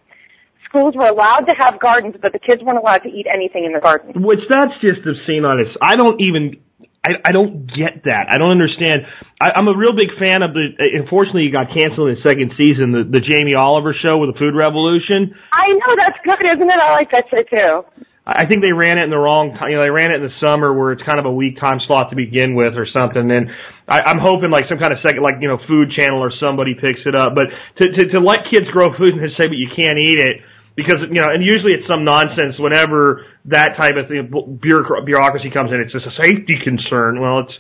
schools 0.67 0.95
were 0.95 1.09
allowed 1.09 1.47
to 1.47 1.55
have 1.55 1.81
gardens, 1.81 2.17
but 2.21 2.33
the 2.33 2.39
kids 2.39 2.63
weren't 2.63 2.79
allowed 2.79 3.03
to 3.05 3.09
eat 3.09 3.27
anything 3.27 3.65
in 3.65 3.73
the 3.73 3.81
garden. 3.81 4.23
Which 4.23 4.41
that's 4.49 4.73
just 4.83 5.07
obscene 5.07 5.47
on 5.47 5.61
its. 5.61 5.77
I 5.81 5.97
don't 5.97 6.21
even. 6.21 6.61
I, 7.03 7.15
I 7.25 7.33
don't 7.33 7.67
get 7.67 8.05
that. 8.05 8.31
I 8.31 8.37
don't 8.37 8.51
understand. 8.51 9.07
I, 9.41 9.53
I'm 9.55 9.69
a 9.69 9.75
real 9.75 9.95
big 9.95 10.11
fan 10.19 10.43
of 10.43 10.53
the. 10.53 10.75
Unfortunately, 10.79 11.47
it 11.47 11.51
got 11.51 11.73
canceled 11.73 12.11
in 12.11 12.17
the 12.17 12.21
second 12.21 12.53
season. 12.59 12.93
The, 12.93 13.05
the 13.05 13.21
Jamie 13.23 13.55
Oliver 13.55 13.95
show 13.95 14.19
with 14.19 14.35
the 14.35 14.39
Food 14.39 14.55
Revolution. 14.55 15.35
I 15.51 15.73
know 15.73 15.97
that's 15.97 16.21
good, 16.23 16.45
isn't 16.45 16.69
it? 16.69 16.79
I 16.79 16.93
like 16.93 17.11
that 17.13 17.31
show 17.31 17.43
too. 17.43 18.05
I 18.27 18.45
think 18.45 18.63
they 18.63 18.73
ran 18.73 18.99
it 18.99 19.05
in 19.05 19.11
the 19.11 19.19
wrong. 19.19 19.57
You 19.63 19.77
know, 19.77 19.83
they 19.83 19.91
ran 19.91 20.13
it 20.13 20.23
in 20.23 20.29
the 20.29 20.35
summer 20.41 20.73
where 20.73 20.93
it's 20.93 21.03
kind 21.03 21.19
of 21.19 21.25
a 21.25 21.33
weak 21.33 21.59
time 21.59 21.81
slot 21.81 22.11
to 22.11 22.17
begin 22.17 22.55
with 22.55 22.77
or 22.77 22.87
something. 22.87 23.31
And 23.31 23.51
I, 23.89 24.03
I'm 24.03 24.19
hoping 24.19 24.51
like 24.51 24.69
some 24.69 24.79
kind 24.79 24.93
of 24.93 25.01
second, 25.03 25.23
like, 25.23 25.37
you 25.41 25.49
know, 25.49 25.59
Food 25.67 25.91
Channel 25.93 26.23
or 26.23 26.31
somebody 26.39 26.75
picks 26.75 27.01
it 27.07 27.15
up. 27.15 27.35
But 27.35 27.49
to, 27.79 27.91
to, 27.91 28.09
to 28.09 28.21
let 28.21 28.51
kids 28.51 28.69
grow 28.69 28.97
food 28.97 29.15
and 29.15 29.33
say, 29.39 29.49
but 29.49 29.57
you 29.57 29.71
can't 29.75 29.99
eat 29.99 30.19
it 30.19 30.43
because, 30.77 30.99
you 31.01 31.21
know, 31.21 31.31
and 31.31 31.43
usually 31.43 31.73
it's 31.73 31.87
some 31.87 32.05
nonsense 32.05 32.59
whenever 32.59 33.27
that 33.47 33.77
type 33.77 33.97
of 33.97 34.09
thing, 34.09 34.59
bureaucracy 34.61 35.51
comes 35.51 35.73
in. 35.73 35.81
It's 35.81 35.93
just 35.93 36.07
a 36.07 36.23
safety 36.23 36.59
concern. 36.63 37.21
Well, 37.21 37.41
it's 37.41 37.59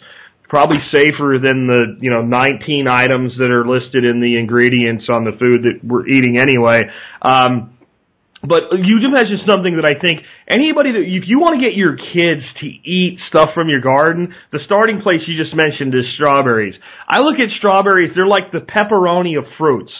probably 0.49 0.79
safer 0.92 1.38
than 1.42 1.66
the, 1.68 1.96
you 2.01 2.11
know, 2.11 2.23
19 2.23 2.87
items 2.87 3.37
that 3.38 3.51
are 3.51 3.66
listed 3.66 4.05
in 4.05 4.20
the 4.20 4.38
ingredients 4.38 5.07
on 5.09 5.25
the 5.25 5.33
food 5.33 5.62
that 5.62 5.81
we're 5.83 6.07
eating 6.07 6.38
anyway. 6.38 6.90
Um, 7.23 7.77
but 8.42 8.72
you 8.79 9.00
do 9.00 9.11
mention 9.11 9.40
something 9.46 9.76
that 9.76 9.85
I 9.85 9.94
think 9.94 10.22
anybody 10.48 10.92
that, 10.92 11.00
if 11.00 11.29
you 11.29 11.40
want 11.40 11.61
to 11.61 11.66
get 11.66 11.76
your 11.76 11.96
kids 11.96 12.42
to 12.61 12.66
eat 12.66 13.18
stuff 13.29 13.50
from 13.55 13.68
your 13.68 13.81
garden, 13.81 14.35
the 14.50 14.61
starting 14.64 15.03
place 15.03 15.20
you 15.26 15.37
just 15.37 15.55
mentioned 15.55 15.94
is 15.94 16.05
strawberries. 16.14 16.74
I 17.07 17.20
look 17.20 17.38
at 17.38 17.50
strawberries, 17.59 18.12
they're 18.14 18.26
like 18.26 18.50
the 18.50 18.61
pepperoni 18.61 19.37
of 19.37 19.44
fruits. 19.59 19.92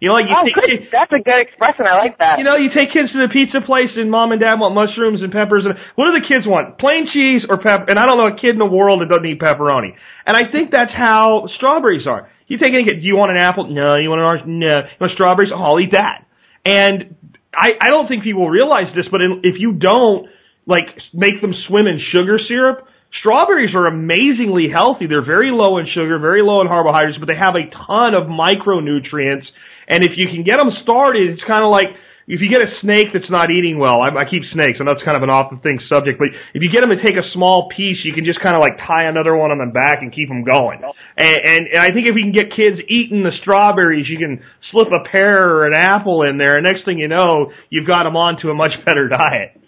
You 0.00 0.08
know, 0.08 0.14
like 0.14 0.28
you 0.28 0.36
oh, 0.36 0.44
good. 0.54 0.88
That's 0.92 1.12
a 1.12 1.18
good 1.18 1.40
expression. 1.40 1.86
I 1.86 1.98
like 1.98 2.18
that. 2.18 2.38
You 2.38 2.44
know, 2.44 2.56
you 2.56 2.70
take 2.72 2.92
kids 2.92 3.10
to 3.10 3.18
the 3.18 3.28
pizza 3.28 3.60
place 3.60 3.90
and 3.96 4.10
mom 4.10 4.30
and 4.30 4.40
dad 4.40 4.60
want 4.60 4.74
mushrooms 4.74 5.22
and 5.22 5.32
peppers 5.32 5.64
and 5.64 5.74
what 5.96 6.12
do 6.12 6.20
the 6.20 6.26
kids 6.26 6.46
want? 6.46 6.78
Plain 6.78 7.08
cheese 7.12 7.42
or 7.48 7.58
pepper? 7.58 7.86
And 7.88 7.98
I 7.98 8.06
don't 8.06 8.16
know 8.16 8.28
a 8.28 8.38
kid 8.38 8.50
in 8.50 8.58
the 8.58 8.66
world 8.66 9.00
that 9.00 9.08
doesn't 9.08 9.26
eat 9.26 9.40
pepperoni. 9.40 9.96
And 10.24 10.36
I 10.36 10.52
think 10.52 10.70
that's 10.70 10.92
how 10.94 11.48
strawberries 11.56 12.06
are. 12.06 12.30
You 12.46 12.58
take 12.58 12.74
any 12.74 12.84
kid, 12.84 13.00
do 13.00 13.06
you 13.06 13.16
want 13.16 13.32
an 13.32 13.38
apple? 13.38 13.66
No. 13.66 13.96
You 13.96 14.08
want 14.08 14.20
an 14.20 14.26
orange? 14.26 14.42
No. 14.46 14.78
You 14.78 14.96
want 15.00 15.12
strawberries? 15.14 15.50
Oh, 15.52 15.60
I'll 15.60 15.80
eat 15.80 15.92
that. 15.92 16.26
And 16.64 17.16
I, 17.58 17.76
I 17.80 17.90
don't 17.90 18.06
think 18.06 18.22
people 18.22 18.48
realize 18.48 18.94
this, 18.94 19.06
but 19.10 19.20
if 19.42 19.58
you 19.58 19.72
don't, 19.72 20.28
like, 20.64 20.86
make 21.12 21.40
them 21.40 21.54
swim 21.66 21.86
in 21.88 21.98
sugar 21.98 22.38
syrup, 22.38 22.86
strawberries 23.18 23.74
are 23.74 23.86
amazingly 23.86 24.68
healthy. 24.68 25.06
They're 25.06 25.24
very 25.24 25.50
low 25.50 25.78
in 25.78 25.86
sugar, 25.86 26.18
very 26.20 26.42
low 26.42 26.60
in 26.60 26.68
carbohydrates, 26.68 27.18
but 27.18 27.26
they 27.26 27.36
have 27.36 27.56
a 27.56 27.68
ton 27.68 28.14
of 28.14 28.28
micronutrients 28.28 29.46
And 29.88 30.04
if 30.04 30.12
you 30.16 30.28
can 30.28 30.44
get 30.44 30.58
them 30.58 30.70
started, 30.82 31.30
it's 31.30 31.42
kind 31.42 31.64
of 31.64 31.70
like 31.70 31.88
if 32.28 32.42
you 32.42 32.50
get 32.50 32.60
a 32.60 32.78
snake 32.80 33.08
that's 33.12 33.30
not 33.30 33.50
eating 33.50 33.78
well, 33.78 34.02
I, 34.02 34.10
I 34.10 34.24
keep 34.28 34.42
snakes, 34.52 34.78
I 34.80 34.84
know 34.84 34.92
it's 34.92 35.02
kind 35.02 35.16
of 35.16 35.22
an 35.22 35.30
off 35.30 35.50
the 35.50 35.56
thing 35.56 35.80
subject, 35.88 36.18
but 36.18 36.28
if 36.52 36.62
you 36.62 36.70
get 36.70 36.82
them 36.82 36.90
to 36.90 37.02
take 37.02 37.16
a 37.16 37.28
small 37.32 37.68
piece, 37.74 38.04
you 38.04 38.12
can 38.12 38.24
just 38.24 38.40
kind 38.40 38.54
of 38.54 38.60
like 38.60 38.78
tie 38.86 39.04
another 39.04 39.34
one 39.34 39.50
on 39.50 39.58
the 39.58 39.72
back 39.72 40.02
and 40.02 40.12
keep 40.12 40.28
them 40.28 40.44
going. 40.44 40.82
And, 41.16 41.40
and, 41.42 41.66
and 41.68 41.78
I 41.78 41.90
think 41.90 42.06
if 42.06 42.14
you 42.14 42.22
can 42.22 42.32
get 42.32 42.52
kids 42.54 42.80
eating 42.86 43.22
the 43.22 43.32
strawberries, 43.40 44.08
you 44.08 44.18
can 44.18 44.42
slip 44.70 44.88
a 44.88 45.08
pear 45.10 45.48
or 45.56 45.66
an 45.66 45.72
apple 45.72 46.22
in 46.22 46.36
there, 46.36 46.56
and 46.56 46.64
next 46.64 46.84
thing 46.84 46.98
you 46.98 47.08
know, 47.08 47.52
you've 47.70 47.86
got 47.86 48.04
them 48.04 48.16
onto 48.16 48.50
a 48.50 48.54
much 48.54 48.74
better 48.84 49.08
diet. 49.08 49.58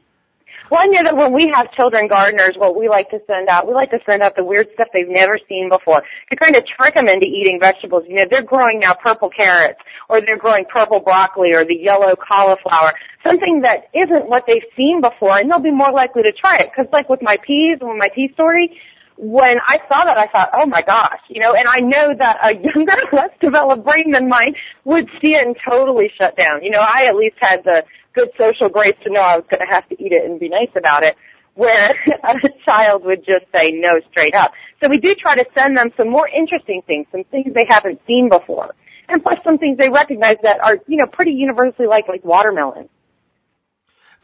Well, 0.71 0.81
I 0.81 0.87
know 0.87 1.03
that 1.03 1.17
when 1.17 1.33
we 1.33 1.49
have 1.49 1.73
children 1.73 2.07
gardeners, 2.07 2.55
what 2.57 2.77
we 2.77 2.89
like 2.89 3.11
to 3.11 3.21
send 3.27 3.49
out, 3.49 3.67
we 3.67 3.75
like 3.75 3.91
to 3.91 3.99
send 4.07 4.23
out 4.23 4.37
the 4.37 4.45
weird 4.45 4.69
stuff 4.75 4.87
they've 4.93 5.09
never 5.09 5.37
seen 5.49 5.69
before 5.69 6.05
to 6.31 6.37
kind 6.37 6.55
of 6.55 6.65
trick 6.65 6.95
them 6.95 7.09
into 7.09 7.27
eating 7.27 7.59
vegetables. 7.59 8.05
You 8.07 8.15
know, 8.15 8.27
they're 8.31 8.45
growing 8.45 8.79
now 8.79 8.95
purple 8.95 9.31
carrots, 9.31 9.81
or 10.09 10.21
they're 10.21 10.39
growing 10.39 10.65
purple 10.65 11.01
broccoli, 11.01 11.55
or 11.55 11.65
the 11.65 11.75
yellow 11.75 12.15
cauliflower, 12.15 12.93
something 13.25 13.63
that 13.63 13.89
isn't 13.93 14.29
what 14.29 14.47
they've 14.47 14.63
seen 14.77 15.01
before, 15.01 15.39
and 15.39 15.51
they'll 15.51 15.59
be 15.59 15.73
more 15.73 15.91
likely 15.91 16.23
to 16.23 16.31
try 16.31 16.59
it. 16.59 16.71
Because 16.71 16.87
like 16.93 17.09
with 17.09 17.21
my 17.21 17.37
peas 17.37 17.79
and 17.81 17.91
with 17.91 17.99
my 17.99 18.09
pea 18.09 18.33
story, 18.35 18.81
when 19.17 19.59
I 19.67 19.79
saw 19.89 20.05
that, 20.05 20.19
I 20.19 20.27
thought, 20.29 20.51
oh 20.53 20.67
my 20.67 20.83
gosh, 20.83 21.21
you 21.29 21.41
know, 21.41 21.53
and 21.53 21.67
I 21.69 21.81
know 21.81 22.15
that 22.15 22.39
a 22.43 22.57
younger, 22.75 22.97
less 23.13 23.31
developed 23.41 23.85
brain 23.85 24.13
than 24.13 24.29
mine 24.29 24.55
would 24.85 25.11
see 25.21 25.35
it 25.35 25.45
and 25.45 25.57
totally 25.63 26.11
shut 26.17 26.37
down. 26.37 26.63
You 26.63 26.71
know, 26.71 26.81
I 26.81 27.07
at 27.07 27.17
least 27.17 27.37
had 27.41 27.65
the 27.65 27.85
good 28.15 28.31
social 28.39 28.69
grace 28.69 28.95
to 29.05 29.11
know 29.11 29.21
I 29.21 29.37
was 29.37 29.45
going 29.51 29.61
to 29.61 29.67
have 29.67 29.89
to 29.89 30.03
eat 30.03 30.13
it 30.13 30.25
and 30.25 30.39
be 30.41 30.49
nice 30.49 30.71
about 30.77 31.03
it, 31.03 31.17
where 31.55 31.91
a 32.25 32.49
child 32.65 33.05
would 33.05 33.25
just 33.25 33.47
say 33.55 33.73
no 33.73 34.01
straight 34.11 34.35
up. 34.35 34.53
So 34.83 34.89
we 34.89 34.99
do 34.99 35.15
try 35.15 35.37
to 35.37 35.47
send 35.57 35.77
them 35.77 35.93
some 35.97 36.09
more 36.09 36.29
interesting 36.29 36.83
things, 36.83 37.07
some 37.13 37.25
things 37.25 37.53
they 37.55 37.67
haven't 37.67 38.01
seen 38.07 38.29
before, 38.29 38.75
and 39.09 39.23
plus 39.23 39.39
some 39.45 39.59
things 39.59 39.79
they 39.79 39.91
recognize 39.91 40.37
that 40.43 40.61
are, 40.61 40.79
you 40.87 40.97
know, 40.97 41.07
pretty 41.07 41.33
universally 41.33 41.87
like, 41.87 42.09
like 42.09 42.25
watermelon. 42.25 42.89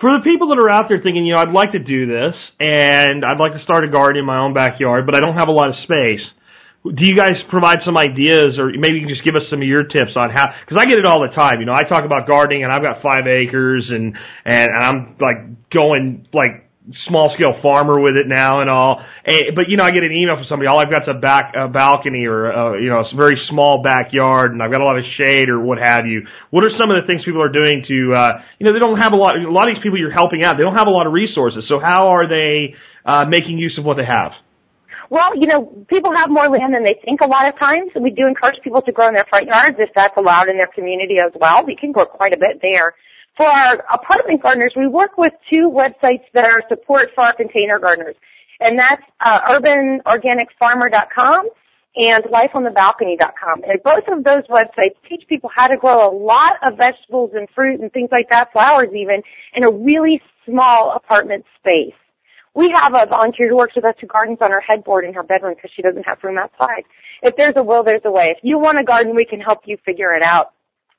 For 0.00 0.12
the 0.12 0.22
people 0.22 0.48
that 0.48 0.58
are 0.58 0.68
out 0.68 0.90
there 0.90 1.00
thinking, 1.00 1.24
you 1.24 1.32
know, 1.32 1.38
I'd 1.38 1.52
like 1.52 1.72
to 1.72 1.78
do 1.78 2.04
this, 2.04 2.34
and 2.60 3.24
I'd 3.24 3.38
like 3.38 3.54
to 3.54 3.62
start 3.62 3.84
a 3.84 3.88
garden 3.88 4.20
in 4.20 4.26
my 4.26 4.38
own 4.38 4.52
backyard, 4.52 5.06
but 5.06 5.14
I 5.14 5.20
don't 5.20 5.36
have 5.36 5.48
a 5.48 5.52
lot 5.52 5.70
of 5.70 5.76
space 5.84 6.20
do 6.90 7.06
you 7.06 7.16
guys 7.16 7.34
provide 7.48 7.80
some 7.84 7.96
ideas 7.96 8.58
or 8.58 8.68
maybe 8.70 8.94
you 8.96 9.00
can 9.00 9.08
just 9.08 9.24
give 9.24 9.36
us 9.36 9.42
some 9.50 9.60
of 9.60 9.68
your 9.68 9.84
tips 9.84 10.12
on 10.16 10.30
how 10.30 10.52
because 10.60 10.80
I 10.80 10.86
get 10.86 10.98
it 10.98 11.06
all 11.06 11.20
the 11.20 11.28
time 11.28 11.60
you 11.60 11.66
know. 11.66 11.74
I 11.74 11.84
talk 11.84 12.04
about 12.04 12.26
gardening 12.26 12.64
and 12.64 12.72
I've 12.72 12.82
got 12.82 13.02
five 13.02 13.26
acres 13.26 13.86
and 13.88 14.16
and, 14.44 14.72
I'm 14.72 15.16
like 15.20 15.70
going 15.70 16.28
like 16.32 16.68
small 17.08 17.34
scale 17.34 17.60
farmer 17.62 17.98
with 17.98 18.16
it 18.16 18.28
now 18.28 18.60
and 18.60 18.70
all. 18.70 19.04
And, 19.24 19.56
but 19.56 19.68
you 19.68 19.76
know 19.76 19.84
I 19.84 19.90
get 19.90 20.02
an 20.02 20.12
email 20.12 20.36
from 20.36 20.46
somebody 20.48 20.68
all 20.68 20.78
I've 20.78 20.90
got's 20.90 21.08
a 21.08 21.14
back 21.14 21.54
a 21.56 21.68
balcony 21.68 22.26
or 22.26 22.52
uh, 22.52 22.74
you 22.74 22.88
know 22.88 23.00
a 23.00 23.16
very 23.16 23.40
small 23.48 23.82
backyard 23.82 24.52
and 24.52 24.62
I've 24.62 24.70
got 24.70 24.80
a 24.80 24.84
lot 24.84 24.98
of 24.98 25.04
shade 25.16 25.48
or 25.48 25.60
what 25.60 25.78
have 25.78 26.06
you. 26.06 26.26
What 26.50 26.64
are 26.64 26.70
some 26.78 26.90
of 26.90 27.00
the 27.00 27.06
things 27.06 27.24
people 27.24 27.42
are 27.42 27.52
doing 27.52 27.84
to 27.88 28.14
uh 28.14 28.42
you 28.58 28.66
know 28.66 28.72
they 28.72 28.78
don't 28.78 28.98
have 28.98 29.12
a 29.12 29.16
lot 29.16 29.36
a 29.36 29.50
lot 29.50 29.68
of 29.68 29.74
these 29.74 29.82
people 29.82 29.98
you're 29.98 30.10
helping 30.10 30.42
out 30.42 30.56
they 30.56 30.62
don't 30.62 30.76
have 30.76 30.88
a 30.88 30.90
lot 30.90 31.06
of 31.06 31.12
resources. 31.12 31.64
So 31.68 31.78
how 31.80 32.08
are 32.08 32.28
they 32.28 32.74
uh 33.04 33.24
making 33.28 33.58
use 33.58 33.76
of 33.78 33.84
what 33.84 33.96
they 33.96 34.04
have 34.04 34.32
well, 35.10 35.36
you 35.36 35.46
know, 35.46 35.64
people 35.88 36.12
have 36.12 36.30
more 36.30 36.48
land 36.48 36.74
than 36.74 36.82
they 36.82 36.94
think 36.94 37.20
a 37.20 37.26
lot 37.26 37.48
of 37.48 37.58
times. 37.58 37.92
We 37.94 38.10
do 38.10 38.26
encourage 38.26 38.60
people 38.62 38.82
to 38.82 38.92
grow 38.92 39.08
in 39.08 39.14
their 39.14 39.24
front 39.24 39.46
yards 39.46 39.76
if 39.78 39.90
that's 39.94 40.16
allowed 40.16 40.48
in 40.48 40.56
their 40.56 40.66
community 40.66 41.18
as 41.18 41.32
well. 41.34 41.64
We 41.64 41.76
can 41.76 41.92
grow 41.92 42.06
quite 42.06 42.32
a 42.32 42.36
bit 42.36 42.60
there. 42.62 42.94
For 43.36 43.46
our 43.46 43.84
apartment 43.92 44.42
gardeners, 44.42 44.72
we 44.74 44.86
work 44.86 45.18
with 45.18 45.34
two 45.50 45.70
websites 45.70 46.24
that 46.32 46.46
are 46.46 46.62
support 46.68 47.10
for 47.14 47.22
our 47.22 47.34
container 47.34 47.78
gardeners. 47.78 48.16
And 48.60 48.78
that's 48.78 49.02
uh, 49.20 49.58
urbanorganicfarmer.com 49.58 51.50
and 51.96 52.24
lifeonthebalcony.com. 52.24 53.62
And 53.66 53.82
both 53.82 54.08
of 54.08 54.24
those 54.24 54.44
websites 54.44 54.94
teach 55.08 55.26
people 55.28 55.50
how 55.54 55.68
to 55.68 55.76
grow 55.76 56.08
a 56.08 56.12
lot 56.14 56.56
of 56.62 56.76
vegetables 56.76 57.32
and 57.34 57.48
fruit 57.50 57.80
and 57.80 57.92
things 57.92 58.08
like 58.10 58.30
that, 58.30 58.52
flowers 58.52 58.88
even, 58.94 59.22
in 59.54 59.64
a 59.64 59.70
really 59.70 60.22
small 60.46 60.92
apartment 60.92 61.44
space. 61.58 61.94
We 62.56 62.70
have 62.70 62.94
a 62.94 63.04
volunteer 63.04 63.50
who 63.50 63.56
works 63.56 63.74
with 63.76 63.84
us 63.84 63.94
who 64.00 64.06
gardens 64.06 64.38
on 64.40 64.50
her 64.50 64.60
headboard 64.60 65.04
in 65.04 65.12
her 65.12 65.22
bedroom 65.22 65.54
because 65.54 65.70
she 65.76 65.82
doesn't 65.82 66.04
have 66.04 66.24
room 66.24 66.38
outside. 66.38 66.84
If 67.22 67.36
there's 67.36 67.52
a 67.54 67.62
will, 67.62 67.82
there's 67.82 68.00
a 68.06 68.10
way. 68.10 68.30
If 68.30 68.38
you 68.42 68.58
want 68.58 68.78
a 68.78 68.82
garden, 68.82 69.14
we 69.14 69.26
can 69.26 69.42
help 69.42 69.60
you 69.66 69.76
figure 69.84 70.14
it 70.14 70.22
out. 70.22 70.54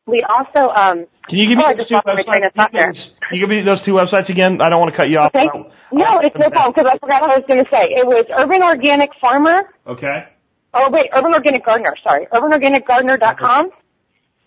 We 0.06 0.22
also 0.22 0.70
um. 0.70 1.08
Can 1.28 1.40
you 1.40 1.48
give 1.48 1.58
me 1.58 1.64
oh, 1.66 1.74
those 1.76 1.88
two 1.88 1.96
websites? 1.96 2.54
Can 2.72 3.12
you 3.32 3.40
give 3.40 3.50
me 3.50 3.62
those 3.64 3.84
two 3.84 3.94
websites 3.94 4.30
again? 4.30 4.62
I 4.62 4.70
don't 4.70 4.80
want 4.80 4.92
to 4.92 4.98
cut 4.98 5.10
you 5.10 5.18
off. 5.18 5.34
Okay. 5.34 5.50
No, 5.92 6.20
it's 6.20 6.36
no 6.38 6.52
problem 6.52 6.74
because 6.74 6.92
I 6.94 7.00
forgot 7.00 7.22
what 7.22 7.32
I 7.32 7.38
was 7.38 7.46
going 7.48 7.66
to 7.66 7.70
say. 7.72 7.92
It 7.92 8.06
was 8.06 8.26
Urban 8.30 8.62
Organic 8.62 9.10
Farmer. 9.20 9.64
Okay. 9.88 10.28
Oh 10.76 10.92
wait, 10.92 11.10
Urban 11.12 11.34
Organic 11.34 11.66
Gardener. 11.66 11.96
Sorry, 12.04 12.28
UrbanOrganicGardener.com. 12.28 13.72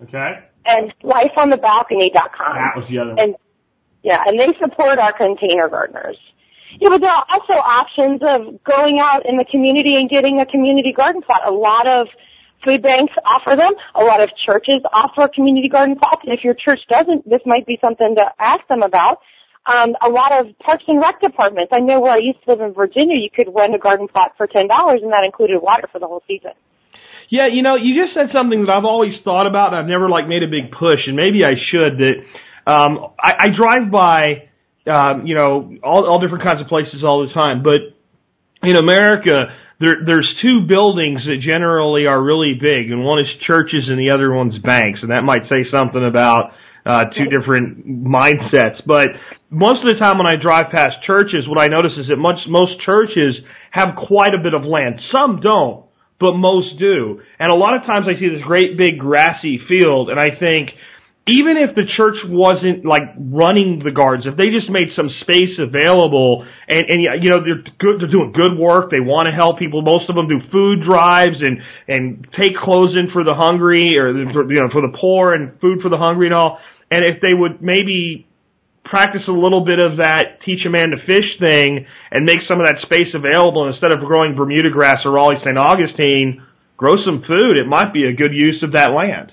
Okay. 0.04 0.38
And 0.64 0.94
LifeOnTheBalcony.com. 1.02 2.54
That 2.54 2.76
was 2.76 2.86
the 2.88 2.98
other. 3.00 3.10
One. 3.10 3.18
And 3.18 3.36
yeah, 4.04 4.22
and 4.26 4.38
they 4.38 4.54
support 4.60 4.98
our 5.00 5.12
container 5.12 5.68
gardeners. 5.68 6.16
Yeah, 6.78 6.90
but 6.90 7.00
there 7.00 7.10
are 7.10 7.24
also 7.28 7.54
options 7.54 8.20
of 8.22 8.62
going 8.64 9.00
out 9.00 9.26
in 9.26 9.36
the 9.36 9.44
community 9.44 9.96
and 9.96 10.08
getting 10.08 10.40
a 10.40 10.46
community 10.46 10.92
garden 10.92 11.22
plot. 11.22 11.42
A 11.46 11.50
lot 11.50 11.86
of 11.86 12.08
food 12.64 12.82
banks 12.82 13.12
offer 13.24 13.56
them. 13.56 13.72
A 13.94 14.04
lot 14.04 14.20
of 14.20 14.34
churches 14.36 14.80
offer 14.92 15.28
community 15.28 15.68
garden 15.68 15.96
plots. 15.96 16.22
And 16.24 16.32
if 16.32 16.44
your 16.44 16.54
church 16.54 16.80
doesn't, 16.88 17.28
this 17.28 17.40
might 17.44 17.66
be 17.66 17.78
something 17.80 18.14
to 18.16 18.32
ask 18.38 18.66
them 18.68 18.82
about. 18.82 19.20
Um, 19.66 19.94
a 20.00 20.08
lot 20.08 20.32
of 20.32 20.58
parks 20.58 20.84
and 20.88 21.00
rec 21.00 21.20
departments. 21.20 21.70
I 21.72 21.80
know 21.80 22.00
where 22.00 22.12
I 22.12 22.18
used 22.18 22.42
to 22.44 22.50
live 22.50 22.60
in 22.60 22.72
Virginia, 22.72 23.16
you 23.16 23.30
could 23.30 23.48
rent 23.54 23.74
a 23.74 23.78
garden 23.78 24.08
plot 24.08 24.32
for 24.36 24.46
ten 24.46 24.68
dollars, 24.68 25.00
and 25.02 25.12
that 25.12 25.22
included 25.22 25.60
water 25.60 25.86
for 25.92 25.98
the 25.98 26.06
whole 26.06 26.22
season. 26.26 26.52
Yeah, 27.28 27.46
you 27.46 27.62
know, 27.62 27.76
you 27.76 28.02
just 28.02 28.14
said 28.14 28.30
something 28.32 28.64
that 28.64 28.74
I've 28.74 28.86
always 28.86 29.14
thought 29.22 29.46
about, 29.46 29.68
and 29.68 29.76
I've 29.76 29.86
never 29.86 30.08
like 30.08 30.26
made 30.26 30.42
a 30.42 30.48
big 30.48 30.72
push, 30.72 31.06
and 31.06 31.14
maybe 31.14 31.44
I 31.44 31.54
should. 31.70 31.98
That 31.98 32.24
um, 32.66 33.12
I, 33.20 33.34
I 33.38 33.48
drive 33.50 33.90
by 33.90 34.49
um, 34.86 35.26
you 35.26 35.34
know, 35.34 35.76
all, 35.82 36.06
all 36.06 36.20
different 36.20 36.44
kinds 36.44 36.60
of 36.60 36.66
places 36.66 37.04
all 37.04 37.26
the 37.26 37.32
time. 37.32 37.62
But 37.62 37.80
in 38.62 38.76
America, 38.76 39.54
there, 39.78 40.04
there's 40.04 40.28
two 40.42 40.66
buildings 40.66 41.24
that 41.26 41.40
generally 41.40 42.06
are 42.06 42.20
really 42.22 42.54
big, 42.54 42.90
and 42.90 43.04
one 43.04 43.18
is 43.18 43.28
churches 43.40 43.88
and 43.88 43.98
the 43.98 44.10
other 44.10 44.32
one's 44.32 44.58
banks, 44.58 45.00
and 45.02 45.10
that 45.10 45.24
might 45.24 45.48
say 45.48 45.64
something 45.72 46.04
about 46.04 46.52
uh, 46.84 47.06
two 47.06 47.26
different 47.26 47.86
mindsets. 47.86 48.82
But 48.86 49.10
most 49.48 49.82
of 49.82 49.88
the 49.92 49.98
time 49.98 50.18
when 50.18 50.26
I 50.26 50.36
drive 50.36 50.70
past 50.70 51.02
churches, 51.02 51.48
what 51.48 51.58
I 51.58 51.68
notice 51.68 51.92
is 51.96 52.08
that 52.08 52.16
much, 52.16 52.46
most 52.46 52.80
churches 52.80 53.36
have 53.70 53.96
quite 53.96 54.34
a 54.34 54.38
bit 54.38 54.54
of 54.54 54.64
land. 54.64 55.00
Some 55.12 55.40
don't, 55.40 55.86
but 56.18 56.34
most 56.34 56.78
do. 56.78 57.22
And 57.38 57.50
a 57.50 57.54
lot 57.54 57.74
of 57.74 57.86
times 57.86 58.06
I 58.06 58.18
see 58.18 58.28
this 58.28 58.42
great 58.42 58.76
big 58.76 58.98
grassy 58.98 59.58
field, 59.66 60.10
and 60.10 60.20
I 60.20 60.30
think, 60.30 60.72
even 61.30 61.56
if 61.56 61.74
the 61.74 61.84
church 61.84 62.16
wasn't 62.26 62.84
like 62.84 63.02
running 63.18 63.82
the 63.84 63.92
guards, 63.92 64.24
if 64.26 64.36
they 64.36 64.50
just 64.50 64.70
made 64.70 64.88
some 64.96 65.10
space 65.20 65.58
available 65.58 66.46
and, 66.68 66.88
and 66.88 67.02
you 67.02 67.30
know, 67.30 67.44
they're 67.44 67.62
good, 67.78 68.00
they're 68.00 68.10
doing 68.10 68.32
good 68.32 68.58
work, 68.58 68.90
they 68.90 69.00
want 69.00 69.26
to 69.26 69.32
help 69.32 69.58
people, 69.58 69.82
most 69.82 70.08
of 70.08 70.16
them 70.16 70.28
do 70.28 70.40
food 70.50 70.82
drives 70.82 71.36
and, 71.40 71.62
and 71.88 72.26
take 72.38 72.56
clothes 72.56 72.96
in 72.96 73.10
for 73.10 73.24
the 73.24 73.34
hungry 73.34 73.98
or, 73.98 74.16
you 74.16 74.24
know, 74.60 74.68
for 74.70 74.80
the 74.80 74.96
poor 74.98 75.34
and 75.34 75.60
food 75.60 75.80
for 75.82 75.88
the 75.88 75.98
hungry 75.98 76.26
and 76.26 76.34
all. 76.34 76.58
And 76.90 77.04
if 77.04 77.20
they 77.20 77.34
would 77.34 77.60
maybe 77.60 78.26
practice 78.84 79.22
a 79.28 79.32
little 79.32 79.64
bit 79.64 79.78
of 79.78 79.98
that 79.98 80.42
teach 80.42 80.64
a 80.64 80.70
man 80.70 80.90
to 80.90 80.96
fish 81.06 81.38
thing 81.38 81.86
and 82.10 82.24
make 82.24 82.40
some 82.48 82.60
of 82.60 82.66
that 82.66 82.80
space 82.82 83.14
available 83.14 83.68
instead 83.68 83.92
of 83.92 84.00
growing 84.00 84.34
Bermuda 84.34 84.70
grass 84.70 85.00
or 85.04 85.12
Raleigh 85.12 85.40
St. 85.44 85.58
Augustine, 85.58 86.42
grow 86.76 86.96
some 87.04 87.22
food, 87.26 87.56
it 87.56 87.66
might 87.66 87.92
be 87.92 88.06
a 88.06 88.12
good 88.12 88.32
use 88.32 88.62
of 88.62 88.72
that 88.72 88.92
land. 88.92 89.32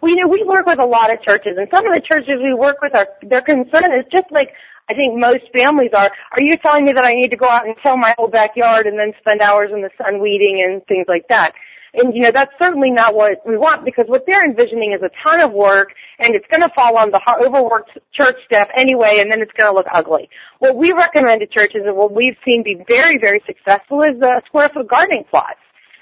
Well, 0.00 0.10
you 0.10 0.16
know, 0.16 0.28
we 0.28 0.42
work 0.44 0.66
with 0.66 0.78
a 0.78 0.86
lot 0.86 1.12
of 1.12 1.20
churches, 1.22 1.56
and 1.58 1.68
some 1.70 1.86
of 1.86 1.92
the 1.92 2.00
churches 2.00 2.40
we 2.42 2.54
work 2.54 2.80
with 2.80 2.94
are 2.94 3.08
their 3.22 3.42
concern 3.42 3.92
is 3.92 4.06
just 4.10 4.30
like 4.30 4.54
I 4.88 4.94
think 4.94 5.18
most 5.18 5.44
families 5.52 5.90
are. 5.92 6.10
Are 6.32 6.40
you 6.40 6.56
telling 6.56 6.84
me 6.86 6.92
that 6.92 7.04
I 7.04 7.14
need 7.14 7.30
to 7.30 7.36
go 7.36 7.48
out 7.48 7.66
and 7.66 7.76
till 7.82 7.96
my 7.96 8.14
whole 8.18 8.28
backyard 8.28 8.86
and 8.86 8.98
then 8.98 9.12
spend 9.20 9.40
hours 9.40 9.70
in 9.72 9.82
the 9.82 9.90
sun 9.96 10.20
weeding 10.20 10.62
and 10.62 10.84
things 10.86 11.04
like 11.06 11.28
that? 11.28 11.54
And 11.94 12.14
you 12.14 12.22
know, 12.22 12.30
that's 12.30 12.52
certainly 12.58 12.90
not 12.90 13.14
what 13.14 13.46
we 13.46 13.56
want 13.56 13.84
because 13.84 14.06
what 14.06 14.26
they're 14.26 14.44
envisioning 14.44 14.92
is 14.92 15.02
a 15.02 15.10
ton 15.22 15.40
of 15.40 15.52
work 15.52 15.94
and 16.18 16.34
it's 16.34 16.46
going 16.48 16.62
to 16.62 16.68
fall 16.70 16.96
on 16.96 17.10
the 17.10 17.20
overworked 17.40 17.98
church 18.12 18.36
staff 18.46 18.68
anyway 18.74 19.18
and 19.20 19.30
then 19.30 19.40
it's 19.42 19.52
going 19.52 19.70
to 19.70 19.74
look 19.74 19.86
ugly. 19.92 20.30
What 20.60 20.76
we 20.76 20.92
recommend 20.92 21.40
to 21.40 21.46
churches 21.46 21.82
and 21.84 21.96
what 21.96 22.12
we've 22.12 22.36
seen 22.44 22.62
be 22.62 22.82
very, 22.88 23.18
very 23.18 23.42
successful 23.46 24.02
is 24.02 24.18
the 24.18 24.42
square 24.46 24.70
foot 24.70 24.88
gardening 24.88 25.24
plots. 25.24 25.58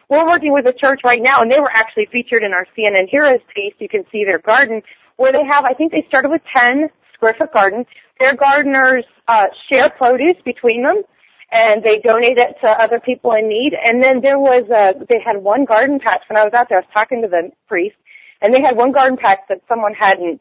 We're 0.08 0.26
working 0.26 0.52
with 0.52 0.66
a 0.66 0.72
church 0.72 1.02
right 1.04 1.20
now, 1.22 1.42
and 1.42 1.52
they 1.52 1.60
were 1.60 1.70
actually 1.70 2.06
featured 2.06 2.42
in 2.42 2.54
our 2.54 2.66
CNN 2.76 3.08
Heroes 3.08 3.40
piece. 3.54 3.74
You 3.78 3.88
can 3.88 4.04
see 4.10 4.24
their 4.24 4.38
garden, 4.38 4.82
where 5.16 5.32
they 5.32 5.44
have, 5.44 5.64
I 5.64 5.74
think 5.74 5.92
they 5.92 6.04
started 6.08 6.30
with 6.30 6.42
10 6.50 6.88
square 7.12 7.34
foot 7.34 7.52
gardens. 7.52 7.86
Their 8.18 8.34
gardeners 8.34 9.04
uh, 9.26 9.48
share 9.68 9.90
produce 9.90 10.36
between 10.44 10.82
them, 10.82 11.02
and 11.50 11.82
they 11.82 11.98
donate 11.98 12.38
it 12.38 12.56
to 12.62 12.68
other 12.68 13.00
people 13.00 13.32
in 13.32 13.48
need. 13.48 13.74
And 13.74 14.02
then 14.02 14.22
there 14.22 14.38
was 14.38 14.64
a, 14.70 14.94
they 15.08 15.20
had 15.20 15.36
one 15.36 15.66
garden 15.66 15.98
patch 15.98 16.22
when 16.28 16.38
I 16.38 16.44
was 16.44 16.54
out 16.54 16.70
there. 16.70 16.78
I 16.78 16.80
was 16.80 16.90
talking 16.94 17.22
to 17.22 17.28
the 17.28 17.50
priest, 17.66 17.96
and 18.40 18.54
they 18.54 18.62
had 18.62 18.76
one 18.76 18.92
garden 18.92 19.18
patch 19.18 19.40
that 19.48 19.60
someone 19.68 19.94
hadn't 19.94 20.40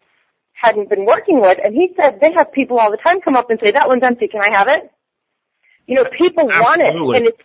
hadn't 0.54 0.90
been 0.90 1.06
working 1.06 1.40
with, 1.40 1.60
and 1.64 1.76
he 1.76 1.94
said 1.96 2.20
they 2.20 2.34
have 2.34 2.52
people 2.52 2.80
all 2.80 2.90
the 2.90 2.98
time 2.98 3.22
come 3.22 3.36
up 3.36 3.52
and 3.52 3.60
say, 3.62 3.70
"That 3.72 3.88
one's 3.88 4.02
empty. 4.02 4.28
Can 4.28 4.42
I 4.42 4.50
have 4.50 4.68
it?" 4.68 4.92
You 5.86 5.96
know, 5.96 6.06
people 6.06 6.50
Absolutely. 6.50 6.64
want 6.64 6.82
it, 6.82 7.18
and 7.18 7.28
it's 7.28 7.42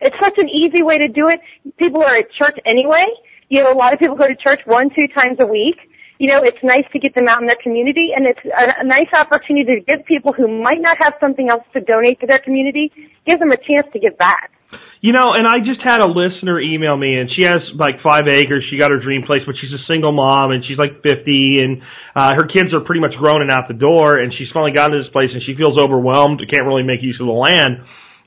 it's 0.00 0.18
such 0.18 0.38
an 0.38 0.48
easy 0.48 0.82
way 0.82 0.98
to 0.98 1.08
do 1.08 1.28
it. 1.28 1.40
People 1.76 2.02
are 2.02 2.14
at 2.16 2.30
church 2.30 2.58
anyway. 2.64 3.06
You 3.48 3.62
know, 3.62 3.72
a 3.72 3.74
lot 3.74 3.92
of 3.92 3.98
people 3.98 4.16
go 4.16 4.26
to 4.26 4.34
church 4.34 4.60
one, 4.66 4.90
two 4.90 5.08
times 5.08 5.36
a 5.40 5.46
week. 5.46 5.78
you 6.18 6.28
know, 6.28 6.42
it's 6.42 6.62
nice 6.62 6.84
to 6.92 6.98
get 6.98 7.14
them 7.14 7.28
out 7.28 7.40
in 7.40 7.46
their 7.46 7.56
community 7.56 8.12
and 8.14 8.26
it's 8.26 8.40
a, 8.44 8.80
a 8.80 8.84
nice 8.84 9.12
opportunity 9.12 9.76
to 9.76 9.80
give 9.80 10.04
people 10.04 10.32
who 10.32 10.48
might 10.48 10.80
not 10.80 10.96
have 10.98 11.14
something 11.20 11.48
else 11.48 11.64
to 11.74 11.80
donate 11.80 12.20
to 12.20 12.26
their 12.26 12.38
community, 12.38 12.92
give 13.26 13.38
them 13.38 13.52
a 13.52 13.56
chance 13.56 13.86
to 13.92 13.98
give 13.98 14.16
back. 14.16 14.52
You 15.00 15.12
know, 15.12 15.34
and 15.34 15.46
I 15.46 15.60
just 15.60 15.82
had 15.82 16.00
a 16.00 16.06
listener 16.06 16.58
email 16.58 16.96
me, 16.96 17.18
and 17.18 17.30
she 17.30 17.42
has 17.42 17.60
like 17.74 18.00
five 18.02 18.26
acres. 18.26 18.64
She 18.68 18.78
got 18.78 18.90
her 18.90 18.98
dream 18.98 19.22
place, 19.22 19.42
but 19.46 19.54
she's 19.56 19.72
a 19.72 19.84
single 19.86 20.10
mom, 20.10 20.50
and 20.50 20.64
she's 20.64 20.78
like 20.78 21.02
50, 21.02 21.62
and 21.62 21.82
uh, 22.14 22.34
her 22.34 22.46
kids 22.46 22.72
are 22.72 22.80
pretty 22.80 23.00
much 23.00 23.14
grown 23.14 23.42
and 23.42 23.50
out 23.50 23.68
the 23.68 23.74
door, 23.74 24.18
and 24.18 24.32
she's 24.32 24.50
finally 24.50 24.72
gotten 24.72 24.96
to 24.96 25.04
this 25.04 25.12
place, 25.12 25.30
and 25.32 25.42
she 25.42 25.54
feels 25.54 25.78
overwhelmed, 25.78 26.42
can't 26.50 26.66
really 26.66 26.82
make 26.82 27.02
use 27.02 27.20
of 27.20 27.26
the 27.26 27.32
land. 27.32 27.84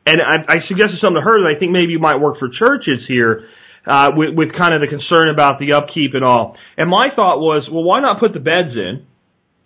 And 0.10 0.22
I, 0.22 0.44
I 0.48 0.68
suggested 0.68 1.00
something 1.00 1.22
to 1.22 1.22
her 1.22 1.42
that 1.42 1.56
I 1.56 1.60
think 1.60 1.72
maybe 1.72 1.92
you 1.92 2.00
might 2.00 2.20
work 2.20 2.40
for 2.40 2.50
churches 2.50 3.06
here, 3.08 3.48
uh, 3.86 4.12
with, 4.16 4.34
with 4.34 4.58
kind 4.58 4.74
of 4.74 4.82
the 4.82 4.88
concern 4.88 5.30
about 5.30 5.60
the 5.60 5.74
upkeep 5.74 6.16
and 6.16 6.24
all. 6.24 6.58
And 6.78 6.90
my 6.90 7.10
thought 7.16 7.40
was, 7.40 7.70
well, 7.72 7.84
why 7.84 8.02
not 8.02 8.20
put 8.20 8.34
the 8.34 8.40
beds 8.40 8.76
in? 8.76 9.06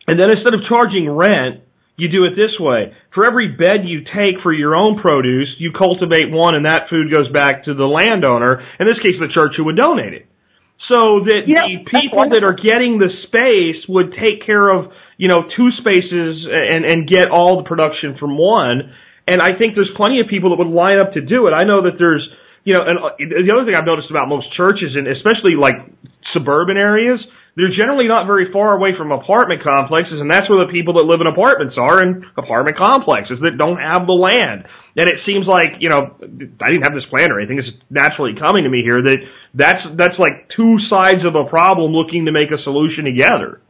And 0.05 0.19
then 0.19 0.29
instead 0.29 0.53
of 0.53 0.61
charging 0.67 1.09
rent, 1.09 1.61
you 1.95 2.09
do 2.09 2.25
it 2.25 2.35
this 2.35 2.59
way. 2.59 2.93
For 3.13 3.25
every 3.25 3.49
bed 3.49 3.85
you 3.85 4.03
take 4.03 4.41
for 4.41 4.51
your 4.51 4.75
own 4.75 4.99
produce, 4.99 5.55
you 5.59 5.71
cultivate 5.71 6.31
one 6.31 6.55
and 6.55 6.65
that 6.65 6.89
food 6.89 7.09
goes 7.09 7.29
back 7.29 7.65
to 7.65 7.73
the 7.73 7.85
landowner, 7.85 8.65
in 8.79 8.87
this 8.87 8.99
case 8.99 9.15
the 9.19 9.29
church 9.29 9.53
who 9.55 9.65
would 9.65 9.77
donate 9.77 10.13
it. 10.13 10.25
So 10.89 11.21
that 11.25 11.43
know, 11.55 11.67
the 11.67 11.85
people 11.85 12.29
that 12.31 12.43
are 12.43 12.53
getting 12.53 12.97
the 12.97 13.09
space 13.23 13.87
would 13.87 14.13
take 14.19 14.45
care 14.45 14.67
of, 14.67 14.91
you 15.15 15.29
know, 15.29 15.43
two 15.55 15.71
spaces 15.77 16.45
and, 16.51 16.83
and 16.83 17.07
get 17.07 17.29
all 17.29 17.57
the 17.57 17.63
production 17.63 18.17
from 18.17 18.37
one. 18.37 18.93
And 19.27 19.41
I 19.41 19.57
think 19.57 19.75
there's 19.75 19.91
plenty 19.95 20.19
of 20.19 20.27
people 20.27 20.49
that 20.49 20.59
would 20.59 20.73
line 20.73 20.99
up 20.99 21.13
to 21.13 21.21
do 21.21 21.47
it. 21.47 21.51
I 21.51 21.63
know 21.63 21.83
that 21.83 21.97
there's, 21.97 22.27
you 22.63 22.73
know, 22.73 22.81
and 22.81 22.99
uh, 22.99 23.11
the 23.17 23.51
other 23.53 23.65
thing 23.65 23.75
I've 23.75 23.85
noticed 23.85 24.09
about 24.09 24.27
most 24.27 24.51
churches 24.53 24.95
and 24.95 25.07
especially 25.07 25.55
like 25.55 25.75
suburban 26.33 26.77
areas, 26.77 27.25
they're 27.55 27.69
generally 27.69 28.07
not 28.07 28.25
very 28.25 28.51
far 28.51 28.75
away 28.75 28.95
from 28.97 29.11
apartment 29.11 29.63
complexes, 29.63 30.19
and 30.19 30.29
that's 30.29 30.49
where 30.49 30.65
the 30.65 30.71
people 30.71 30.95
that 30.95 31.03
live 31.03 31.21
in 31.21 31.27
apartments 31.27 31.75
are 31.77 32.01
in 32.01 32.25
apartment 32.35 32.77
complexes 32.77 33.39
that 33.43 33.57
don't 33.57 33.77
have 33.77 34.07
the 34.07 34.13
land. 34.13 34.65
And 34.97 35.07
it 35.07 35.19
seems 35.25 35.45
like, 35.45 35.73
you 35.79 35.89
know, 35.89 36.15
I 36.61 36.71
didn't 36.71 36.83
have 36.83 36.95
this 36.95 37.05
plan 37.05 37.31
or 37.31 37.39
anything. 37.39 37.59
It's 37.59 37.69
naturally 37.89 38.35
coming 38.35 38.63
to 38.63 38.69
me 38.69 38.81
here 38.81 39.01
that 39.03 39.19
that's, 39.53 39.81
that's 39.95 40.17
like 40.17 40.49
two 40.55 40.79
sides 40.89 41.25
of 41.25 41.35
a 41.35 41.45
problem 41.45 41.91
looking 41.91 42.25
to 42.25 42.31
make 42.31 42.51
a 42.51 42.61
solution 42.63 43.05
together. 43.05 43.61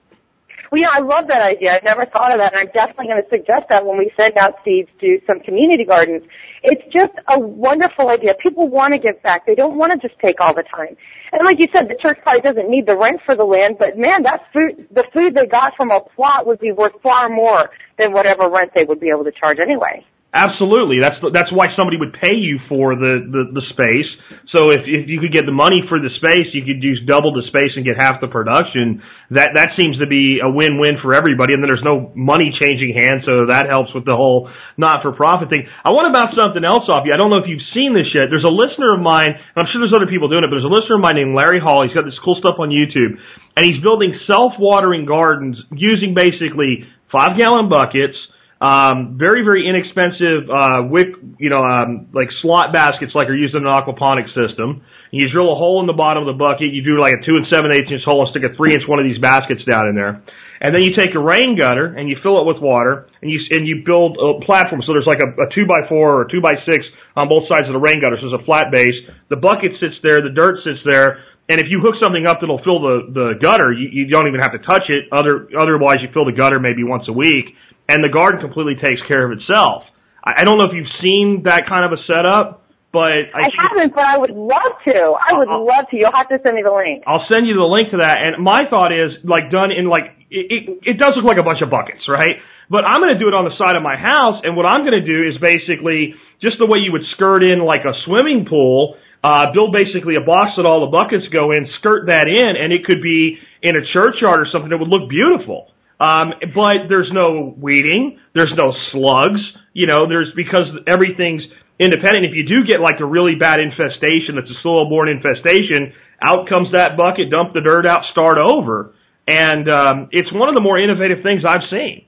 Well, 0.73 0.81
yeah, 0.81 0.89
I 0.91 1.01
love 1.01 1.27
that 1.27 1.43
idea. 1.43 1.75
I've 1.75 1.83
never 1.83 2.03
thought 2.03 2.31
of 2.31 2.39
that, 2.39 2.53
and 2.53 2.61
I'm 2.61 2.73
definitely 2.73 3.05
going 3.05 3.21
to 3.21 3.29
suggest 3.29 3.69
that 3.69 3.85
when 3.85 3.95
we 3.95 4.11
send 4.17 4.37
out 4.37 4.55
seeds 4.65 4.89
to 5.01 5.21
some 5.27 5.39
community 5.39 5.85
gardens. 5.85 6.23
It's 6.63 6.81
just 6.91 7.13
a 7.27 7.39
wonderful 7.39 8.09
idea. 8.09 8.33
People 8.33 8.67
want 8.69 8.95
to 8.95 8.97
give 8.97 9.21
back. 9.21 9.45
They 9.45 9.53
don't 9.53 9.77
want 9.77 9.91
to 9.91 10.07
just 10.07 10.19
take 10.19 10.41
all 10.41 10.55
the 10.55 10.63
time. 10.63 10.97
And 11.31 11.45
like 11.45 11.59
you 11.59 11.67
said, 11.71 11.89
the 11.89 11.95
church 11.95 12.17
probably 12.23 12.41
doesn't 12.41 12.71
need 12.71 12.87
the 12.87 12.97
rent 12.97 13.21
for 13.23 13.35
the 13.35 13.43
land, 13.43 13.75
but 13.77 13.99
man, 13.99 14.23
that 14.23 14.51
food, 14.51 14.87
the 14.89 15.05
food 15.13 15.35
they 15.35 15.45
got 15.45 15.75
from 15.75 15.91
a 15.91 15.99
plot 16.01 16.47
would 16.47 16.59
be 16.59 16.71
worth 16.71 16.99
far 17.03 17.29
more 17.29 17.69
than 17.99 18.11
whatever 18.11 18.49
rent 18.49 18.73
they 18.73 18.83
would 18.83 18.99
be 18.99 19.11
able 19.11 19.25
to 19.25 19.31
charge 19.31 19.59
anyway. 19.59 20.03
Absolutely. 20.35 20.97
That's 20.97 21.15
that's 21.31 21.51
why 21.51 21.75
somebody 21.77 21.97
would 21.97 22.13
pay 22.13 22.33
you 22.33 22.57
for 22.67 22.95
the, 22.95 23.21
the, 23.21 23.61
the 23.61 23.67
space. 23.69 24.09
So 24.49 24.71
if 24.71 24.81
if 24.87 25.07
you 25.07 25.19
could 25.19 25.31
get 25.31 25.45
the 25.45 25.51
money 25.53 25.83
for 25.87 25.99
the 25.99 26.09
space, 26.15 26.47
you 26.53 26.65
could 26.65 26.83
use 26.83 27.01
double 27.05 27.33
the 27.33 27.45
space 27.49 27.73
and 27.75 27.85
get 27.85 27.97
half 28.01 28.19
the 28.19 28.27
production. 28.27 29.03
That 29.29 29.53
that 29.53 29.77
seems 29.77 29.99
to 29.99 30.07
be 30.07 30.39
a 30.39 30.49
win-win 30.49 30.97
for 31.03 31.13
everybody. 31.13 31.53
And 31.53 31.61
then 31.61 31.69
there's 31.69 31.85
no 31.85 32.11
money 32.15 32.51
changing 32.59 32.95
hands, 32.97 33.25
so 33.27 33.45
that 33.45 33.69
helps 33.69 33.93
with 33.93 34.05
the 34.05 34.15
whole 34.15 34.49
not-for-profit 34.75 35.51
thing. 35.51 35.67
I 35.85 35.91
want 35.91 36.11
to 36.11 36.19
bounce 36.19 36.35
something 36.35 36.65
else 36.65 36.89
off 36.89 37.05
you. 37.05 37.13
I 37.13 37.17
don't 37.17 37.29
know 37.29 37.37
if 37.37 37.47
you've 37.47 37.61
seen 37.71 37.93
this 37.93 38.09
yet. 38.11 38.33
There's 38.33 38.43
a 38.43 38.49
listener 38.49 38.95
of 38.95 39.01
mine, 39.01 39.37
and 39.37 39.55
I'm 39.55 39.67
sure 39.71 39.81
there's 39.81 39.93
other 39.93 40.09
people 40.09 40.29
doing 40.29 40.43
it, 40.43 40.47
but 40.47 40.57
there's 40.57 40.65
a 40.65 40.67
listener 40.67 40.95
of 40.95 41.01
mine 41.01 41.15
named 41.15 41.35
Larry 41.35 41.59
Hall. 41.59 41.83
He's 41.85 41.93
got 41.93 42.05
this 42.05 42.17
cool 42.25 42.41
stuff 42.41 42.57
on 42.57 42.69
YouTube, 42.69 43.21
and 43.55 43.63
he's 43.63 43.83
building 43.83 44.17
self-watering 44.25 45.05
gardens 45.05 45.61
using 45.69 46.15
basically 46.15 46.89
five-gallon 47.11 47.69
buckets 47.69 48.17
um, 48.63 49.17
very, 49.17 49.41
very 49.41 49.67
inexpensive, 49.67 50.49
uh, 50.49 50.83
wick, 50.89 51.09
you 51.37 51.49
know, 51.49 51.65
um, 51.65 52.07
like 52.13 52.29
slot 52.41 52.71
baskets 52.71 53.13
like 53.13 53.27
are 53.27 53.35
used 53.35 53.55
in 53.55 53.67
an 53.67 53.69
aquaponics 53.69 54.33
system. 54.33 54.83
You 55.11 55.29
drill 55.29 55.51
a 55.51 55.55
hole 55.55 55.81
in 55.81 55.85
the 55.85 55.93
bottom 55.93 56.23
of 56.23 56.27
the 56.27 56.39
bucket. 56.39 56.71
You 56.71 56.81
do 56.81 56.97
like 56.97 57.13
a 57.13 57.25
two 57.25 57.35
and 57.35 57.45
seven 57.51 57.73
eighths 57.73 57.91
inch 57.91 58.03
hole 58.05 58.21
and 58.21 58.29
stick 58.29 58.49
a 58.49 58.55
three 58.55 58.73
inch 58.73 58.87
one 58.87 58.99
of 58.99 59.05
these 59.05 59.19
baskets 59.19 59.65
down 59.65 59.89
in 59.89 59.95
there. 59.95 60.23
And 60.61 60.73
then 60.73 60.81
you 60.81 60.95
take 60.95 61.13
a 61.13 61.19
rain 61.19 61.57
gutter 61.57 61.93
and 61.93 62.07
you 62.07 62.15
fill 62.23 62.39
it 62.39 62.45
with 62.47 62.61
water 62.61 63.09
and 63.21 63.29
you, 63.29 63.41
and 63.51 63.67
you 63.67 63.83
build 63.85 64.17
a 64.17 64.45
platform. 64.45 64.81
So 64.83 64.93
there's 64.93 65.05
like 65.05 65.19
a, 65.19 65.43
a 65.43 65.53
two 65.53 65.67
by 65.67 65.85
four 65.89 66.21
or 66.21 66.25
two 66.25 66.39
by 66.39 66.55
six 66.65 66.85
on 67.17 67.27
both 67.27 67.49
sides 67.49 67.67
of 67.67 67.73
the 67.73 67.79
rain 67.79 67.99
gutter. 67.99 68.15
So 68.21 68.29
there's 68.29 68.41
a 68.41 68.45
flat 68.45 68.71
base. 68.71 68.95
The 69.27 69.35
bucket 69.35 69.77
sits 69.81 69.97
there. 70.01 70.21
The 70.21 70.31
dirt 70.31 70.63
sits 70.63 70.79
there. 70.85 71.21
And 71.49 71.59
if 71.59 71.67
you 71.67 71.81
hook 71.81 71.95
something 72.01 72.25
up 72.25 72.39
that'll 72.39 72.63
fill 72.63 72.79
the, 72.79 73.11
the 73.11 73.33
gutter, 73.41 73.73
you, 73.73 73.89
you 73.91 74.07
don't 74.07 74.29
even 74.29 74.39
have 74.39 74.53
to 74.53 74.59
touch 74.59 74.89
it. 74.89 75.09
Other, 75.11 75.49
otherwise 75.53 75.97
you 76.01 76.07
fill 76.13 76.23
the 76.23 76.31
gutter 76.31 76.61
maybe 76.61 76.85
once 76.85 77.09
a 77.09 77.13
week 77.13 77.55
and 77.93 78.03
the 78.03 78.09
garden 78.09 78.41
completely 78.41 78.75
takes 78.75 79.01
care 79.07 79.23
of 79.23 79.37
itself. 79.37 79.83
I, 80.23 80.41
I 80.41 80.43
don't 80.45 80.57
know 80.57 80.65
if 80.65 80.73
you've 80.73 80.91
seen 81.01 81.43
that 81.43 81.67
kind 81.67 81.85
of 81.85 81.91
a 81.91 82.03
setup, 82.05 82.63
but 82.91 83.29
I, 83.33 83.43
I 83.45 83.49
haven't, 83.55 83.93
but 83.93 84.03
I 84.03 84.17
would 84.17 84.31
love 84.31 84.73
to. 84.85 85.15
I 85.19 85.33
would 85.33 85.47
Uh-uh. 85.47 85.59
love 85.59 85.89
to. 85.89 85.97
You'll 85.97 86.11
have 86.11 86.29
to 86.29 86.39
send 86.43 86.55
me 86.55 86.63
the 86.63 86.71
link. 86.73 87.03
I'll 87.05 87.25
send 87.31 87.47
you 87.47 87.55
the 87.55 87.63
link 87.63 87.91
to 87.91 87.97
that. 87.97 88.23
And 88.23 88.43
my 88.43 88.67
thought 88.69 88.91
is 88.91 89.13
like 89.23 89.51
done 89.51 89.71
in 89.71 89.85
like 89.85 90.11
it, 90.29 90.51
it, 90.51 90.79
it 90.83 90.97
does 90.99 91.13
look 91.15 91.25
like 91.25 91.37
a 91.37 91.43
bunch 91.43 91.61
of 91.61 91.69
buckets, 91.69 92.07
right? 92.07 92.37
But 92.69 92.85
I'm 92.85 93.01
going 93.01 93.13
to 93.13 93.19
do 93.19 93.27
it 93.27 93.33
on 93.33 93.45
the 93.45 93.55
side 93.57 93.75
of 93.75 93.83
my 93.83 93.95
house, 93.95 94.41
and 94.43 94.55
what 94.55 94.65
I'm 94.65 94.81
going 94.81 94.93
to 94.99 95.05
do 95.05 95.29
is 95.29 95.37
basically 95.37 96.15
just 96.41 96.57
the 96.57 96.65
way 96.65 96.79
you 96.79 96.91
would 96.93 97.05
skirt 97.11 97.43
in 97.43 97.59
like 97.59 97.85
a 97.85 97.93
swimming 98.05 98.45
pool. 98.45 98.97
Uh, 99.25 99.53
build 99.53 99.71
basically 99.71 100.15
a 100.15 100.21
box 100.21 100.51
that 100.57 100.65
all 100.65 100.81
the 100.81 100.91
buckets 100.91 101.25
go 101.31 101.51
in, 101.51 101.69
skirt 101.79 102.07
that 102.07 102.27
in, 102.27 102.57
and 102.57 102.73
it 102.73 102.83
could 102.83 103.01
be 103.01 103.39
in 103.61 103.77
a 103.77 103.81
churchyard 103.93 104.41
or 104.41 104.45
something 104.51 104.69
that 104.69 104.77
would 104.77 104.89
look 104.89 105.09
beautiful. 105.09 105.71
Um, 105.99 106.33
but 106.53 106.89
there's 106.89 107.11
no 107.11 107.53
weeding, 107.57 108.19
there's 108.33 108.53
no 108.55 108.73
slugs, 108.91 109.39
you 109.73 109.87
know, 109.87 110.07
there's 110.07 110.31
because 110.35 110.67
everything's 110.87 111.43
independent. 111.79 112.25
If 112.25 112.35
you 112.35 112.47
do 112.47 112.65
get 112.65 112.81
like 112.81 112.99
a 112.99 113.05
really 113.05 113.35
bad 113.35 113.59
infestation 113.59 114.35
that's 114.35 114.49
a 114.49 114.61
soil-borne 114.61 115.09
infestation, 115.09 115.93
out 116.21 116.49
comes 116.49 116.71
that 116.71 116.97
bucket, 116.97 117.29
dump 117.29 117.53
the 117.53 117.61
dirt 117.61 117.85
out, 117.85 118.05
start 118.11 118.37
over. 118.37 118.93
And 119.27 119.69
um, 119.69 120.09
it's 120.11 120.31
one 120.33 120.49
of 120.49 120.55
the 120.55 120.61
more 120.61 120.77
innovative 120.77 121.23
things 121.23 121.45
I've 121.45 121.69
seen. 121.69 122.05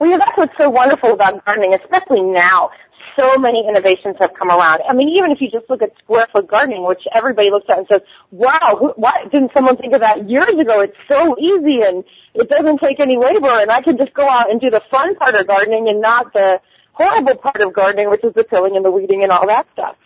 Well, 0.00 0.18
that's 0.18 0.36
what's 0.36 0.56
so 0.58 0.68
wonderful 0.68 1.12
about 1.12 1.44
gardening, 1.44 1.74
especially 1.74 2.22
now. 2.22 2.70
So 3.16 3.36
many 3.38 3.66
innovations 3.68 4.16
have 4.20 4.32
come 4.34 4.48
around. 4.48 4.80
I 4.88 4.94
mean, 4.94 5.08
even 5.10 5.30
if 5.30 5.40
you 5.40 5.50
just 5.50 5.68
look 5.68 5.82
at 5.82 5.92
square 5.98 6.26
foot 6.32 6.46
gardening, 6.46 6.84
which 6.84 7.06
everybody 7.12 7.50
looks 7.50 7.66
at 7.68 7.78
and 7.78 7.86
says, 7.88 8.00
wow, 8.30 8.76
who, 8.78 8.88
why 8.96 9.24
didn't 9.30 9.52
someone 9.52 9.76
think 9.76 9.92
of 9.92 10.00
that 10.00 10.28
years 10.28 10.48
ago? 10.48 10.80
It's 10.80 10.96
so 11.08 11.36
easy 11.38 11.82
and 11.82 12.04
it 12.34 12.48
doesn't 12.48 12.78
take 12.78 13.00
any 13.00 13.16
labor 13.16 13.48
and 13.48 13.70
I 13.70 13.82
can 13.82 13.98
just 13.98 14.14
go 14.14 14.28
out 14.28 14.50
and 14.50 14.60
do 14.60 14.70
the 14.70 14.82
fun 14.90 15.14
part 15.16 15.34
of 15.34 15.46
gardening 15.46 15.88
and 15.88 16.00
not 16.00 16.32
the 16.32 16.60
horrible 16.92 17.36
part 17.36 17.60
of 17.60 17.72
gardening, 17.72 18.08
which 18.10 18.24
is 18.24 18.32
the 18.34 18.44
tilling 18.44 18.76
and 18.76 18.84
the 18.84 18.90
weeding 18.90 19.22
and 19.22 19.32
all 19.32 19.46
that 19.46 19.66
stuff. 19.72 19.96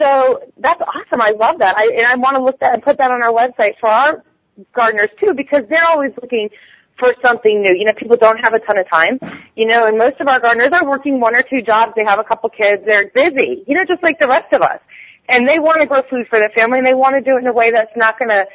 So 0.00 0.42
that's 0.56 0.80
awesome. 0.80 1.20
I 1.20 1.30
love 1.30 1.58
that. 1.58 1.76
I, 1.76 1.92
and 1.96 2.06
I 2.06 2.14
want 2.16 2.36
to 2.36 2.42
look 2.42 2.60
that 2.60 2.74
and 2.74 2.82
put 2.82 2.98
that 2.98 3.10
on 3.10 3.22
our 3.22 3.32
website 3.32 3.78
for 3.80 3.88
our 3.88 4.24
gardeners 4.72 5.10
too 5.20 5.34
because 5.34 5.64
they're 5.68 5.86
always 5.86 6.12
looking 6.20 6.50
for 6.98 7.14
something 7.22 7.62
new. 7.62 7.74
You 7.74 7.84
know, 7.84 7.92
people 7.92 8.16
don't 8.16 8.38
have 8.40 8.54
a 8.54 8.58
ton 8.60 8.78
of 8.78 8.88
time. 8.88 9.18
You 9.54 9.66
know, 9.66 9.86
and 9.86 9.98
most 9.98 10.20
of 10.20 10.28
our 10.28 10.40
gardeners 10.40 10.70
are 10.72 10.88
working 10.88 11.20
one 11.20 11.34
or 11.34 11.42
two 11.42 11.62
jobs. 11.62 11.92
They 11.96 12.04
have 12.04 12.18
a 12.18 12.24
couple 12.24 12.50
kids. 12.50 12.82
They're 12.86 13.08
busy. 13.08 13.64
You 13.66 13.74
know, 13.74 13.84
just 13.84 14.02
like 14.02 14.18
the 14.20 14.28
rest 14.28 14.52
of 14.52 14.62
us. 14.62 14.80
And 15.28 15.46
they 15.46 15.58
want 15.58 15.80
to 15.80 15.86
grow 15.86 16.02
food 16.02 16.26
for 16.28 16.38
their 16.38 16.50
family 16.50 16.78
and 16.78 16.86
they 16.86 16.94
want 16.94 17.14
to 17.14 17.20
do 17.20 17.36
it 17.36 17.40
in 17.40 17.46
a 17.46 17.52
way 17.52 17.70
that's 17.70 17.94
not 17.96 18.18
going 18.18 18.30
to 18.30 18.46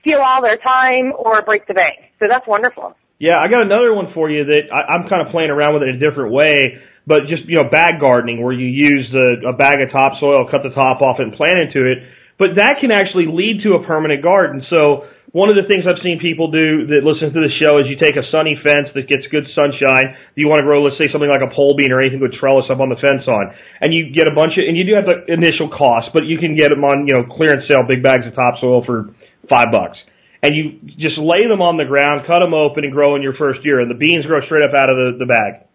steal 0.00 0.20
all 0.20 0.42
their 0.42 0.58
time 0.58 1.12
or 1.16 1.40
break 1.42 1.66
the 1.66 1.74
bank. 1.74 1.98
So 2.18 2.28
that's 2.28 2.46
wonderful. 2.46 2.94
Yeah, 3.18 3.38
I 3.38 3.48
got 3.48 3.62
another 3.62 3.94
one 3.94 4.12
for 4.12 4.30
you 4.30 4.44
that 4.44 4.72
I, 4.72 4.94
I'm 4.94 5.08
kind 5.08 5.26
of 5.26 5.32
playing 5.32 5.50
around 5.50 5.74
with 5.74 5.82
it 5.82 5.88
in 5.88 5.96
a 5.96 5.98
different 5.98 6.32
way, 6.32 6.78
but 7.06 7.26
just, 7.26 7.44
you 7.44 7.56
know, 7.56 7.64
bag 7.68 7.98
gardening 7.98 8.44
where 8.44 8.52
you 8.52 8.66
use 8.66 9.10
the, 9.10 9.48
a 9.48 9.52
bag 9.54 9.80
of 9.80 9.90
topsoil, 9.90 10.48
cut 10.50 10.62
the 10.62 10.70
top 10.70 11.02
off 11.02 11.18
and 11.18 11.32
plant 11.32 11.58
into 11.58 11.90
it. 11.90 11.98
But 12.38 12.56
that 12.56 12.80
can 12.80 12.92
actually 12.92 13.26
lead 13.26 13.62
to 13.64 13.74
a 13.74 13.84
permanent 13.84 14.22
garden. 14.22 14.64
So 14.70 15.08
one 15.32 15.50
of 15.50 15.56
the 15.56 15.64
things 15.68 15.84
I've 15.86 16.02
seen 16.02 16.18
people 16.18 16.50
do 16.50 16.86
that 16.86 17.04
listen 17.04 17.32
to 17.32 17.40
the 17.40 17.52
show 17.60 17.78
is 17.78 17.86
you 17.86 17.96
take 17.96 18.16
a 18.16 18.28
sunny 18.30 18.58
fence 18.62 18.88
that 18.94 19.08
gets 19.08 19.26
good 19.28 19.46
sunshine. 19.54 20.16
You 20.34 20.48
want 20.48 20.60
to 20.60 20.64
grow, 20.64 20.82
let's 20.82 20.98
say 20.98 21.10
something 21.12 21.28
like 21.28 21.42
a 21.42 21.54
pole 21.54 21.76
bean 21.76 21.92
or 21.92 22.00
anything 22.00 22.20
with 22.20 22.32
trellis 22.34 22.70
up 22.70 22.80
on 22.80 22.88
the 22.88 22.96
fence 22.96 23.28
on. 23.28 23.54
And 23.80 23.92
you 23.92 24.10
get 24.10 24.26
a 24.26 24.34
bunch 24.34 24.56
of, 24.56 24.64
and 24.66 24.76
you 24.76 24.84
do 24.84 24.94
have 24.94 25.06
the 25.06 25.24
initial 25.32 25.68
cost, 25.68 26.10
but 26.14 26.26
you 26.26 26.38
can 26.38 26.56
get 26.56 26.70
them 26.70 26.84
on, 26.84 27.06
you 27.06 27.14
know, 27.14 27.24
clearance 27.24 27.68
sale, 27.68 27.84
big 27.84 28.02
bags 28.02 28.26
of 28.26 28.34
topsoil 28.34 28.84
for 28.84 29.14
five 29.48 29.70
bucks 29.70 29.98
and 30.42 30.54
you 30.54 30.78
just 30.96 31.18
lay 31.18 31.46
them 31.46 31.60
on 31.60 31.76
the 31.76 31.84
ground, 31.84 32.26
cut 32.26 32.38
them 32.40 32.54
open, 32.54 32.84
and 32.84 32.92
grow 32.92 33.16
in 33.16 33.22
your 33.22 33.34
first 33.34 33.64
year. 33.64 33.80
And 33.80 33.90
the 33.90 33.96
beans 33.96 34.24
grow 34.24 34.40
straight 34.42 34.62
up 34.62 34.74
out 34.74 34.90
of 34.90 34.96
the, 34.96 35.16
the 35.18 35.26
bag. 35.26 35.66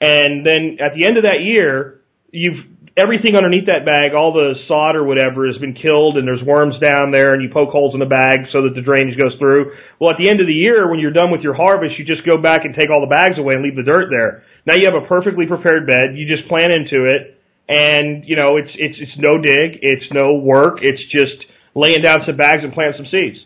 And 0.00 0.44
then 0.46 0.78
at 0.80 0.94
the 0.94 1.04
end 1.04 1.16
of 1.16 1.24
that 1.24 1.40
year, 1.40 2.00
you've 2.30 2.64
everything 2.96 3.36
underneath 3.36 3.66
that 3.66 3.84
bag, 3.84 4.14
all 4.14 4.32
the 4.32 4.54
sod 4.66 4.96
or 4.96 5.04
whatever, 5.04 5.46
has 5.46 5.58
been 5.58 5.74
killed, 5.74 6.16
and 6.16 6.26
there's 6.26 6.42
worms 6.42 6.78
down 6.78 7.10
there, 7.10 7.34
and 7.34 7.42
you 7.42 7.50
poke 7.50 7.70
holes 7.70 7.94
in 7.94 8.00
the 8.00 8.06
bag 8.06 8.46
so 8.52 8.62
that 8.62 8.74
the 8.74 8.82
drainage 8.82 9.18
goes 9.18 9.34
through. 9.38 9.74
Well, 9.98 10.10
at 10.10 10.18
the 10.18 10.28
end 10.28 10.40
of 10.40 10.46
the 10.46 10.54
year, 10.54 10.90
when 10.90 10.98
you're 10.98 11.12
done 11.12 11.30
with 11.30 11.42
your 11.42 11.54
harvest, 11.54 11.98
you 11.98 12.04
just 12.04 12.24
go 12.24 12.38
back 12.38 12.64
and 12.64 12.74
take 12.74 12.90
all 12.90 13.00
the 13.00 13.06
bags 13.06 13.38
away 13.38 13.54
and 13.54 13.62
leave 13.62 13.76
the 13.76 13.82
dirt 13.82 14.08
there. 14.10 14.44
Now 14.64 14.74
you 14.74 14.86
have 14.86 15.00
a 15.00 15.06
perfectly 15.06 15.46
prepared 15.46 15.86
bed. 15.86 16.16
You 16.16 16.26
just 16.26 16.48
plant 16.48 16.72
into 16.72 17.04
it, 17.04 17.38
and 17.68 18.24
you 18.26 18.36
know 18.36 18.56
it's 18.56 18.70
it's 18.74 18.98
it's 18.98 19.16
no 19.16 19.40
dig, 19.40 19.78
it's 19.82 20.10
no 20.12 20.34
work, 20.34 20.78
it's 20.82 21.04
just 21.06 21.46
laying 21.74 22.02
down 22.02 22.22
some 22.26 22.36
bags 22.36 22.64
and 22.64 22.72
planting 22.72 23.04
some 23.04 23.10
seeds. 23.10 23.44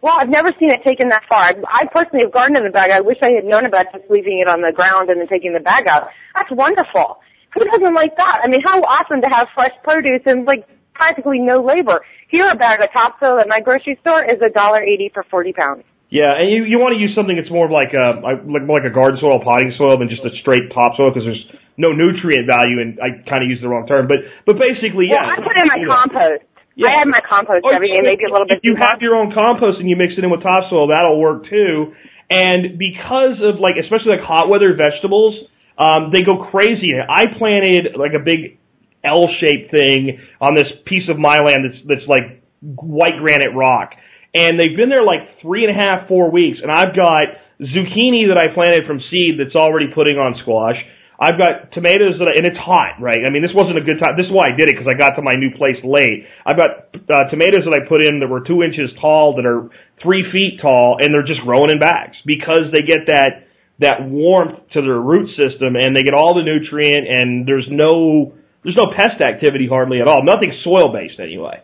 Well, 0.00 0.14
I've 0.16 0.28
never 0.28 0.52
seen 0.60 0.70
it 0.70 0.84
taken 0.84 1.08
that 1.08 1.24
far. 1.28 1.54
I, 1.66 1.86
personally 1.86 2.22
have 2.22 2.30
gardened 2.30 2.56
in 2.56 2.62
the 2.62 2.70
bag. 2.70 2.92
I 2.92 3.00
wish 3.00 3.18
I 3.20 3.30
had 3.30 3.44
known 3.44 3.64
about 3.64 3.86
just 3.92 4.08
leaving 4.08 4.38
it 4.38 4.46
on 4.46 4.60
the 4.60 4.70
ground 4.70 5.10
and 5.10 5.20
then 5.20 5.26
taking 5.26 5.52
the 5.52 5.60
bag 5.60 5.88
out. 5.88 6.10
That's 6.36 6.52
wonderful. 6.52 7.18
Who 7.54 7.64
doesn't 7.64 7.94
like 7.94 8.16
that? 8.16 8.40
I 8.44 8.48
mean, 8.48 8.62
how 8.62 8.82
awesome 8.82 9.22
to 9.22 9.28
have 9.28 9.48
fresh 9.54 9.72
produce 9.82 10.22
and 10.26 10.44
like 10.44 10.68
practically 10.94 11.40
no 11.40 11.60
labor. 11.60 12.02
Here, 12.28 12.48
a 12.50 12.54
bag 12.54 12.80
of 12.80 12.92
topsoil 12.92 13.38
at 13.38 13.48
my 13.48 13.60
grocery 13.60 13.98
store 14.00 14.24
is 14.24 14.40
a 14.42 14.50
dollar 14.50 14.82
eighty 14.82 15.08
for 15.08 15.22
forty 15.24 15.52
pounds. 15.52 15.84
Yeah, 16.10 16.34
and 16.34 16.50
you 16.50 16.64
you 16.64 16.78
want 16.78 16.94
to 16.94 17.00
use 17.00 17.14
something 17.14 17.36
that's 17.36 17.50
more 17.50 17.66
of 17.66 17.70
like 17.70 17.94
uh, 17.94 18.20
a 18.20 18.40
like 18.44 18.64
more 18.64 18.80
like 18.80 18.90
a 18.90 18.94
garden 18.94 19.18
soil, 19.20 19.40
potting 19.40 19.72
soil 19.76 19.98
than 19.98 20.08
just 20.08 20.24
a 20.24 20.34
straight 20.36 20.70
topsoil 20.72 21.10
because 21.10 21.24
there's 21.24 21.46
no 21.76 21.92
nutrient 21.92 22.46
value, 22.46 22.80
and 22.80 22.98
I 23.00 23.22
kind 23.28 23.42
of 23.44 23.50
use 23.50 23.60
the 23.60 23.68
wrong 23.68 23.86
term, 23.86 24.08
but 24.08 24.20
but 24.44 24.58
basically, 24.58 25.08
yeah. 25.08 25.26
Well, 25.26 25.30
I 25.30 25.36
put 25.36 25.56
in 25.56 25.66
my 25.66 25.94
compost. 25.94 26.42
Yeah. 26.74 26.88
I 26.88 26.92
add 27.00 27.08
my 27.08 27.20
compost 27.20 27.64
oh, 27.64 27.70
every 27.70 27.88
day, 27.88 28.02
maybe 28.02 28.24
a 28.24 28.28
little 28.30 28.46
bit. 28.46 28.58
If 28.58 28.64
you 28.64 28.76
have 28.76 29.02
your 29.02 29.16
own 29.16 29.32
compost 29.34 29.80
and 29.80 29.90
you 29.90 29.96
mix 29.96 30.14
it 30.16 30.22
in 30.22 30.30
with 30.30 30.42
topsoil, 30.42 30.88
that'll 30.88 31.20
work 31.20 31.48
too. 31.48 31.94
And 32.30 32.78
because 32.78 33.40
of 33.42 33.58
like, 33.58 33.76
especially 33.76 34.12
like 34.12 34.20
hot 34.20 34.48
weather 34.48 34.74
vegetables, 34.76 35.34
um, 35.78 36.10
they 36.12 36.22
go 36.22 36.46
crazy. 36.50 36.94
I 37.00 37.26
planted 37.28 37.96
like 37.96 38.12
a 38.12 38.18
big 38.18 38.58
L-shaped 39.04 39.70
thing 39.70 40.20
on 40.40 40.54
this 40.54 40.66
piece 40.84 41.08
of 41.08 41.18
my 41.18 41.40
land 41.40 41.64
that's 41.64 41.86
that's 41.86 42.08
like 42.08 42.42
white 42.60 43.18
granite 43.18 43.54
rock, 43.54 43.94
and 44.34 44.58
they've 44.58 44.76
been 44.76 44.88
there 44.88 45.04
like 45.04 45.40
three 45.40 45.64
and 45.64 45.70
a 45.70 45.78
half, 45.78 46.08
four 46.08 46.30
weeks, 46.30 46.58
and 46.60 46.70
I've 46.70 46.94
got 46.96 47.28
zucchini 47.60 48.28
that 48.28 48.38
I 48.38 48.48
planted 48.48 48.86
from 48.86 49.00
seed 49.10 49.38
that's 49.38 49.54
already 49.54 49.92
putting 49.92 50.18
on 50.18 50.36
squash. 50.42 50.84
I've 51.20 51.36
got 51.36 51.72
tomatoes 51.72 52.14
that, 52.20 52.28
I, 52.28 52.36
and 52.36 52.46
it's 52.46 52.56
hot, 52.56 53.00
right? 53.00 53.24
I 53.24 53.30
mean, 53.30 53.42
this 53.42 53.52
wasn't 53.52 53.76
a 53.76 53.80
good 53.80 53.98
time. 54.00 54.16
This 54.16 54.26
is 54.26 54.32
why 54.32 54.50
I 54.50 54.56
did 54.56 54.68
it 54.68 54.78
because 54.78 54.86
I 54.86 54.96
got 54.96 55.16
to 55.16 55.22
my 55.22 55.34
new 55.34 55.50
place 55.56 55.76
late. 55.82 56.26
I've 56.46 56.56
got 56.56 56.94
uh, 57.10 57.24
tomatoes 57.24 57.64
that 57.64 57.74
I 57.74 57.88
put 57.88 58.02
in 58.02 58.20
that 58.20 58.28
were 58.28 58.42
two 58.42 58.62
inches 58.62 58.90
tall 59.00 59.34
that 59.34 59.44
are 59.44 59.68
three 60.00 60.30
feet 60.30 60.60
tall, 60.60 60.98
and 61.00 61.12
they're 61.12 61.24
just 61.24 61.40
growing 61.40 61.70
in 61.70 61.80
bags 61.80 62.16
because 62.24 62.70
they 62.72 62.82
get 62.82 63.08
that 63.08 63.47
that 63.78 64.02
warmth 64.02 64.58
to 64.72 64.82
their 64.82 65.00
root 65.00 65.28
system, 65.36 65.76
and 65.76 65.96
they 65.96 66.02
get 66.02 66.14
all 66.14 66.34
the 66.34 66.42
nutrient, 66.42 67.06
and 67.06 67.46
there's 67.46 67.66
no 67.68 68.34
there's 68.64 68.76
no 68.76 68.92
pest 68.94 69.20
activity 69.20 69.66
hardly 69.66 70.00
at 70.00 70.08
all. 70.08 70.24
Nothing 70.24 70.52
soil 70.62 70.92
based 70.92 71.20
anyway. 71.20 71.62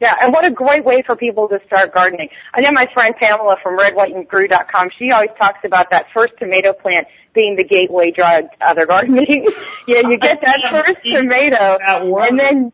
Yeah, 0.00 0.16
and 0.20 0.32
what 0.32 0.44
a 0.44 0.50
great 0.50 0.84
way 0.84 1.02
for 1.02 1.14
people 1.14 1.48
to 1.48 1.60
start 1.66 1.94
gardening. 1.94 2.28
I 2.52 2.60
know 2.60 2.72
my 2.72 2.88
friend 2.92 3.14
Pamela 3.14 3.56
from 3.62 3.78
redwhiteandgrew.com, 3.78 4.90
she 4.98 5.12
always 5.12 5.30
talks 5.38 5.60
about 5.64 5.90
that 5.90 6.06
first 6.12 6.32
tomato 6.38 6.72
plant 6.72 7.06
being 7.32 7.54
the 7.54 7.62
gateway 7.62 8.10
drug 8.10 8.46
to 8.50 8.66
other 8.66 8.84
gardening. 8.92 9.48
yeah, 9.86 10.00
you 10.08 10.18
get 10.18 10.40
that 10.40 10.60
first 10.70 10.98
tomato, 11.04 11.78
and 12.20 12.38
then 12.38 12.72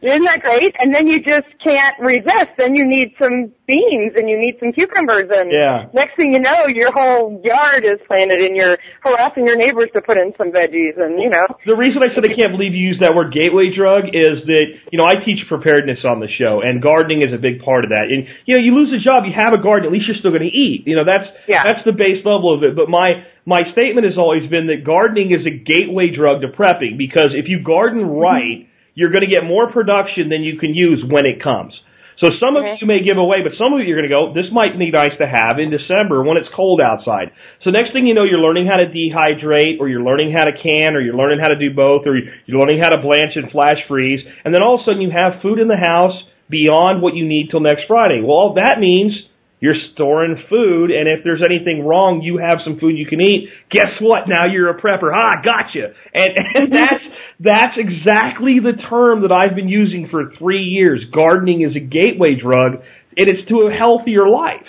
isn't 0.00 0.24
that 0.24 0.42
great? 0.42 0.76
And 0.78 0.94
then 0.94 1.06
you 1.06 1.20
just 1.20 1.46
can't 1.62 1.98
resist. 1.98 2.50
Then 2.56 2.76
you 2.76 2.86
need 2.86 3.14
some 3.20 3.52
beans 3.66 4.12
and 4.16 4.28
you 4.28 4.38
need 4.38 4.56
some 4.60 4.72
cucumbers 4.72 5.28
and 5.30 5.52
yeah. 5.52 5.88
next 5.92 6.16
thing 6.16 6.32
you 6.32 6.40
know, 6.40 6.66
your 6.66 6.90
whole 6.90 7.38
yard 7.44 7.84
is 7.84 7.98
planted 8.06 8.40
and 8.40 8.56
you're 8.56 8.78
harassing 9.00 9.46
your 9.46 9.56
neighbors 9.56 9.88
to 9.92 10.00
put 10.00 10.16
in 10.16 10.32
some 10.38 10.50
veggies 10.50 10.98
and 10.98 11.20
you 11.20 11.28
know. 11.28 11.46
The 11.66 11.76
reason 11.76 12.02
I 12.02 12.14
said 12.14 12.24
I 12.24 12.34
can't 12.34 12.52
believe 12.52 12.74
you 12.74 12.88
used 12.88 13.02
that 13.02 13.14
word 13.14 13.32
gateway 13.32 13.70
drug 13.74 14.04
is 14.14 14.46
that, 14.46 14.66
you 14.90 14.98
know, 14.98 15.04
I 15.04 15.16
teach 15.16 15.46
preparedness 15.48 15.98
on 16.04 16.20
the 16.20 16.28
show 16.28 16.62
and 16.62 16.80
gardening 16.80 17.20
is 17.20 17.32
a 17.32 17.38
big 17.38 17.60
part 17.60 17.84
of 17.84 17.90
that. 17.90 18.08
And, 18.10 18.26
you 18.46 18.54
know, 18.54 18.60
you 18.60 18.74
lose 18.74 18.94
a 18.94 19.04
job, 19.04 19.24
you 19.26 19.32
have 19.32 19.52
a 19.52 19.58
garden, 19.58 19.86
at 19.86 19.92
least 19.92 20.06
you're 20.06 20.16
still 20.16 20.30
going 20.30 20.48
to 20.48 20.56
eat. 20.56 20.86
You 20.86 20.96
know, 20.96 21.04
that's, 21.04 21.26
yeah. 21.46 21.64
that's 21.64 21.84
the 21.84 21.92
base 21.92 22.24
level 22.24 22.54
of 22.54 22.62
it. 22.62 22.74
But 22.74 22.88
my, 22.88 23.26
my 23.44 23.70
statement 23.72 24.06
has 24.06 24.16
always 24.16 24.48
been 24.48 24.68
that 24.68 24.84
gardening 24.84 25.32
is 25.32 25.46
a 25.46 25.50
gateway 25.50 26.10
drug 26.10 26.40
to 26.40 26.48
prepping 26.48 26.96
because 26.96 27.30
if 27.34 27.48
you 27.48 27.62
garden 27.62 28.06
right, 28.06 28.60
mm-hmm 28.60 28.67
you're 28.98 29.10
going 29.10 29.22
to 29.22 29.30
get 29.30 29.44
more 29.44 29.70
production 29.70 30.28
than 30.28 30.42
you 30.42 30.58
can 30.58 30.74
use 30.74 31.04
when 31.06 31.24
it 31.24 31.40
comes. 31.40 31.72
So 32.18 32.32
some 32.40 32.56
of 32.56 32.64
you 32.80 32.84
may 32.84 33.00
give 33.00 33.16
away, 33.16 33.44
but 33.44 33.52
some 33.56 33.72
of 33.72 33.86
you're 33.86 33.96
going 33.96 34.10
to 34.10 34.12
go, 34.12 34.34
this 34.34 34.50
might 34.50 34.76
be 34.76 34.90
nice 34.90 35.16
to 35.20 35.26
have 35.28 35.60
in 35.60 35.70
December 35.70 36.24
when 36.24 36.36
it's 36.36 36.48
cold 36.52 36.80
outside. 36.80 37.30
So 37.62 37.70
next 37.70 37.92
thing 37.92 38.08
you 38.08 38.14
know, 38.14 38.24
you're 38.24 38.40
learning 38.40 38.66
how 38.66 38.76
to 38.76 38.86
dehydrate, 38.86 39.78
or 39.78 39.88
you're 39.88 40.02
learning 40.02 40.32
how 40.32 40.46
to 40.46 40.52
can, 40.52 40.96
or 40.96 41.00
you're 41.00 41.14
learning 41.14 41.38
how 41.38 41.46
to 41.46 41.56
do 41.56 41.72
both, 41.72 42.08
or 42.08 42.16
you're 42.16 42.58
learning 42.58 42.80
how 42.80 42.88
to 42.88 42.98
blanch 43.00 43.36
and 43.36 43.52
flash 43.52 43.78
freeze, 43.86 44.26
and 44.44 44.52
then 44.52 44.64
all 44.64 44.74
of 44.74 44.80
a 44.80 44.84
sudden 44.84 45.00
you 45.00 45.10
have 45.10 45.40
food 45.42 45.60
in 45.60 45.68
the 45.68 45.76
house 45.76 46.20
beyond 46.50 47.00
what 47.00 47.14
you 47.14 47.24
need 47.24 47.50
till 47.50 47.60
next 47.60 47.86
Friday. 47.86 48.20
Well, 48.20 48.54
that 48.54 48.80
means 48.80 49.12
you're 49.60 49.76
storing 49.92 50.42
food, 50.48 50.90
and 50.90 51.08
if 51.08 51.24
there's 51.24 51.42
anything 51.42 51.84
wrong, 51.84 52.22
you 52.22 52.38
have 52.38 52.60
some 52.64 52.78
food 52.78 52.96
you 52.96 53.06
can 53.06 53.20
eat. 53.20 53.50
Guess 53.70 54.00
what? 54.00 54.28
Now 54.28 54.46
you're 54.46 54.70
a 54.70 54.80
prepper. 54.80 55.12
Ah, 55.12 55.40
gotcha. 55.42 55.94
And, 56.14 56.38
and 56.54 56.72
that's 56.72 57.04
that's 57.40 57.78
exactly 57.78 58.60
the 58.60 58.74
term 58.74 59.22
that 59.22 59.32
I've 59.32 59.54
been 59.54 59.68
using 59.68 60.08
for 60.08 60.32
three 60.38 60.62
years. 60.62 61.04
Gardening 61.06 61.62
is 61.62 61.74
a 61.74 61.80
gateway 61.80 62.34
drug, 62.34 62.82
and 63.16 63.28
it's 63.28 63.48
to 63.48 63.62
a 63.62 63.72
healthier 63.72 64.28
life. 64.28 64.66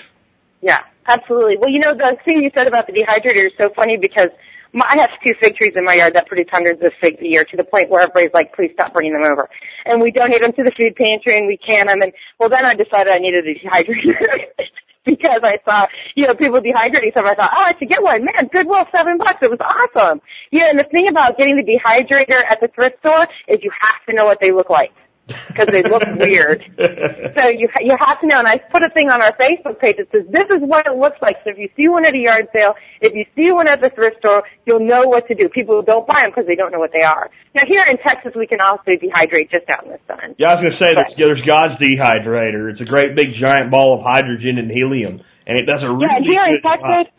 Yeah, 0.61 0.81
absolutely. 1.05 1.57
Well, 1.57 1.69
you 1.69 1.79
know 1.79 1.93
the 1.93 2.17
thing 2.25 2.41
you 2.43 2.51
said 2.53 2.67
about 2.67 2.87
the 2.87 2.93
dehydrator 2.93 3.45
is 3.45 3.53
so 3.57 3.69
funny 3.69 3.97
because 3.97 4.29
I 4.73 4.97
have 4.97 5.11
two 5.23 5.33
fig 5.33 5.55
trees 5.55 5.73
in 5.75 5.83
my 5.83 5.95
yard 5.95 6.13
that 6.13 6.27
produce 6.27 6.47
hundreds 6.51 6.81
of 6.83 6.93
figs 7.01 7.19
a 7.21 7.27
year 7.27 7.43
to 7.43 7.57
the 7.57 7.63
point 7.63 7.89
where 7.89 8.01
everybody's 8.01 8.33
like, 8.33 8.53
please 8.53 8.71
stop 8.73 8.93
bringing 8.93 9.13
them 9.13 9.23
over. 9.23 9.49
And 9.85 10.01
we 10.01 10.11
donate 10.11 10.41
them 10.41 10.53
to 10.53 10.63
the 10.63 10.71
food 10.71 10.95
pantry 10.95 11.37
and 11.37 11.47
we 11.47 11.57
can 11.57 11.87
them. 11.87 12.01
And 12.01 12.13
well, 12.37 12.49
then 12.49 12.65
I 12.65 12.75
decided 12.75 13.11
I 13.11 13.17
needed 13.17 13.47
a 13.47 13.55
dehydrator. 13.55 14.45
because 15.05 15.41
I 15.43 15.59
saw, 15.65 15.87
you 16.15 16.27
know, 16.27 16.35
people 16.35 16.61
dehydrating 16.61 17.11
stuff. 17.11 17.25
I 17.25 17.33
thought, 17.33 17.51
oh, 17.53 17.63
I 17.65 17.75
should 17.77 17.89
get 17.89 18.03
one. 18.03 18.25
Man, 18.25 18.47
Goodwill, 18.51 18.85
seven 18.91 19.17
bucks. 19.17 19.39
It 19.41 19.49
was 19.49 19.59
awesome. 19.59 20.21
Yeah, 20.51 20.69
and 20.69 20.77
the 20.77 20.83
thing 20.83 21.07
about 21.07 21.37
getting 21.37 21.55
the 21.55 21.63
dehydrator 21.63 22.43
at 22.43 22.59
the 22.61 22.67
thrift 22.67 22.99
store 22.99 23.25
is 23.47 23.63
you 23.63 23.71
have 23.79 24.05
to 24.07 24.13
know 24.13 24.25
what 24.25 24.39
they 24.39 24.51
look 24.51 24.69
like 24.69 24.93
because 25.47 25.67
they 25.67 25.83
look 25.83 26.03
weird. 26.17 26.65
So 27.39 27.47
you 27.47 27.69
you 27.81 27.95
have 27.97 28.19
to 28.21 28.27
know. 28.27 28.39
And 28.39 28.47
I 28.47 28.57
put 28.57 28.83
a 28.83 28.89
thing 28.89 29.09
on 29.09 29.21
our 29.21 29.31
Facebook 29.33 29.79
page 29.79 29.97
that 29.97 30.11
says 30.11 30.25
this 30.29 30.47
is 30.49 30.61
what 30.61 30.87
it 30.87 30.95
looks 30.95 31.21
like. 31.21 31.37
So 31.43 31.51
if 31.51 31.57
you 31.57 31.69
see 31.75 31.87
one 31.87 32.05
at 32.05 32.13
a 32.13 32.17
yard 32.17 32.49
sale, 32.53 32.75
if 33.01 33.13
you 33.13 33.25
see 33.35 33.51
one 33.51 33.67
at 33.67 33.81
the 33.81 33.89
thrift 33.89 34.17
store, 34.19 34.43
you'll 34.65 34.79
know 34.79 35.07
what 35.07 35.27
to 35.27 35.35
do. 35.35 35.47
People 35.47 35.81
don't 35.81 36.07
buy 36.07 36.21
them 36.21 36.31
because 36.31 36.47
they 36.47 36.55
don't 36.55 36.71
know 36.71 36.79
what 36.79 36.91
they 36.91 37.03
are. 37.03 37.29
Now 37.53 37.65
here 37.65 37.83
in 37.89 37.97
Texas, 37.97 38.33
we 38.35 38.47
can 38.47 38.61
also 38.61 38.91
dehydrate 38.91 39.51
just 39.51 39.69
out 39.69 39.85
in 39.85 39.91
the 39.91 39.99
sun. 40.07 40.35
Yeah, 40.37 40.51
I 40.51 40.55
was 40.55 40.63
going 40.63 40.71
to 40.73 40.83
say 40.83 40.95
that 40.95 41.13
there's 41.17 41.41
God's 41.41 41.81
dehydrator. 41.81 42.71
It's 42.71 42.81
a 42.81 42.85
great 42.85 43.15
big 43.15 43.33
giant 43.33 43.71
ball 43.71 43.97
of 43.97 44.03
hydrogen 44.03 44.57
and 44.57 44.69
helium, 44.71 45.21
and 45.45 45.57
it 45.57 45.65
does 45.65 45.81
a 45.83 45.89
really 45.89 46.07
yeah. 46.07 46.45
Here 46.45 46.55
in 46.55 46.61
Texas, 46.61 47.13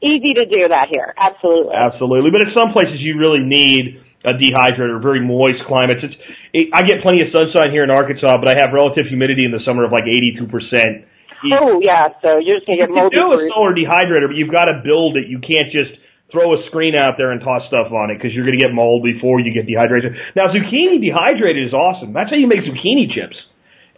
easy 0.00 0.34
to 0.34 0.46
do 0.46 0.68
that 0.68 0.88
here. 0.88 1.14
Absolutely. 1.16 1.74
Absolutely, 1.74 2.30
but 2.30 2.42
at 2.42 2.54
some 2.54 2.72
places 2.72 2.96
you 3.00 3.18
really 3.18 3.42
need 3.42 4.02
a 4.24 4.34
dehydrator, 4.34 5.00
very 5.02 5.20
moist 5.20 5.64
climates. 5.66 6.00
It's, 6.02 6.16
it, 6.52 6.68
I 6.72 6.82
get 6.82 7.02
plenty 7.02 7.22
of 7.22 7.28
sunshine 7.32 7.70
here 7.70 7.84
in 7.84 7.90
Arkansas, 7.90 8.38
but 8.38 8.48
I 8.48 8.54
have 8.54 8.72
relative 8.72 9.06
humidity 9.06 9.44
in 9.44 9.50
the 9.50 9.60
summer 9.64 9.84
of 9.84 9.92
like 9.92 10.04
82%. 10.04 11.06
Oh 11.52 11.80
yeah, 11.80 12.10
so 12.22 12.38
you're 12.38 12.56
just 12.56 12.66
gonna 12.66 12.78
get 12.78 12.90
moldy. 12.90 13.16
You 13.16 13.22
can 13.22 13.38
do 13.38 13.46
a 13.46 13.50
solar 13.50 13.74
dehydrator, 13.74 14.28
but 14.28 14.36
you've 14.36 14.52
got 14.52 14.66
to 14.66 14.80
build 14.84 15.16
it. 15.16 15.26
You 15.26 15.40
can't 15.40 15.72
just 15.72 15.90
throw 16.32 16.58
a 16.58 16.66
screen 16.66 16.94
out 16.94 17.18
there 17.18 17.30
and 17.30 17.40
toss 17.40 17.66
stuff 17.68 17.92
on 17.92 18.10
it 18.10 18.14
because 18.14 18.32
you're 18.32 18.44
going 18.44 18.58
to 18.58 18.64
get 18.64 18.72
mold 18.72 19.04
before 19.04 19.38
you 19.38 19.52
get 19.52 19.66
dehydrated. 19.66 20.16
Now, 20.34 20.48
zucchini 20.48 21.00
dehydrated 21.00 21.68
is 21.68 21.74
awesome. 21.74 22.14
That's 22.14 22.30
how 22.30 22.36
you 22.36 22.46
make 22.46 22.60
zucchini 22.60 23.12
chips. 23.12 23.36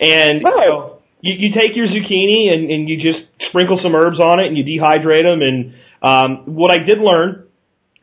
And 0.00 0.40
you, 0.40 0.44
know, 0.44 0.98
you, 1.20 1.34
you 1.34 1.54
take 1.54 1.76
your 1.76 1.86
zucchini 1.86 2.52
and, 2.52 2.70
and 2.70 2.88
you 2.90 3.00
just 3.00 3.24
sprinkle 3.48 3.78
some 3.82 3.94
herbs 3.94 4.18
on 4.18 4.40
it 4.40 4.48
and 4.48 4.58
you 4.58 4.64
dehydrate 4.64 5.22
them. 5.22 5.42
And 5.42 5.74
um, 6.02 6.54
what 6.56 6.72
I 6.72 6.78
did 6.78 6.98
learn 6.98 7.46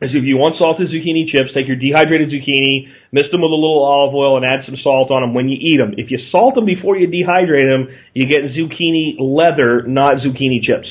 is 0.04 0.10
if 0.14 0.24
you 0.24 0.36
want 0.36 0.56
salted 0.58 0.88
zucchini 0.88 1.26
chips, 1.28 1.52
take 1.52 1.66
your 1.66 1.76
dehydrated 1.76 2.30
zucchini, 2.30 2.92
mist 3.12 3.30
them 3.30 3.42
with 3.42 3.50
a 3.50 3.54
little 3.54 3.84
olive 3.84 4.14
oil, 4.14 4.36
and 4.36 4.44
add 4.44 4.64
some 4.66 4.76
salt 4.76 5.10
on 5.10 5.22
them 5.22 5.34
when 5.34 5.48
you 5.48 5.56
eat 5.60 5.78
them. 5.78 5.94
If 5.96 6.10
you 6.10 6.18
salt 6.30 6.54
them 6.54 6.64
before 6.64 6.96
you 6.96 7.08
dehydrate 7.08 7.68
them, 7.68 7.94
you 8.14 8.26
get 8.26 8.44
zucchini 8.52 9.16
leather, 9.18 9.82
not 9.82 10.16
zucchini 10.18 10.62
chips. 10.62 10.88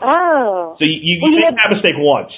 Oh. 0.00 0.76
So 0.78 0.84
you, 0.84 0.98
you, 1.00 1.18
well, 1.22 1.32
you 1.32 1.40
make 1.40 1.56
that 1.56 1.70
mistake 1.70 1.94
once. 1.98 2.32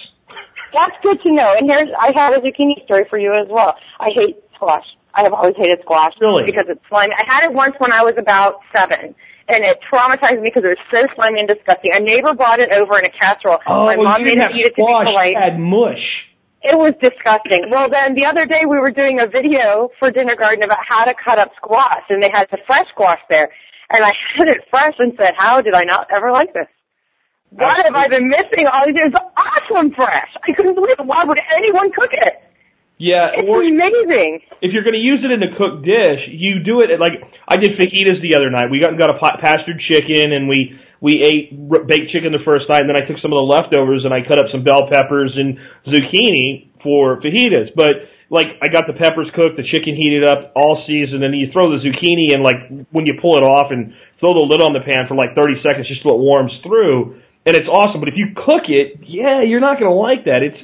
That's 0.73 0.97
good 1.03 1.23
to 1.23 1.33
know. 1.33 1.55
And 1.57 1.71
here's, 1.71 1.89
I 1.99 2.13
have 2.13 2.35
a 2.35 2.41
zucchini 2.41 2.85
story 2.85 3.07
for 3.09 3.19
you 3.19 3.33
as 3.33 3.49
well. 3.49 3.77
I 4.01 4.11
hate 4.11 4.43
squash. 4.55 4.87
I 5.15 5.23
have 5.23 5.33
always 5.33 5.57
hated 5.57 5.81
squash. 5.83 6.15
Really? 6.21 6.45
Because 6.45 6.67
it's 6.69 6.81
slimy. 6.89 7.15
I 7.15 7.25
had 7.25 7.45
it 7.45 7.53
once 7.53 7.77
when 7.79 7.93
I 7.93 8.03
was 8.03 8.15
about 8.19 8.61
seven 8.75 9.15
and 9.49 9.65
it 9.65 9.81
traumatized 9.83 10.41
me 10.41 10.51
because 10.51 10.65
it 10.65 10.79
was 10.79 10.87
so 10.91 11.07
slimy 11.15 11.41
and 11.41 11.49
disgusting. 11.49 11.93
A 11.93 12.01
neighbor 12.01 12.35
brought 12.35 12.61
it 12.61 12.71
over 12.73 12.99
in 12.99 13.05
a 13.05 13.11
casserole. 13.11 13.59
Oh, 13.67 13.85
My 13.87 13.97
mom 13.97 14.23
made 14.25 14.39
it 14.39 14.53
eat 14.55 14.67
it 14.67 14.71
to 14.71 14.75
be 14.77 14.83
polite. 14.87 15.37
had 15.37 15.59
mush. 15.59 16.27
It 16.63 16.79
was 16.79 16.95
disgusting. 17.01 17.69
Well, 17.71 17.91
then 17.91 18.15
the 18.15 18.25
other 18.25 18.47
day 18.47 18.65
we 18.65 18.79
were 18.79 18.91
doing 18.91 19.21
a 19.21 19.27
video 19.27 19.91
for 19.99 20.11
Dinner 20.11 20.35
Garden 20.35 20.63
about 20.65 20.83
how 20.83 21.05
to 21.05 21.13
cut 21.13 21.39
up 21.39 21.53
squash, 21.57 22.05
and 22.09 22.23
they 22.23 22.31
had 22.31 22.49
the 22.51 22.59
fresh 22.67 22.89
squash 22.89 23.21
there. 23.29 23.51
And 23.91 24.03
I 24.03 24.15
had 24.35 24.49
it 24.49 24.63
fresh 24.71 24.95
and 24.99 25.13
said, 25.19 25.35
how 25.37 25.61
did 25.61 25.75
I 25.75 25.85
not 25.85 26.07
ever 26.11 26.33
like 26.33 26.55
this? 26.55 26.67
What 27.51 27.85
have 27.85 27.95
I 27.95 28.09
been 28.09 28.29
missing 28.29 28.67
all 28.67 28.87
these 28.87 28.97
years? 28.97 29.13
Awesome 29.37 29.93
fresh. 29.93 30.35
I 30.43 30.53
couldn't 30.53 30.75
believe 30.75 30.97
it. 30.99 31.07
Why 31.07 31.23
would 31.25 31.39
anyone 31.53 31.93
cook 31.93 32.13
it? 32.13 32.35
Yeah, 32.97 33.33
it's 33.35 33.49
or 33.49 33.63
amazing. 33.63 34.43
If 34.61 34.73
you're 34.73 34.85
going 34.85 34.95
to 34.95 35.01
use 35.01 35.25
it 35.25 35.31
in 35.31 35.43
a 35.43 35.57
cooked 35.57 35.85
dish, 35.85 36.29
you 36.29 36.63
do 36.63 36.81
it 36.81 36.99
like 37.01 37.23
I 37.47 37.57
did 37.57 37.77
fajitas 37.79 38.23
the 38.23 38.37
other 38.37 38.51
night. 38.51 38.71
We 38.71 38.79
got 38.79 38.97
got 38.97 39.11
a 39.11 39.19
pastured 39.19 39.81
chicken 39.81 40.33
and 40.33 40.49
we 40.49 40.79
we 41.01 41.21
ate 41.23 41.87
baked 41.87 42.13
chicken 42.13 42.33
the 42.33 42.39
first 42.45 42.69
night, 42.69 42.81
and 42.81 42.89
then 42.89 42.97
I 42.97 43.01
took 43.01 43.19
some 43.19 43.33
of 43.33 43.37
the 43.37 43.43
leftovers 43.43 44.05
and 44.05 44.15
I 44.15 44.23
cut 44.23 44.39
up 44.39 44.47
some 44.51 44.63
bell 44.63 44.89
peppers 44.89 45.33
and 45.37 45.59
zucchini 45.87 46.71
for 46.83 47.21
fajitas. 47.21 47.75
But 47.75 47.97
like 48.31 48.59
I 48.63 48.69
got 48.69 48.87
the 48.87 48.93
peppers 48.93 49.29
cooked, 49.35 49.57
the 49.57 49.65
chicken 49.65 49.97
heated 49.97 50.23
up 50.23 50.53
all 50.55 50.85
seasoned, 50.87 51.23
and 51.23 51.23
then 51.23 51.35
you 51.35 51.51
throw 51.51 51.71
the 51.71 51.85
zucchini 51.85 52.31
in 52.31 52.43
like 52.43 52.87
when 52.91 53.07
you 53.07 53.19
pull 53.21 53.37
it 53.37 53.43
off 53.43 53.73
and 53.73 53.93
throw 54.21 54.35
the 54.35 54.41
lid 54.41 54.61
on 54.61 54.73
the 54.73 54.81
pan 54.81 55.09
for 55.09 55.17
like 55.17 55.35
30 55.35 55.63
seconds 55.63 55.89
just 55.89 56.03
so 56.03 56.11
it 56.11 56.19
warms 56.19 56.53
through, 56.63 57.21
and 57.45 57.57
it's 57.57 57.69
awesome. 57.69 58.01
But 58.01 58.09
if 58.09 58.17
you 58.17 58.29
cook 58.37 58.69
it, 58.69 59.01
yeah, 59.03 59.43
you're 59.43 59.61
not 59.61 59.81
going 59.81 59.91
to 59.91 59.97
like 59.97 60.27
that. 60.27 60.43
It's 60.45 60.59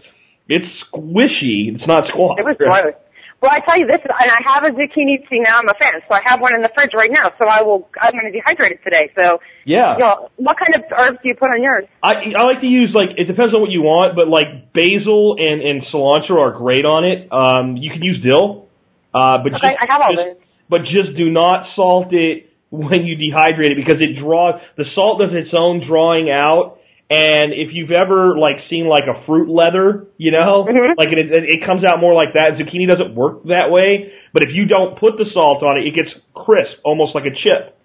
it's 0.50 0.66
squishy. 0.92 1.74
It's 1.74 1.86
not 1.86 2.08
squash. 2.08 2.38
It 2.40 2.44
was 2.44 2.56
gross. 2.58 2.94
Well, 3.40 3.50
I 3.50 3.60
tell 3.60 3.78
you 3.78 3.86
this, 3.86 4.00
and 4.02 4.12
I 4.30 4.42
have 4.44 4.64
a 4.64 4.70
zucchini. 4.72 5.26
See, 5.30 5.40
now 5.40 5.58
I'm 5.60 5.68
a 5.68 5.72
fan, 5.72 6.02
so 6.06 6.14
I 6.14 6.20
have 6.26 6.42
one 6.42 6.54
in 6.54 6.60
the 6.60 6.68
fridge 6.74 6.92
right 6.92 7.10
now. 7.10 7.32
So 7.38 7.46
I 7.48 7.62
will. 7.62 7.88
I'm 7.98 8.12
going 8.12 8.30
to 8.30 8.38
dehydrate 8.38 8.72
it 8.72 8.84
today. 8.84 9.10
So 9.16 9.40
Yeah. 9.64 9.94
you 9.94 10.00
know, 10.00 10.28
what 10.36 10.58
kind 10.58 10.74
of 10.74 10.82
herbs 10.94 11.18
do 11.22 11.28
you 11.30 11.34
put 11.36 11.48
on 11.50 11.62
yours? 11.62 11.86
I 12.02 12.16
I 12.36 12.42
like 12.42 12.60
to 12.60 12.66
use 12.66 12.90
like 12.92 13.10
it 13.16 13.24
depends 13.24 13.54
on 13.54 13.62
what 13.62 13.70
you 13.70 13.80
want, 13.82 14.14
but 14.14 14.28
like 14.28 14.74
basil 14.74 15.36
and 15.38 15.62
and 15.62 15.82
cilantro 15.86 16.38
are 16.38 16.50
great 16.52 16.84
on 16.84 17.04
it. 17.06 17.32
Um, 17.32 17.78
you 17.78 17.90
can 17.90 18.02
use 18.02 18.20
dill, 18.22 18.68
uh, 19.14 19.38
but 19.42 19.54
Okay, 19.54 19.70
just, 19.70 19.82
I 19.82 19.86
have 19.92 20.02
all 20.02 20.14
just- 20.14 20.40
but 20.68 20.82
just 20.84 21.16
do 21.16 21.30
not 21.30 21.66
salt 21.74 22.12
it 22.12 22.50
when 22.70 23.06
you 23.06 23.16
dehydrate 23.16 23.70
it 23.70 23.76
because 23.76 24.02
it 24.02 24.18
draws 24.18 24.60
the 24.76 24.84
salt 24.94 25.18
does 25.20 25.30
its 25.32 25.54
own 25.56 25.80
drawing 25.86 26.28
out. 26.30 26.78
And 27.10 27.52
if 27.52 27.74
you've 27.74 27.90
ever 27.90 28.38
like 28.38 28.58
seen 28.70 28.86
like 28.86 29.04
a 29.08 29.24
fruit 29.26 29.48
leather, 29.48 30.06
you 30.16 30.30
know, 30.30 30.64
Mhm. 30.68 30.94
like 30.96 31.08
it, 31.12 31.18
it, 31.18 31.44
it 31.44 31.64
comes 31.64 31.84
out 31.84 32.00
more 32.00 32.14
like 32.14 32.34
that. 32.34 32.56
Zucchini 32.56 32.86
doesn't 32.86 33.14
work 33.16 33.44
that 33.46 33.70
way, 33.70 34.12
but 34.32 34.44
if 34.44 34.52
you 34.54 34.66
don't 34.66 34.96
put 34.96 35.18
the 35.18 35.26
salt 35.34 35.62
on 35.64 35.78
it, 35.78 35.86
it 35.88 35.94
gets 35.94 36.10
crisp, 36.34 36.76
almost 36.84 37.14
like 37.14 37.26
a 37.26 37.34
chip 37.34 37.76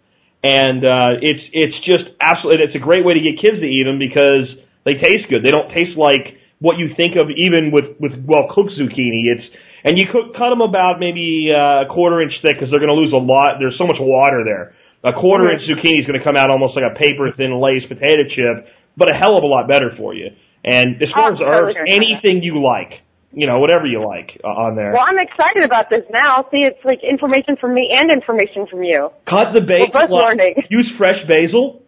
and 0.44 0.86
uh, 0.86 1.16
it's 1.24 1.42
it's 1.54 1.80
just 1.84 2.04
absolutely 2.22 2.66
it's 2.66 2.76
a 2.76 2.80
great 2.80 3.04
way 3.04 3.16
to 3.16 3.20
get 3.20 3.40
kids 3.42 3.58
to 3.62 3.66
eat 3.66 3.84
them 3.84 3.98
because 3.98 4.46
they 4.84 4.94
taste 4.94 5.28
good. 5.28 5.44
They 5.44 5.50
don't 5.50 5.74
taste 5.74 5.98
like 5.98 6.38
what 6.60 6.78
you 6.78 6.94
think 6.96 7.16
of 7.16 7.32
even 7.32 7.72
with 7.72 8.00
with 8.00 8.14
well 8.28 8.48
cooked 8.54 8.74
zucchini. 8.78 9.26
It's 9.34 9.46
and 9.84 9.98
you 9.98 10.06
cook, 10.06 10.36
cut 10.36 10.50
them 10.52 10.62
about 10.62 11.00
maybe 11.00 11.52
uh, 11.52 11.84
a 11.84 11.86
quarter 11.88 12.22
inch 12.22 12.34
thick 12.44 12.58
because 12.58 12.70
they're 12.70 12.80
going 12.80 12.94
to 12.94 13.00
lose 13.02 13.12
a 13.12 13.18
lot. 13.18 13.58
There's 13.60 13.78
so 13.80 13.88
much 13.88 13.98
water 14.00 14.44
there. 14.46 14.76
A 15.04 15.14
quarter 15.14 15.50
inch 15.50 15.64
zucchini 15.64 16.02
is 16.02 16.06
going 16.06 16.20
to 16.20 16.24
come 16.24 16.36
out 16.36 16.52
almost 16.52 16.76
like 16.76 16.86
a 16.92 16.94
paper 16.96 17.32
thin 17.36 17.60
Lay's 17.60 17.86
potato 17.88 18.24
chip, 18.30 18.68
but 18.98 19.10
a 19.10 19.14
hell 19.14 19.38
of 19.38 19.44
a 19.44 19.48
lot 19.48 19.68
better 19.68 19.94
for 19.98 20.14
you. 20.14 20.32
And 20.64 21.02
as 21.02 21.10
far 21.14 21.32
Oh, 21.32 21.36
as 21.36 21.42
herbs, 21.42 21.78
anything 21.88 22.42
you 22.42 22.62
like, 22.64 23.02
you 23.32 23.46
know, 23.48 23.60
whatever 23.60 23.86
you 23.86 24.04
like 24.06 24.40
uh, 24.44 24.48
on 24.48 24.76
there. 24.76 24.94
Well, 24.94 25.04
I'm 25.06 25.20
excited 25.20 25.64
about 25.64 25.90
this 25.90 26.04
now. 26.10 26.48
See, 26.52 26.64
it's 26.64 26.84
like 26.84 27.04
information 27.04 27.56
from 27.58 27.74
me 27.74 27.92
and 27.94 28.10
information 28.12 28.66
from 28.68 28.84
you. 28.84 29.12
Cut 29.28 29.54
the 29.54 29.62
basil. 29.62 29.90
We're 29.94 30.08
both 30.08 30.10
learning. 30.10 30.64
Use 30.70 30.92
fresh 30.98 31.20
basil 31.28 31.84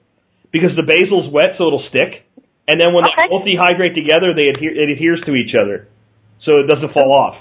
because 0.52 0.76
the 0.76 0.84
basil's 0.84 1.32
wet, 1.32 1.56
so 1.58 1.68
it'll 1.68 1.88
stick. 1.90 2.24
And 2.68 2.80
then 2.80 2.94
when 2.94 3.06
Okay. 3.06 3.14
they 3.24 3.28
both 3.30 3.46
dehydrate 3.46 3.96
together, 3.96 4.34
they 4.34 4.50
adhere, 4.50 4.74
it 4.76 4.90
adheres 4.90 5.22
to 5.26 5.34
each 5.36 5.56
other, 5.56 5.88
so 6.44 6.58
it 6.60 6.68
doesn't 6.68 6.94
fall 6.94 7.12
off. 7.14 7.38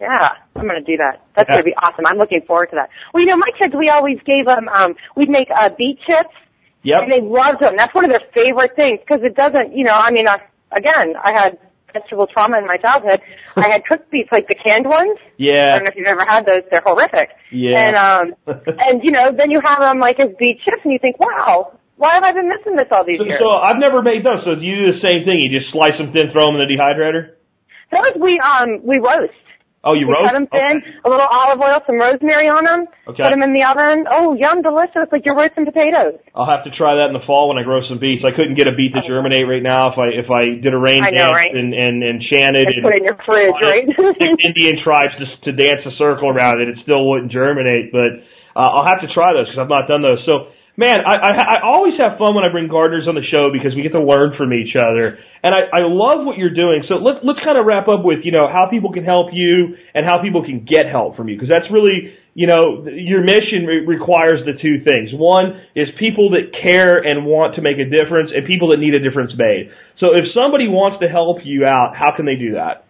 Yeah, 0.00 0.32
I'm 0.56 0.66
going 0.66 0.84
to 0.84 0.90
do 0.90 0.96
that. 0.98 1.22
That's 1.34 1.48
Yeah. 1.48 1.54
going 1.54 1.64
to 1.64 1.70
be 1.70 1.74
awesome. 1.76 2.04
I'm 2.06 2.18
looking 2.18 2.42
forward 2.42 2.70
to 2.70 2.76
that. 2.76 2.90
Well, 3.12 3.22
you 3.22 3.28
know, 3.28 3.36
my 3.36 3.50
kids, 3.56 3.74
we 3.74 3.88
always 3.88 4.18
gave 4.24 4.46
them, 4.46 4.68
um, 4.68 4.96
we'd 5.16 5.30
make 5.30 5.48
uh, 5.50 5.70
beet 5.70 6.00
chips, 6.06 6.34
and 6.84 7.10
they 7.10 7.20
loved 7.20 7.60
them. 7.60 7.76
That's 7.76 7.94
one 7.94 8.04
of 8.04 8.10
their 8.10 8.22
favorite 8.34 8.76
things 8.76 9.00
because 9.00 9.22
it 9.22 9.34
doesn't, 9.34 9.76
you 9.76 9.84
know, 9.84 9.94
I 9.96 10.10
mean, 10.10 10.26
uh, 10.28 10.38
again, 10.70 11.14
I 11.22 11.32
had 11.32 11.58
vegetable 11.92 12.26
trauma 12.26 12.58
in 12.58 12.66
my 12.66 12.76
childhood. 12.76 13.20
I 13.56 13.68
had 13.68 13.84
cooked 13.86 14.10
beets, 14.10 14.30
like 14.32 14.48
the 14.48 14.54
canned 14.54 14.86
ones. 14.86 15.18
Yeah. 15.36 15.52
I 15.74 15.74
don't 15.76 15.84
know 15.84 15.90
if 15.90 15.96
you've 15.96 16.06
ever 16.06 16.24
had 16.24 16.44
those. 16.46 16.62
They're 16.70 16.82
horrific. 16.84 17.30
Yeah. 17.50 17.78
And 17.78 17.96
um, 18.46 18.64
and 18.80 19.04
you 19.04 19.10
know, 19.12 19.32
then 19.32 19.50
you 19.50 19.60
have 19.60 19.78
them 19.80 19.98
like 19.98 20.18
as 20.20 20.30
beet 20.38 20.60
chips, 20.60 20.80
and 20.84 20.92
you 20.92 20.98
think, 20.98 21.18
wow, 21.20 21.78
why 21.96 22.14
have 22.14 22.24
I 22.24 22.32
been 22.32 22.48
missing 22.48 22.76
this 22.76 22.88
all 22.90 23.04
these 23.04 23.18
So, 23.18 23.24
years? 23.24 23.40
so 23.40 23.48
I've 23.50 23.78
never 23.78 24.02
made 24.02 24.24
those. 24.24 24.40
So 24.44 24.52
you 24.52 24.76
do 24.86 24.92
the 24.92 25.00
same 25.08 25.24
thing. 25.24 25.38
You 25.38 25.58
just 25.58 25.70
slice 25.72 25.96
them 25.96 26.12
thin, 26.12 26.32
throw 26.32 26.46
them 26.46 26.56
in 26.60 26.66
the 26.68 26.74
dehydrator. 26.76 27.34
Those 27.92 28.20
we 28.20 28.40
um 28.40 28.80
we 28.84 28.98
roast. 28.98 29.32
Oh, 29.86 29.92
you 29.94 30.06
we 30.08 30.14
roast 30.14 30.30
cut 30.30 30.32
them 30.32 30.46
thin, 30.46 30.78
Okay. 30.78 30.94
a 31.04 31.08
little 31.10 31.26
olive 31.30 31.60
oil, 31.60 31.80
some 31.86 31.98
rosemary 31.98 32.48
on 32.48 32.64
them. 32.64 32.86
Okay. 33.06 33.22
Put 33.22 33.30
them 33.30 33.42
in 33.42 33.52
the 33.52 33.62
oven. 33.64 34.06
Oh, 34.08 34.32
yum, 34.34 34.62
delicious! 34.62 35.06
Like 35.12 35.26
you're 35.26 35.36
roasting 35.36 35.66
potatoes. 35.66 36.14
I'll 36.34 36.46
have 36.46 36.64
to 36.64 36.70
try 36.70 36.94
that 36.96 37.08
in 37.08 37.12
the 37.12 37.20
fall 37.26 37.48
when 37.48 37.58
I 37.58 37.62
grow 37.64 37.86
some 37.86 37.98
beets. 37.98 38.24
I 38.24 38.30
couldn't 38.30 38.54
get 38.54 38.66
a 38.66 38.72
beet 38.72 38.94
to 38.94 39.02
germinate 39.06 39.46
right 39.46 39.62
now 39.62 39.92
if 39.92 39.98
I 39.98 40.08
if 40.08 40.30
I 40.30 40.54
did 40.56 40.72
a 40.72 40.78
rain 40.78 41.04
I 41.04 41.10
know, 41.10 41.18
dance 41.18 41.32
right? 41.32 41.54
and 41.54 41.74
and 41.74 42.02
and 42.02 42.22
chanted 42.22 42.66
And 42.66 42.74
and 42.76 42.84
put 42.84 42.94
it 42.94 42.98
in 42.98 43.04
your 43.04 43.18
fridge, 43.24 43.54
right? 43.60 44.40
Indian 44.44 44.82
tribes 44.82 45.14
just 45.18 45.42
to 45.44 45.52
dance 45.52 45.80
a 45.84 45.90
circle 45.96 46.30
around 46.30 46.62
it. 46.62 46.68
It 46.68 46.78
still 46.82 47.06
wouldn't 47.08 47.30
germinate, 47.30 47.92
but 47.92 48.24
uh, 48.56 48.60
I'll 48.60 48.86
have 48.86 49.02
to 49.02 49.08
try 49.12 49.34
those 49.34 49.46
because 49.46 49.58
I've 49.58 49.68
not 49.68 49.86
done 49.86 50.00
those. 50.00 50.24
So, 50.24 50.48
man, 50.76 51.04
I, 51.06 51.14
I, 51.14 51.30
I 51.56 51.60
always 51.62 51.94
have 51.98 52.18
fun 52.18 52.34
when 52.34 52.44
I 52.44 52.50
bring 52.50 52.68
gardeners 52.68 53.06
on 53.06 53.14
the 53.14 53.22
show 53.22 53.52
because 53.52 53.74
we 53.74 53.82
get 53.82 53.92
to 53.92 54.02
learn 54.02 54.36
from 54.36 54.52
each 54.52 54.76
other, 54.76 55.18
and 55.42 55.54
I, 55.54 55.62
I 55.72 55.80
love 55.82 56.24
what 56.26 56.38
you're 56.38 56.54
doing. 56.54 56.84
So 56.88 56.96
let's 56.96 57.24
let's 57.24 57.40
kind 57.40 57.58
of 57.58 57.66
wrap 57.66 57.88
up 57.88 58.04
with 58.04 58.24
you 58.24 58.32
know 58.32 58.48
how 58.48 58.68
people 58.70 58.92
can 58.92 59.04
help 59.04 59.28
you 59.32 59.76
and 59.94 60.04
how 60.04 60.22
people 60.22 60.44
can 60.44 60.64
get 60.64 60.86
help 60.86 61.16
from 61.16 61.28
you 61.28 61.36
because 61.36 61.48
that's 61.48 61.70
really 61.70 62.14
you 62.34 62.46
know 62.46 62.86
your 62.88 63.22
mission 63.22 63.66
re- 63.66 63.86
requires 63.86 64.44
the 64.44 64.54
two 64.54 64.84
things. 64.84 65.10
One 65.12 65.60
is 65.74 65.88
people 65.98 66.30
that 66.30 66.52
care 66.52 66.98
and 66.98 67.24
want 67.24 67.56
to 67.56 67.62
make 67.62 67.78
a 67.78 67.88
difference, 67.88 68.30
and 68.34 68.46
people 68.46 68.68
that 68.68 68.78
need 68.78 68.94
a 68.94 69.00
difference 69.00 69.32
made. 69.36 69.70
So 69.98 70.14
if 70.14 70.32
somebody 70.34 70.68
wants 70.68 71.00
to 71.02 71.08
help 71.08 71.38
you 71.44 71.66
out, 71.66 71.96
how 71.96 72.14
can 72.16 72.26
they 72.26 72.36
do 72.36 72.54
that? 72.54 72.83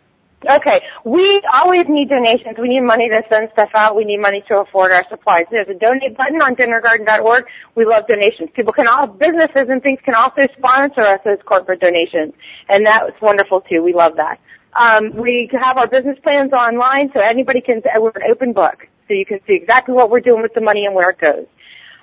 Okay, 0.46 0.82
we 1.04 1.40
always 1.52 1.88
need 1.88 2.10
donations. 2.10 2.58
We 2.58 2.68
need 2.68 2.80
money 2.80 3.08
to 3.08 3.22
send 3.30 3.48
stuff 3.52 3.70
out. 3.74 3.96
We 3.96 4.04
need 4.04 4.18
money 4.18 4.42
to 4.48 4.60
afford 4.60 4.92
our 4.92 5.04
supplies. 5.08 5.46
There's 5.50 5.68
a 5.68 5.74
donate 5.74 6.16
button 6.16 6.42
on 6.42 6.54
dinnergarden.org. 6.54 7.46
We 7.74 7.86
love 7.86 8.06
donations. 8.06 8.50
People 8.52 8.72
can 8.72 8.86
all, 8.86 9.06
businesses 9.06 9.66
and 9.68 9.82
things 9.82 10.00
can 10.04 10.14
also 10.14 10.46
sponsor 10.58 11.00
us 11.00 11.20
as 11.24 11.38
corporate 11.46 11.80
donations. 11.80 12.34
And 12.68 12.84
that's 12.84 13.18
wonderful 13.22 13.62
too. 13.62 13.82
We 13.82 13.94
love 13.94 14.16
that. 14.16 14.38
Um, 14.74 15.14
we 15.14 15.48
have 15.52 15.78
our 15.78 15.86
business 15.86 16.18
plans 16.22 16.52
online 16.52 17.10
so 17.14 17.20
anybody 17.20 17.60
can, 17.60 17.82
we're 17.96 18.10
an 18.10 18.30
open 18.30 18.52
book. 18.52 18.88
So 19.08 19.14
you 19.14 19.24
can 19.24 19.40
see 19.46 19.54
exactly 19.54 19.94
what 19.94 20.10
we're 20.10 20.20
doing 20.20 20.42
with 20.42 20.54
the 20.54 20.60
money 20.60 20.84
and 20.84 20.94
where 20.94 21.10
it 21.10 21.18
goes 21.18 21.46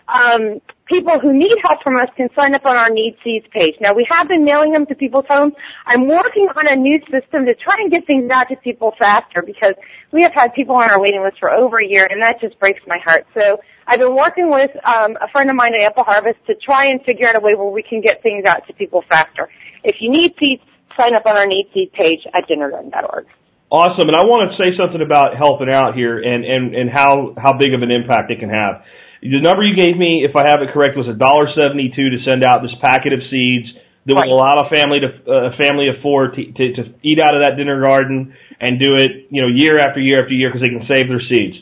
um, 0.07 0.61
people 0.91 1.19
who 1.19 1.31
need 1.33 1.57
help 1.63 1.81
from 1.81 1.95
us 1.95 2.09
can 2.17 2.29
sign 2.35 2.53
up 2.53 2.65
on 2.65 2.75
our 2.75 2.89
Need 2.89 3.15
Seeds 3.23 3.47
page. 3.49 3.77
Now, 3.79 3.93
we 3.93 4.03
have 4.09 4.27
been 4.27 4.43
mailing 4.43 4.71
them 4.71 4.85
to 4.87 4.95
people's 4.95 5.25
homes. 5.29 5.53
I'm 5.85 6.07
working 6.07 6.49
on 6.49 6.67
a 6.67 6.75
new 6.75 6.99
system 7.09 7.45
to 7.45 7.55
try 7.55 7.77
and 7.79 7.89
get 7.89 8.05
things 8.05 8.29
out 8.29 8.49
to 8.49 8.57
people 8.57 8.93
faster 8.99 9.41
because 9.41 9.75
we 10.11 10.21
have 10.23 10.33
had 10.33 10.53
people 10.53 10.75
on 10.75 10.89
our 10.89 10.99
waiting 10.99 11.23
list 11.23 11.39
for 11.39 11.49
over 11.49 11.79
a 11.79 11.85
year, 11.85 12.05
and 12.11 12.21
that 12.21 12.41
just 12.41 12.59
breaks 12.59 12.81
my 12.85 12.97
heart. 12.97 13.25
So 13.33 13.61
I've 13.87 13.99
been 13.99 14.15
working 14.15 14.51
with 14.51 14.71
um, 14.85 15.17
a 15.21 15.29
friend 15.29 15.49
of 15.49 15.55
mine 15.55 15.73
at 15.75 15.79
Ample 15.79 16.03
Harvest 16.03 16.45
to 16.47 16.55
try 16.55 16.87
and 16.87 17.01
figure 17.03 17.27
out 17.27 17.37
a 17.37 17.39
way 17.39 17.55
where 17.55 17.69
we 17.69 17.83
can 17.83 18.01
get 18.01 18.21
things 18.21 18.43
out 18.43 18.67
to 18.67 18.73
people 18.73 19.01
faster. 19.07 19.49
If 19.85 20.01
you 20.01 20.09
need 20.09 20.35
seeds, 20.37 20.61
sign 20.97 21.15
up 21.15 21.25
on 21.25 21.37
our 21.37 21.47
Need 21.47 21.69
Seeds 21.73 21.91
page 21.93 22.27
at 22.33 22.49
dinnergarden.org. 22.49 23.27
Awesome, 23.71 24.09
and 24.09 24.17
I 24.17 24.25
want 24.25 24.51
to 24.51 24.57
say 24.57 24.75
something 24.75 25.01
about 25.01 25.37
helping 25.37 25.69
out 25.69 25.95
here 25.95 26.19
and 26.19 26.43
and 26.43 26.75
and 26.75 26.89
how 26.89 27.33
how 27.37 27.53
big 27.53 27.73
of 27.73 27.81
an 27.81 27.91
impact 27.91 28.29
it 28.29 28.39
can 28.41 28.49
have. 28.49 28.83
The 29.22 29.39
number 29.39 29.63
you 29.63 29.76
gave 29.76 29.97
me, 29.97 30.24
if 30.24 30.36
I 30.36 30.47
have 30.47 30.61
it 30.61 30.72
correct, 30.72 30.97
was 30.97 31.07
a 31.07 31.13
dollar 31.13 31.47
seventy 31.53 31.89
two 31.95 32.09
to 32.09 32.24
send 32.24 32.43
out 32.43 32.63
this 32.63 32.74
packet 32.82 33.13
of 33.13 33.19
seeds 33.30 33.72
that 34.05 34.15
Right. 34.15 34.28
will 34.28 34.38
allow 34.38 34.65
a 34.65 34.69
family 34.69 34.99
to 35.01 35.13
uh, 35.28 35.51
a 35.51 35.57
family 35.57 35.88
of 35.89 36.01
four 36.01 36.30
to, 36.30 36.51
to 36.51 36.74
to 36.74 36.93
eat 37.03 37.19
out 37.19 37.36
of 37.36 37.41
that 37.41 37.55
dinner 37.55 37.80
garden 37.82 38.36
and 38.59 38.80
do 38.80 38.95
it, 38.95 39.28
you 39.30 39.41
know, 39.41 39.47
year 39.47 39.78
after 39.80 39.99
year 39.99 40.22
after 40.24 40.34
year 40.34 40.49
because 40.49 40.67
they 40.67 40.76
can 40.76 40.88
save 40.88 41.07
their 41.07 41.19
seeds. 41.19 41.57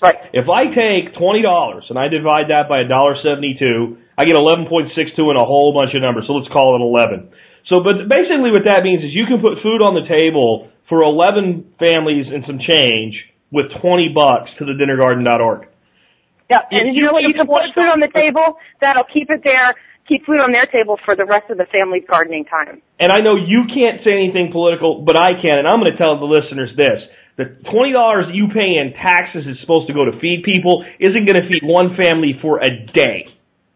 Right. 0.00 0.16
If 0.32 0.48
I 0.48 0.68
take 0.68 1.14
twenty 1.14 1.42
dollars 1.42 1.84
and 1.90 1.98
I 1.98 2.08
divide 2.08 2.48
that 2.48 2.70
by 2.70 2.80
a 2.80 2.88
dollar 2.88 3.16
seventy 3.22 3.56
two, 3.58 3.98
I 4.16 4.24
get 4.24 4.36
eleven 4.36 4.66
point 4.66 4.92
six 4.94 5.10
two 5.14 5.28
and 5.28 5.38
a 5.38 5.44
whole 5.44 5.74
bunch 5.74 5.92
of 5.94 6.00
numbers. 6.00 6.26
So 6.26 6.32
let's 6.34 6.48
call 6.50 6.76
it 6.76 6.80
eleven. 6.80 7.32
So, 7.66 7.82
but 7.82 8.08
basically, 8.08 8.50
what 8.50 8.64
that 8.64 8.82
means 8.82 9.04
is 9.04 9.10
you 9.12 9.26
can 9.26 9.42
put 9.42 9.60
food 9.62 9.82
on 9.82 9.94
the 9.94 10.08
table 10.08 10.70
for 10.88 11.02
eleven 11.02 11.74
families 11.78 12.28
and 12.32 12.44
some 12.46 12.60
change 12.60 13.28
with 13.50 13.72
twenty 13.82 14.08
bucks 14.08 14.50
to 14.58 14.64
the 14.64 14.72
dinnergarden.org. 14.72 15.67
Yeah, 16.50 16.62
and 16.70 16.88
you 16.88 16.94
you 16.94 17.06
know 17.06 17.12
what? 17.12 17.22
You 17.24 17.34
can 17.34 17.46
put 17.46 17.74
food 17.74 17.88
on 17.88 18.00
the 18.00 18.08
table. 18.08 18.58
That'll 18.80 19.04
keep 19.04 19.30
it 19.30 19.42
there. 19.44 19.74
Keep 20.06 20.24
food 20.24 20.40
on 20.40 20.52
their 20.52 20.64
table 20.64 20.98
for 21.04 21.14
the 21.14 21.26
rest 21.26 21.50
of 21.50 21.58
the 21.58 21.66
family's 21.66 22.04
gardening 22.08 22.46
time. 22.46 22.80
And 22.98 23.12
I 23.12 23.20
know 23.20 23.36
you 23.36 23.64
can't 23.66 24.00
say 24.06 24.14
anything 24.14 24.50
political, 24.50 25.02
but 25.02 25.16
I 25.16 25.38
can, 25.38 25.58
and 25.58 25.68
I'm 25.68 25.80
going 25.80 25.92
to 25.92 25.98
tell 25.98 26.18
the 26.18 26.24
listeners 26.24 26.70
this. 26.76 27.02
The 27.36 27.44
twenty 27.70 27.92
dollars 27.92 28.26
you 28.32 28.48
pay 28.48 28.76
in 28.76 28.94
taxes 28.94 29.46
is 29.46 29.60
supposed 29.60 29.88
to 29.88 29.94
go 29.94 30.06
to 30.06 30.18
feed 30.18 30.42
people 30.44 30.84
isn't 30.98 31.24
going 31.26 31.40
to 31.40 31.48
feed 31.48 31.62
one 31.62 31.96
family 31.96 32.38
for 32.40 32.58
a 32.60 32.86
day. 32.86 33.28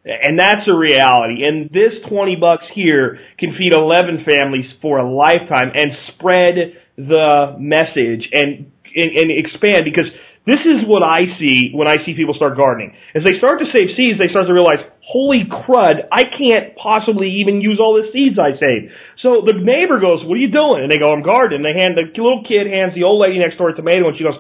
And 0.05 0.39
that's 0.39 0.69
a 0.69 0.75
reality. 0.75 1.45
And 1.45 1.71
this 1.71 1.93
20 2.09 2.35
bucks 2.37 2.65
here 2.73 3.21
can 3.39 3.55
feed 3.55 3.73
11 3.73 4.25
families 4.25 4.67
for 4.81 4.99
a 4.99 5.09
lifetime 5.09 5.71
and 5.77 5.93
spread 6.09 6.77
the 6.97 7.55
message 7.59 8.29
and, 8.33 8.73
and, 8.97 9.11
and 9.13 9.31
expand 9.31 9.85
because 9.85 10.07
this 10.45 10.59
is 10.61 10.83
what 10.87 11.05
I 11.05 11.39
see 11.39 11.71
when 11.73 11.87
I 11.87 12.05
see 12.05 12.15
people 12.17 12.35
start 12.35 12.57
gardening. 12.57 12.97
As 13.15 13.23
they 13.23 13.39
start 13.39 13.61
to 13.61 13.67
save 13.73 13.97
seeds, 13.97 14.19
they 14.19 14.29
start 14.29 14.49
to 14.49 14.53
realize, 14.53 14.81
holy 15.01 15.45
crud, 15.45 16.09
I 16.11 16.25
can't 16.25 16.75
possibly 16.77 17.31
even 17.43 17.61
use 17.61 17.79
all 17.79 17.95
the 17.95 18.11
seeds 18.13 18.39
I 18.41 18.59
saved. 18.59 18.93
So 19.19 19.43
the 19.47 19.55
neighbor 19.55 20.01
goes, 20.01 20.25
what 20.25 20.37
are 20.37 20.41
you 20.41 20.51
doing? 20.51 20.83
And 20.83 20.91
they 20.91 20.99
go, 20.99 21.13
I'm 21.13 21.23
gardening. 21.23 21.63
They 21.63 21.75
hand, 21.75 21.97
the 21.97 22.11
little 22.21 22.43
kid 22.43 22.67
hands 22.67 22.95
the 22.95 23.05
old 23.05 23.21
lady 23.21 23.39
next 23.39 23.57
door 23.57 23.69
a 23.69 23.75
tomato 23.75 24.09
and 24.09 24.19
she 24.19 24.25
goes, 24.25 24.39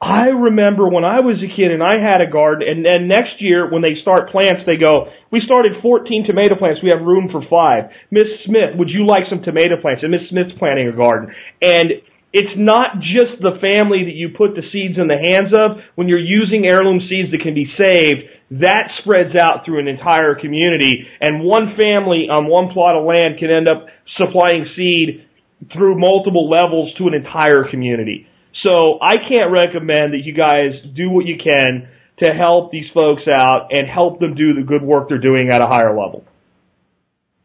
I 0.00 0.28
remember 0.28 0.86
when 0.88 1.04
I 1.04 1.20
was 1.20 1.42
a 1.42 1.48
kid 1.48 1.72
and 1.72 1.82
I 1.82 1.98
had 1.98 2.20
a 2.20 2.26
garden 2.26 2.68
and 2.68 2.84
then 2.84 3.08
next 3.08 3.40
year 3.40 3.70
when 3.70 3.80
they 3.80 3.96
start 4.02 4.30
plants, 4.30 4.62
they 4.66 4.76
go, 4.76 5.10
we 5.30 5.40
started 5.40 5.80
14 5.80 6.26
tomato 6.26 6.56
plants. 6.56 6.82
We 6.82 6.90
have 6.90 7.00
room 7.00 7.30
for 7.30 7.42
five. 7.48 7.90
Miss 8.10 8.26
Smith, 8.44 8.76
would 8.76 8.90
you 8.90 9.06
like 9.06 9.24
some 9.30 9.42
tomato 9.42 9.80
plants? 9.80 10.02
And 10.02 10.12
Miss 10.12 10.28
Smith's 10.28 10.52
planting 10.58 10.88
a 10.88 10.92
garden. 10.92 11.34
And 11.62 12.02
it's 12.32 12.56
not 12.56 13.00
just 13.00 13.40
the 13.40 13.58
family 13.60 14.04
that 14.04 14.14
you 14.14 14.30
put 14.30 14.54
the 14.54 14.62
seeds 14.70 14.98
in 14.98 15.08
the 15.08 15.16
hands 15.16 15.54
of. 15.54 15.78
When 15.94 16.08
you're 16.08 16.18
using 16.18 16.66
heirloom 16.66 17.00
seeds 17.08 17.30
that 17.30 17.40
can 17.40 17.54
be 17.54 17.72
saved, 17.78 18.28
that 18.50 18.90
spreads 19.00 19.34
out 19.34 19.64
through 19.64 19.78
an 19.78 19.88
entire 19.88 20.34
community, 20.34 21.06
and 21.20 21.42
one 21.42 21.76
family 21.76 22.28
on 22.28 22.46
one 22.46 22.70
plot 22.70 22.96
of 22.96 23.04
land 23.04 23.38
can 23.38 23.50
end 23.50 23.68
up 23.68 23.86
supplying 24.16 24.66
seed 24.76 25.26
through 25.72 25.98
multiple 25.98 26.48
levels 26.48 26.94
to 26.94 27.08
an 27.08 27.14
entire 27.14 27.64
community. 27.64 28.26
So 28.62 28.98
I 29.00 29.16
can't 29.18 29.50
recommend 29.50 30.14
that 30.14 30.24
you 30.24 30.34
guys 30.34 30.72
do 30.94 31.10
what 31.10 31.26
you 31.26 31.38
can 31.38 31.88
to 32.22 32.32
help 32.34 32.72
these 32.72 32.90
folks 32.92 33.28
out 33.28 33.72
and 33.72 33.86
help 33.86 34.18
them 34.18 34.34
do 34.34 34.54
the 34.54 34.62
good 34.62 34.82
work 34.82 35.08
they're 35.08 35.18
doing 35.18 35.50
at 35.50 35.60
a 35.60 35.66
higher 35.66 35.96
level. 35.96 36.24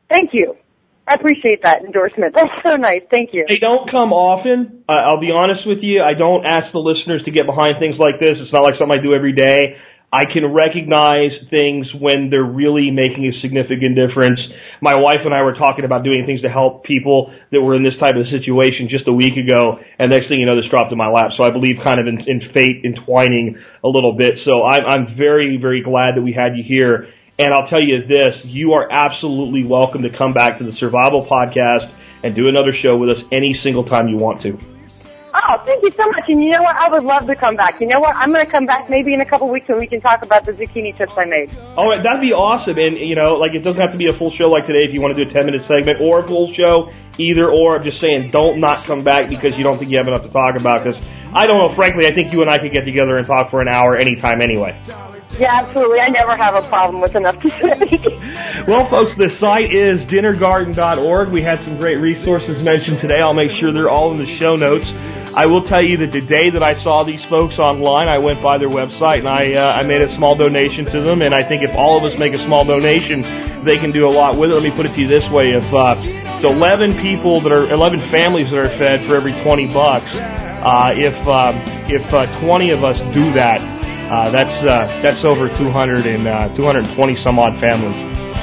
Thank 0.10 0.34
you. 0.34 0.58
I 1.06 1.16
appreciate 1.16 1.64
that 1.64 1.84
endorsement. 1.84 2.34
That's 2.34 2.64
so 2.64 2.78
nice. 2.78 3.02
Thank 3.12 3.34
you. 3.34 3.46
They 3.48 3.60
don't 3.60 3.90
come 3.90 4.14
often. 4.14 4.84
I'll 4.88 5.20
be 5.20 5.32
honest 5.32 5.68
with 5.68 5.80
you. 5.82 6.02
I 6.02 6.14
don't 6.14 6.46
ask 6.46 6.72
the 6.72 6.80
listeners 6.80 7.24
to 7.24 7.32
get 7.32 7.46
behind 7.46 7.76
things 7.80 7.98
like 7.98 8.20
this. 8.20 8.38
It's 8.40 8.54
not 8.54 8.64
like 8.64 8.76
something 8.78 8.98
I 8.98 9.02
do 9.02 9.14
every 9.14 9.34
day. 9.34 9.78
I 10.14 10.26
can 10.26 10.54
recognize 10.54 11.32
things 11.50 11.88
when 11.92 12.30
they're 12.30 12.44
really 12.44 12.92
making 12.92 13.26
a 13.26 13.40
significant 13.42 13.96
difference. 13.96 14.40
My 14.80 14.94
wife 14.94 15.22
and 15.26 15.34
I 15.34 15.42
were 15.42 15.56
talking 15.56 15.86
about 15.86 16.04
doing 16.04 16.28
things 16.28 16.44
to 16.44 16.50
help 16.50 16.84
people 16.84 17.34
that 17.52 17.60
were 17.60 17.74
in 17.74 17.82
this 17.82 17.98
type 18.00 18.16
of 18.16 18.28
situation 18.28 18.90
just 18.90 19.08
a 19.08 19.12
week 19.12 19.38
ago, 19.38 19.80
and 19.98 20.12
next 20.12 20.30
thing 20.30 20.40
you 20.40 20.46
know, 20.46 20.56
this 20.56 20.70
dropped 20.70 20.92
in 20.92 21.00
my 21.00 21.08
lap. 21.08 21.32
So 21.36 21.44
I 21.44 21.50
believe 21.50 21.78
kind 21.84 22.00
of 22.00 22.06
in, 22.06 22.22
in 22.28 22.52
fate 22.54 22.86
entwining 22.86 23.58
a 23.84 23.88
little 23.88 24.14
bit. 24.14 24.38
So 24.46 24.64
I'm, 24.64 24.86
I'm 24.86 25.18
very, 25.18 25.58
very 25.58 25.82
glad 25.82 26.16
that 26.16 26.22
we 26.22 26.32
had 26.32 26.58
you 26.58 26.64
here. 26.64 27.08
And 27.40 27.52
I'll 27.52 27.68
tell 27.68 27.82
you 27.82 28.06
this, 28.06 28.36
you 28.44 28.74
are 28.74 28.88
absolutely 28.92 29.64
welcome 29.64 30.04
to 30.04 30.16
come 30.16 30.34
back 30.34 30.60
to 30.60 30.64
the 30.64 30.74
Survival 30.74 31.26
Podcast 31.26 31.92
and 32.22 32.36
do 32.36 32.48
another 32.48 32.74
show 32.74 32.96
with 32.96 33.10
us 33.10 33.24
any 33.32 33.60
single 33.64 33.86
time 33.86 34.08
you 34.08 34.18
want 34.18 34.44
to. 34.44 34.58
Oh, 35.34 35.64
thank 35.66 35.82
you 35.82 35.90
so 35.90 36.08
much. 36.10 36.26
And 36.30 36.44
you 36.44 36.52
know 36.52 36.62
what? 36.62 36.76
I 36.76 36.90
would 36.90 37.04
love 37.04 37.26
to 37.26 37.36
come 37.36 37.56
back. 37.56 37.82
You 37.82 37.88
know 37.88 38.00
what? 38.00 38.16
I'm 38.16 38.32
going 38.32 38.46
to 38.46 38.52
come 38.52 38.68
back 38.68 38.88
maybe 38.88 39.16
in 39.16 39.22
a 39.22 39.26
couple 39.26 39.50
weeks 39.50 39.68
and 39.68 39.80
we 39.80 39.88
can 39.88 40.00
talk 40.00 40.24
about 40.24 40.46
the 40.46 40.54
zucchini 40.54 40.96
chips 40.96 41.14
I 41.18 41.26
made. 41.26 41.50
All 41.76 41.90
right, 41.90 42.04
that'd 42.04 42.22
be 42.22 42.34
awesome. 42.34 42.78
And 42.78 43.00
you 43.00 43.16
know, 43.16 43.34
like 43.34 43.56
it 43.56 43.64
doesn't 43.64 43.82
have 43.82 43.94
to 43.94 43.98
be 43.98 44.06
a 44.08 44.14
full 44.14 44.32
show 44.32 44.48
like 44.50 44.68
today 44.68 44.84
if 44.84 44.94
you 44.94 45.02
want 45.02 45.18
to 45.18 45.26
do 45.26 45.28
a 45.28 45.34
10 45.34 45.48
minute 45.48 45.68
segment 45.68 46.02
or 46.02 46.20
a 46.20 46.28
full 46.28 46.54
show, 46.54 46.92
either 47.18 47.50
or. 47.50 47.78
I'm 47.78 47.84
just 47.84 48.00
saying, 48.00 48.30
don't 48.30 48.60
not 48.60 48.84
come 48.84 49.04
back 49.04 49.28
because 49.28 49.58
you 49.58 49.64
don't 49.64 49.80
think 49.80 49.90
you 49.90 49.98
have 49.98 50.08
enough 50.08 50.22
to 50.22 50.30
talk 50.30 50.56
about. 50.56 50.84
Because 50.84 51.04
I 51.34 51.48
don't 51.48 51.58
know, 51.58 51.76
frankly, 51.76 52.06
I 52.06 52.12
think 52.12 52.32
you 52.32 52.42
and 52.42 52.50
I 52.50 52.60
could 52.60 52.72
get 52.72 52.86
together 52.86 53.16
and 53.16 53.26
talk 53.26 53.50
for 53.50 53.60
an 53.60 53.68
hour 53.68 53.96
anytime 53.96 54.40
anyway. 54.40 54.80
Yeah, 55.40 55.62
absolutely. 55.64 56.00
I 56.00 56.10
never 56.10 56.36
have 56.36 56.56
a 56.56 56.68
problem 56.68 57.02
with 57.02 57.16
enough 57.16 57.40
to 57.42 57.50
say. 57.50 58.00
Well, 58.68 58.90
folks, 58.90 59.18
the 59.18 59.38
site 59.40 59.74
is 59.74 60.00
dinnergarden.org. 60.10 61.30
We 61.30 61.42
had 61.42 61.60
some 61.66 61.78
great 61.78 61.98
resources 61.98 62.64
mentioned 62.64 63.00
today. 63.00 63.20
I'll 63.20 63.34
make 63.34 63.52
sure 63.52 63.74
they're 63.74 63.90
all 63.90 64.12
in 64.14 64.18
the 64.20 64.38
show 64.38 64.56
notes. 64.56 64.88
I 65.36 65.48
will 65.48 65.64
tell 65.64 65.84
you 65.84 65.98
that 65.98 66.12
the 66.12 66.22
day 66.22 66.52
that 66.52 66.64
I 66.64 66.82
saw 66.84 67.04
these 67.04 67.24
folks 67.26 67.56
online, 67.58 68.08
I 68.08 68.20
went 68.20 68.42
by 68.42 68.60
their 68.60 68.70
website 68.70 69.20
and 69.20 69.28
I 69.28 69.54
uh, 69.54 69.80
I 69.80 69.84
made 69.84 70.02
a 70.02 70.16
small 70.16 70.36
donation 70.36 70.86
to 70.86 71.02
them. 71.02 71.22
And 71.22 71.34
I 71.34 71.44
think 71.44 71.64
if 71.64 71.76
all 71.76 71.98
of 71.98 72.04
us 72.04 72.18
make 72.18 72.34
a 72.34 72.46
small 72.46 72.64
donation, 72.64 73.24
they 73.64 73.78
can 73.78 73.92
do 73.92 74.08
a 74.08 74.12
lot 74.12 74.38
with 74.38 74.52
it. 74.52 74.54
Let 74.54 74.64
me 74.64 74.72
put 74.72 74.86
it 74.86 74.94
to 74.94 75.02
you 75.02 75.08
this 75.08 75.28
way: 75.30 75.52
if 75.52 75.74
uh, 75.74 75.96
it's 76.00 76.44
11 76.44 76.94
people 76.98 77.42
that 77.42 77.52
are 77.52 77.68
11 77.70 78.00
families 78.12 78.50
that 78.52 78.60
are 78.60 78.70
fed 78.70 79.02
for 79.02 79.16
every 79.16 79.32
20 79.32 79.74
bucks, 79.74 80.06
uh, 80.14 80.94
if 80.96 81.28
um, 81.28 81.56
if 81.90 82.14
uh, 82.14 82.40
20 82.40 82.70
of 82.70 82.84
us 82.84 83.00
do 83.14 83.34
that, 83.34 83.73
uh, 84.14 84.30
that's 84.30 84.64
uh, 84.64 84.86
that's 85.02 85.24
over 85.26 85.50
200 85.58 86.06
and 86.06 86.28
uh, 86.28 86.48
220 86.56 87.24
some 87.24 87.40
odd 87.40 87.60
families. 87.60 87.96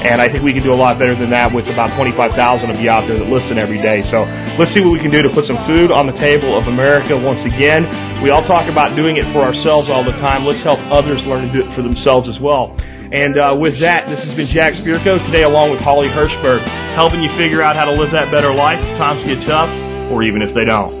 And 0.03 0.19
I 0.19 0.27
think 0.27 0.43
we 0.43 0.51
can 0.51 0.63
do 0.63 0.73
a 0.73 0.75
lot 0.75 0.99
better 0.99 1.15
than 1.15 1.29
that 1.29 1.53
with 1.53 1.71
about 1.71 1.91
25,000 1.91 2.69
of 2.71 2.81
you 2.81 2.89
out 2.89 3.07
there 3.07 3.17
that 3.17 3.29
listen 3.29 3.57
every 3.57 3.77
day. 3.77 4.01
So 4.09 4.23
let's 4.57 4.73
see 4.73 4.81
what 4.81 4.91
we 4.91 4.99
can 4.99 5.11
do 5.11 5.21
to 5.21 5.29
put 5.29 5.45
some 5.45 5.63
food 5.67 5.89
on 5.89 6.07
the 6.07 6.13
table 6.13 6.57
of 6.57 6.67
America 6.67 7.15
once 7.15 7.45
again. 7.45 7.85
We 8.21 8.31
all 8.31 8.41
talk 8.41 8.67
about 8.67 8.97
doing 8.97 9.15
it 9.15 9.23
for 9.31 9.43
ourselves 9.43 9.89
all 9.89 10.03
the 10.03 10.11
time. 10.13 10.43
Let's 10.43 10.59
help 10.59 10.79
others 10.91 11.23
learn 11.25 11.47
to 11.47 11.53
do 11.53 11.61
it 11.61 11.73
for 11.73 11.83
themselves 11.83 12.27
as 12.27 12.39
well. 12.41 12.75
And 13.13 13.37
uh, 13.37 13.55
with 13.57 13.79
that, 13.79 14.09
this 14.09 14.23
has 14.25 14.35
been 14.35 14.47
Jack 14.47 14.73
Spirko 14.73 15.25
today 15.25 15.43
along 15.43 15.71
with 15.71 15.81
Holly 15.81 16.09
Hirshberg, 16.09 16.63
helping 16.95 17.21
you 17.21 17.29
figure 17.37 17.61
out 17.61 17.77
how 17.77 17.85
to 17.85 17.91
live 17.91 18.11
that 18.11 18.29
better 18.29 18.53
life 18.53 18.83
if 18.83 18.97
times 18.97 19.25
get 19.25 19.41
tough 19.45 19.69
or 20.11 20.21
even 20.23 20.41
if 20.41 20.53
they 20.53 20.65
don't. 20.65 21.00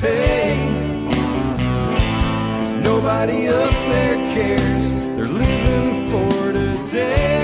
Pay. 0.00 0.56
Cause 2.58 2.74
nobody 2.76 3.48
up 3.48 3.72
there 3.90 4.16
cares. 4.34 4.90
They're 5.16 5.26
living 5.26 6.08
for 6.08 6.52
today. 6.52 7.39